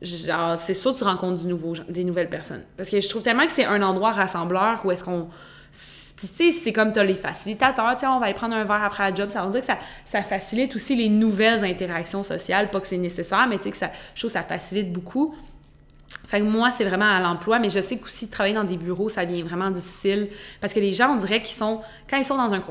[0.01, 1.43] genre, c'est sûr que tu rencontres
[1.89, 2.63] des nouvelles personnes.
[2.77, 5.27] Parce que je trouve tellement que c'est un endroit rassembleur où est-ce qu'on
[6.15, 8.63] puis, tu sais, c'est comme tu as les facilitateurs, tu on va aller prendre un
[8.63, 9.29] verre après la job.
[9.29, 12.69] Ça veut dire que ça, ça facilite aussi les nouvelles interactions sociales.
[12.69, 15.35] Pas que c'est nécessaire, mais tu sais, que ça, je trouve ça facilite beaucoup.
[16.27, 19.09] Fait que moi, c'est vraiment à l'emploi, mais je sais qu'aussi travailler dans des bureaux,
[19.09, 20.29] ça devient vraiment difficile.
[20.61, 22.63] Parce que les gens, on dirait qu'ils sont, quand ils sont dans un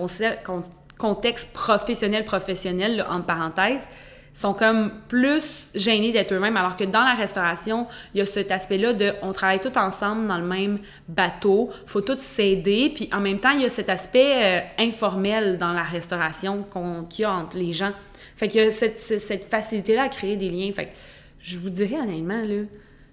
[0.96, 3.86] contexte professionnel, professionnel, entre parenthèses,
[4.34, 8.50] sont comme plus gênés d'être eux-mêmes, alors que dans la restauration, il y a cet
[8.50, 13.20] aspect-là de on travaille tous ensemble dans le même bateau, faut tous s'aider, puis en
[13.20, 16.66] même temps, il y a cet aspect euh, informel dans la restauration
[17.08, 17.92] qu'il y a entre les gens.
[18.36, 20.72] Fait qu'il y a cette, cette facilité-là à créer des liens.
[20.72, 20.90] Fait que
[21.38, 22.64] je vous dirais honnêtement, là,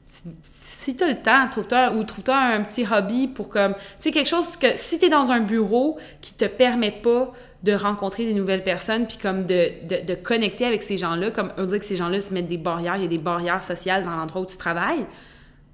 [0.03, 4.11] si, tu as le temps, trouve-toi ou trouve-toi un petit hobby pour comme, tu sais,
[4.11, 7.31] quelque chose que si tu es dans un bureau qui te permet pas
[7.63, 9.71] de rencontrer des nouvelles personnes, puis comme de,
[10.03, 12.95] de, connecter avec ces gens-là, comme on dit que ces gens-là se mettent des barrières,
[12.95, 15.05] il y a des barrières sociales dans l'endroit où tu travailles,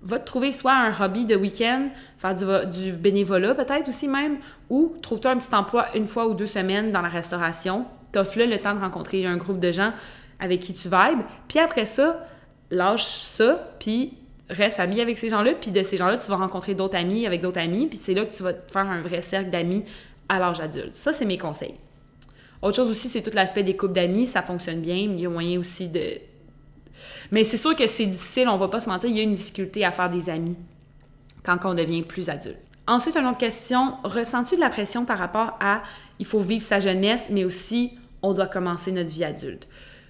[0.02, 4.38] va te trouver soit un hobby de week-end, faire du, bénévolat peut-être aussi même,
[4.70, 7.86] ou trouve-toi un petit emploi une fois ou deux semaines dans la restauration.
[8.12, 9.92] T'offres-le le temps de rencontrer un groupe de gens
[10.40, 11.24] avec qui tu vibes.
[11.48, 12.26] Puis après ça,
[12.70, 14.14] lâche ça, puis
[14.50, 15.54] reste ami avec ces gens-là.
[15.60, 17.88] Puis de ces gens-là, tu vas rencontrer d'autres amis avec d'autres amis.
[17.88, 19.84] Puis c'est là que tu vas te faire un vrai cercle d'amis
[20.30, 20.95] à l'âge adulte.
[20.95, 21.76] Ça, c'est mes conseils.
[22.62, 24.28] Autre chose aussi, c'est tout l'aspect des couples d'amis.
[24.28, 24.95] Ça fonctionne bien.
[24.95, 26.20] Il y a moyen aussi de...
[27.32, 29.34] Mais c'est sûr que c'est difficile, on va pas se mentir, il y a une
[29.34, 30.58] difficulté à faire des amis
[31.44, 32.58] quand on devient plus adulte.
[32.88, 35.84] Ensuite, une autre question, ressens-tu de la pression par rapport à
[36.20, 39.68] il faut vivre sa jeunesse, mais aussi on doit commencer notre vie adulte?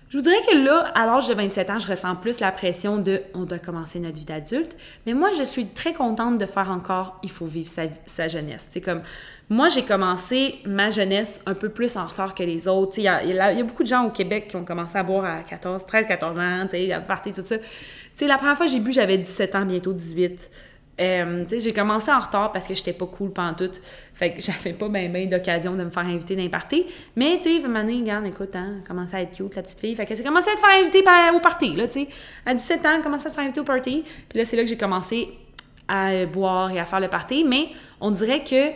[0.09, 2.97] Je vous dirais que là, à l'âge de 27 ans, je ressens plus la pression
[2.97, 4.77] de on doit commencer notre vie d'adulte.
[5.05, 7.69] Mais moi, je suis très contente de faire encore il faut vivre
[8.05, 8.69] sa, jeunesse.
[8.71, 9.01] C'est comme
[9.49, 12.97] moi, j'ai commencé ma jeunesse un peu plus en retard que les autres.
[12.97, 15.85] Il y, a, beaucoup de gens au Québec qui ont commencé à boire à 14,
[15.85, 17.57] 13, 14 ans, à partir tout ça.
[18.15, 20.49] sais, la première fois que j'ai bu, j'avais 17 ans, bientôt 18.
[20.99, 23.69] Euh, j'ai commencé en retard parce que j'étais pas cool pendant tout.
[24.13, 26.85] Fait que j'avais pas bien ben, d'occasion de me faire inviter d'un party.
[27.15, 29.95] Mais, tu sais, année, regarde, écoute, hein, commencé à être cute, la petite fille.
[29.95, 31.03] Fait que j'ai commencé à te faire inviter
[31.35, 31.85] au party, là.
[32.45, 34.03] À 17 ans, commencé à se faire inviter au party.
[34.29, 35.29] Puis là, c'est là que j'ai commencé
[35.87, 37.43] à boire et à faire le party.
[37.43, 37.69] Mais
[38.01, 38.71] on dirait que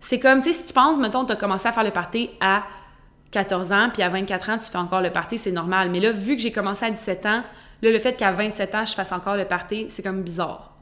[0.00, 2.30] c'est comme, tu sais, si tu penses, mettons, tu as commencé à faire le party
[2.40, 2.64] à
[3.30, 5.90] 14 ans, puis à 24 ans, tu fais encore le party, c'est normal.
[5.90, 7.42] Mais là, vu que j'ai commencé à 17 ans,
[7.82, 10.72] Le fait qu'à 27 ans, je fasse encore le party, c'est comme bizarre.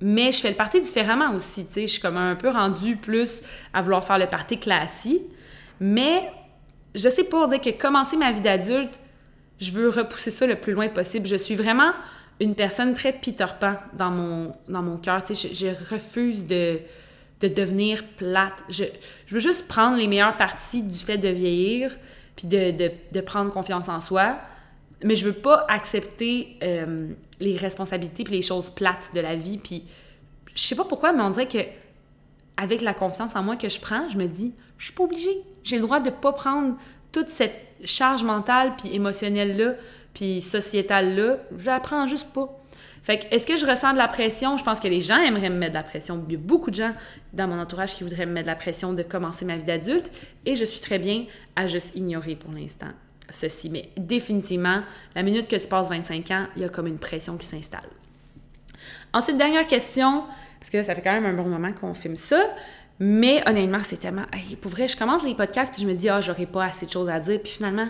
[0.00, 1.66] Mais je fais le party différemment aussi.
[1.74, 3.40] Je suis comme un peu rendue plus
[3.72, 5.22] à vouloir faire le party classique.
[5.80, 6.30] Mais
[6.94, 9.00] je sais pas, dirait que commencer ma vie d'adulte,
[9.58, 11.26] je veux repousser ça le plus loin possible.
[11.26, 11.92] Je suis vraiment
[12.38, 13.46] une personne très Peter
[13.94, 15.22] dans mon, dans mon cœur.
[15.26, 16.80] Je, refuse de,
[17.40, 18.62] de devenir plate.
[18.68, 18.84] Je,
[19.30, 21.96] veux juste prendre les meilleures parties du fait de vieillir,
[22.36, 24.36] puis de prendre confiance en soi
[25.06, 27.08] mais je veux pas accepter euh,
[27.38, 29.84] les responsabilités puis les choses plates de la vie puis
[30.54, 31.58] je sais pas pourquoi mais on dirait que
[32.56, 35.42] avec la confiance en moi que je prends je me dis je suis pas obligée
[35.62, 36.76] j'ai le droit de pas prendre
[37.12, 37.54] toute cette
[37.84, 39.74] charge mentale puis émotionnelle là
[40.12, 42.50] puis sociétale là je la prends juste pas
[43.04, 44.56] fait que, est-ce que je ressens de la pression?
[44.56, 46.24] Je pense que les gens aimeraient me mettre de la pression.
[46.26, 46.92] Il y a beaucoup de gens
[47.32, 50.10] dans mon entourage qui voudraient me mettre de la pression de commencer ma vie d'adulte
[50.44, 52.90] et je suis très bien à juste ignorer pour l'instant
[53.28, 53.70] ceci.
[53.70, 54.82] Mais définitivement,
[55.14, 57.88] la minute que tu passes 25 ans, il y a comme une pression qui s'installe.
[59.12, 60.24] Ensuite, dernière question,
[60.58, 62.42] parce que ça fait quand même un bon moment qu'on filme ça.
[62.98, 64.24] Mais honnêtement, c'est tellement.
[64.60, 66.90] pour vrai, je commence les podcasts puis je me dis, ah, j'aurais pas assez de
[66.90, 67.40] choses à dire.
[67.42, 67.88] Puis finalement,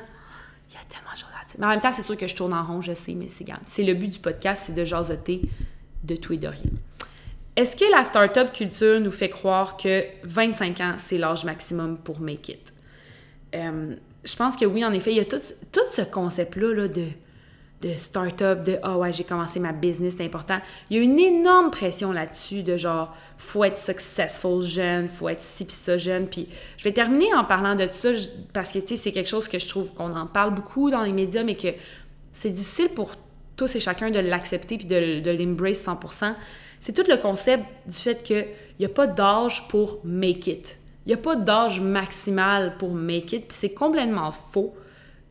[0.68, 1.56] il y a tellement de choses à dire.
[1.58, 3.46] Mais en même temps, c'est sûr que je tourne en rond, je sais, mais c'est
[3.64, 5.42] C'est le but du podcast, c'est de jasoter
[6.02, 6.70] de tout et de rien.
[7.54, 12.20] Est-ce que la startup culture nous fait croire que 25 ans, c'est l'âge maximum pour
[12.20, 12.74] make it?
[13.54, 13.96] Euh,
[14.26, 15.40] je pense que oui, en effet, il y a tout,
[15.90, 17.06] ce concept-là de,
[17.82, 20.58] de start-up, de Ah ouais, j'ai commencé ma business, c'est important.
[20.90, 25.40] Il y a une énorme pression là-dessus de genre, faut être successful jeune, faut être
[25.40, 26.26] ci pis ça jeune.
[26.26, 28.10] Puis je vais terminer en parlant de ça
[28.52, 31.02] parce que tu sais, c'est quelque chose que je trouve qu'on en parle beaucoup dans
[31.02, 31.68] les médias, mais que
[32.32, 33.12] c'est difficile pour
[33.56, 36.34] tous et chacun de l'accepter puis de, de l'embrace 100%.
[36.80, 38.46] C'est tout le concept du fait qu'il
[38.78, 40.78] n'y a pas d'âge pour make it.
[41.06, 44.74] Il n'y a pas d'âge maximal pour make it, puis c'est complètement faux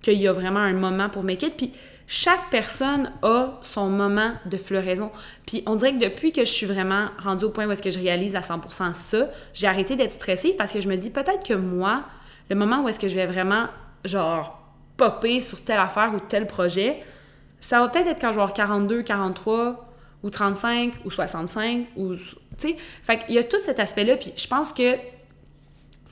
[0.02, 1.58] qu'il y a vraiment un moment pour make it.
[1.58, 1.74] Puis
[2.08, 5.12] chaque personne a son moment de floraison.
[5.46, 7.90] Puis on dirait que depuis que je suis vraiment rendue au point où est-ce que
[7.90, 11.46] je réalise à 100% ça, j'ai arrêté d'être stressée parce que je me dis peut-être
[11.46, 12.04] que moi,
[12.50, 13.68] le moment où est-ce que je vais vraiment,
[14.04, 14.62] genre,
[14.98, 17.02] popper sur telle affaire ou tel projet,
[17.60, 19.94] ça va peut-être être quand je vais avoir 42, 43
[20.24, 22.16] ou 35 ou 65 ou...
[22.58, 24.96] Tu sais, fait qu'il y a tout cet aspect-là, puis je pense que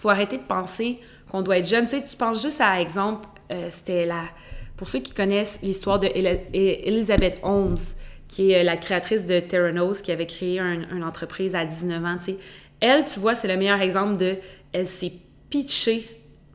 [0.03, 0.99] faut arrêter de penser
[1.31, 1.87] qu'on doit être jeune.
[1.87, 4.23] Tu penses juste à exemple, euh, c'était la.
[4.75, 6.09] Pour ceux qui connaissent l'histoire de
[6.53, 7.77] Elizabeth Holmes,
[8.27, 12.17] qui est euh, la créatrice de Theranos, qui avait créé une entreprise à 19 ans.
[12.81, 14.37] Elle, tu vois, c'est le meilleur exemple de.
[14.73, 15.13] Elle s'est
[15.49, 16.05] pitchée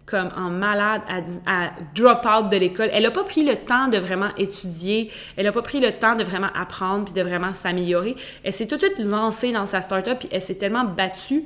[0.04, 1.02] comme en malade
[1.46, 2.90] à, drop out de l'école.
[2.92, 6.16] Elle n'a pas pris le temps de vraiment étudier, elle n'a pas pris le temps
[6.16, 8.16] de vraiment apprendre puis de vraiment s'améliorer.
[8.42, 11.44] Elle s'est tout de suite lancée dans sa startup puis elle s'est tellement battue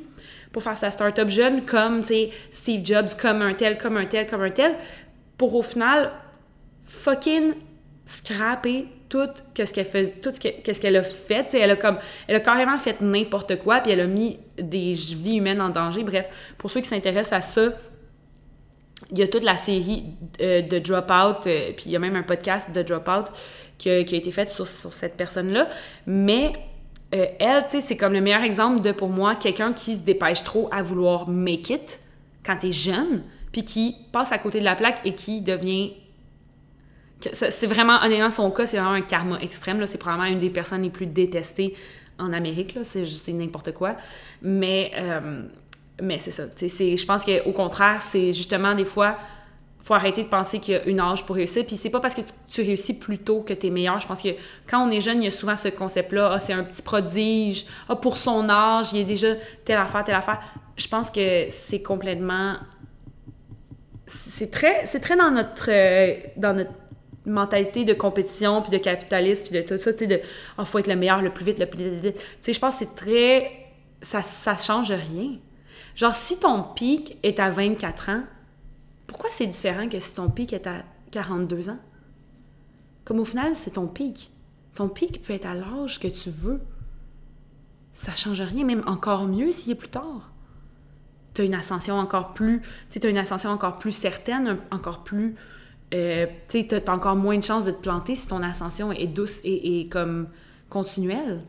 [0.52, 2.02] pour faire sa start-up jeune comme,
[2.50, 4.74] Steve Jobs, comme un tel, comme un tel, comme un tel,
[5.36, 6.10] pour au final
[6.86, 7.54] fucking
[8.04, 13.00] scraper tout ce qu'elle fait tout a fait elle a comme elle a carrément fait
[13.00, 16.26] n'importe quoi puis elle a mis des vies humaines en danger bref
[16.58, 17.72] pour ceux qui s'intéressent à ça
[19.10, 20.04] il y a toute la série
[20.40, 23.26] euh, de Dropout, euh, puis il y a même un podcast de Dropout
[23.76, 25.68] qui a, qui a été fait sur, sur cette personne-là.
[26.06, 26.52] Mais
[27.14, 30.68] euh, elle, c'est comme le meilleur exemple de, pour moi, quelqu'un qui se dépêche trop
[30.72, 32.01] à vouloir make it
[32.44, 33.22] quand t'es jeune,
[33.52, 35.93] puis qui passe à côté de la plaque et qui devient
[37.20, 39.84] C'est vraiment, honnêtement, son cas, c'est vraiment un karma extrême.
[39.86, 41.76] C'est probablement une des personnes les plus détestées
[42.18, 42.78] en Amérique.
[42.82, 43.97] C'est n'importe quoi.
[44.40, 45.43] Mais, euh,
[46.02, 46.44] mais c'est ça.
[46.56, 49.18] Je pense qu'au contraire, c'est justement des fois
[49.82, 51.66] faut arrêter de penser qu'il y a une âge pour réussir.
[51.66, 53.98] Puis c'est pas parce que tu, réussis plus tôt que tu es meilleur.
[54.00, 54.28] Je pense que
[54.68, 57.66] quand on est jeune, il y a souvent ce concept-là, ah, c'est un petit prodige,
[57.88, 59.34] ah, pour son âge, il est déjà
[59.64, 60.40] telle affaire, telle affaire.
[60.76, 62.54] Je pense que c'est complètement...
[64.06, 66.72] C'est très, c'est très dans notre, euh, dans notre
[67.24, 70.20] mentalité de compétition, puis de capitalisme, puis de tout ça, tu sais, de
[70.59, 72.16] «ah, faut être le meilleur, le plus vite, le plus vite.
[72.16, 73.50] Tu sais, je pense que c'est très...
[74.00, 75.38] Ça, ça change rien.
[75.94, 78.22] Genre, si ton pic est à 24 ans,
[79.12, 81.78] pourquoi c'est différent que si ton pic est à 42 ans?
[83.05, 84.32] Comme au final, c'est ton pic.
[84.74, 86.62] Ton pic peut être à l'âge que tu veux.
[87.93, 90.32] Ça change rien, même encore mieux s'il est plus tard.
[91.34, 95.36] Tu as une ascension encore plus, tu une ascension encore plus certaine, encore plus
[95.93, 96.26] euh,
[96.89, 100.28] encore moins de chances de te planter si ton ascension est douce et, comme
[100.70, 101.43] continuelle.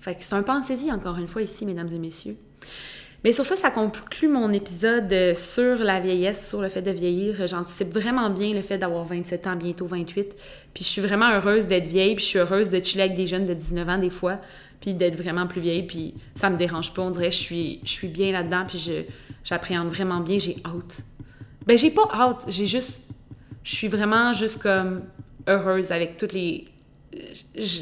[0.00, 2.36] Fait que c'est un pensée-y encore une fois ici, mesdames et messieurs.
[3.24, 6.90] Mais sur ça, ça conclut mon épisode euh, sur la vieillesse, sur le fait de
[6.90, 7.46] vieillir.
[7.46, 10.36] J'anticipe vraiment bien le fait d'avoir 27 ans, bientôt 28.
[10.74, 13.26] Puis je suis vraiment heureuse d'être vieille, puis je suis heureuse de chiller avec des
[13.26, 14.38] jeunes de 19 ans des fois,
[14.80, 17.02] puis d'être vraiment plus vieille, puis ça me dérange pas.
[17.02, 19.04] On dirait je suis, je suis bien là-dedans, puis
[19.44, 21.02] j'appréhende vraiment bien, j'ai hâte.
[21.66, 23.00] Ben j'ai pas hâte, j'ai juste...
[23.64, 25.02] Je suis vraiment juste comme
[25.48, 26.68] heureuse avec toutes les...
[27.56, 27.80] Je,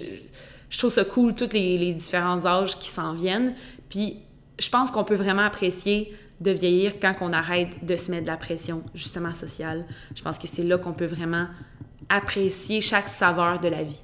[0.71, 3.55] je trouve ça cool, tous les, les différents âges qui s'en viennent.
[3.91, 4.17] Puis
[4.59, 8.31] je pense qu'on peut vraiment apprécier de vieillir quand on arrête de se mettre de
[8.31, 9.87] la pression, justement sociale.
[10.15, 11.47] Je pense que c'est là qu'on peut vraiment
[12.09, 14.01] apprécier chaque saveur de la vie.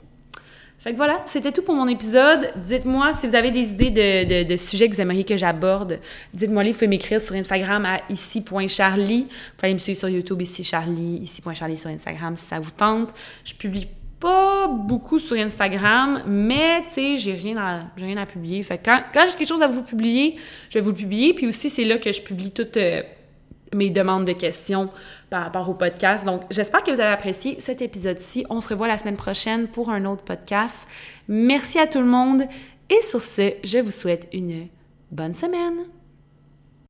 [0.78, 2.54] Fait que voilà, c'était tout pour mon épisode.
[2.56, 5.98] Dites-moi si vous avez des idées de, de, sujets que vous aimeriez que j'aborde.
[6.32, 9.24] Dites-moi les, vous pouvez m'écrire sur Instagram à ici.charlie.
[9.24, 13.12] Vous pouvez me suivre sur YouTube ici Charlie, ici.charlie sur Instagram si ça vous tente.
[13.44, 13.88] Je publie
[14.20, 18.62] pas beaucoup sur Instagram, mais tu sais, j'ai rien à rien à publier.
[18.62, 20.36] Fait quand, quand j'ai quelque chose à vous publier,
[20.68, 21.32] je vais vous le publier.
[21.34, 23.02] Puis aussi, c'est là que je publie toutes euh,
[23.74, 24.90] mes demandes de questions
[25.30, 26.24] par rapport au podcast.
[26.26, 28.44] Donc, j'espère que vous avez apprécié cet épisode-ci.
[28.50, 30.86] On se revoit la semaine prochaine pour un autre podcast.
[31.26, 32.42] Merci à tout le monde.
[32.90, 34.66] Et sur ce, je vous souhaite une
[35.10, 35.99] bonne semaine.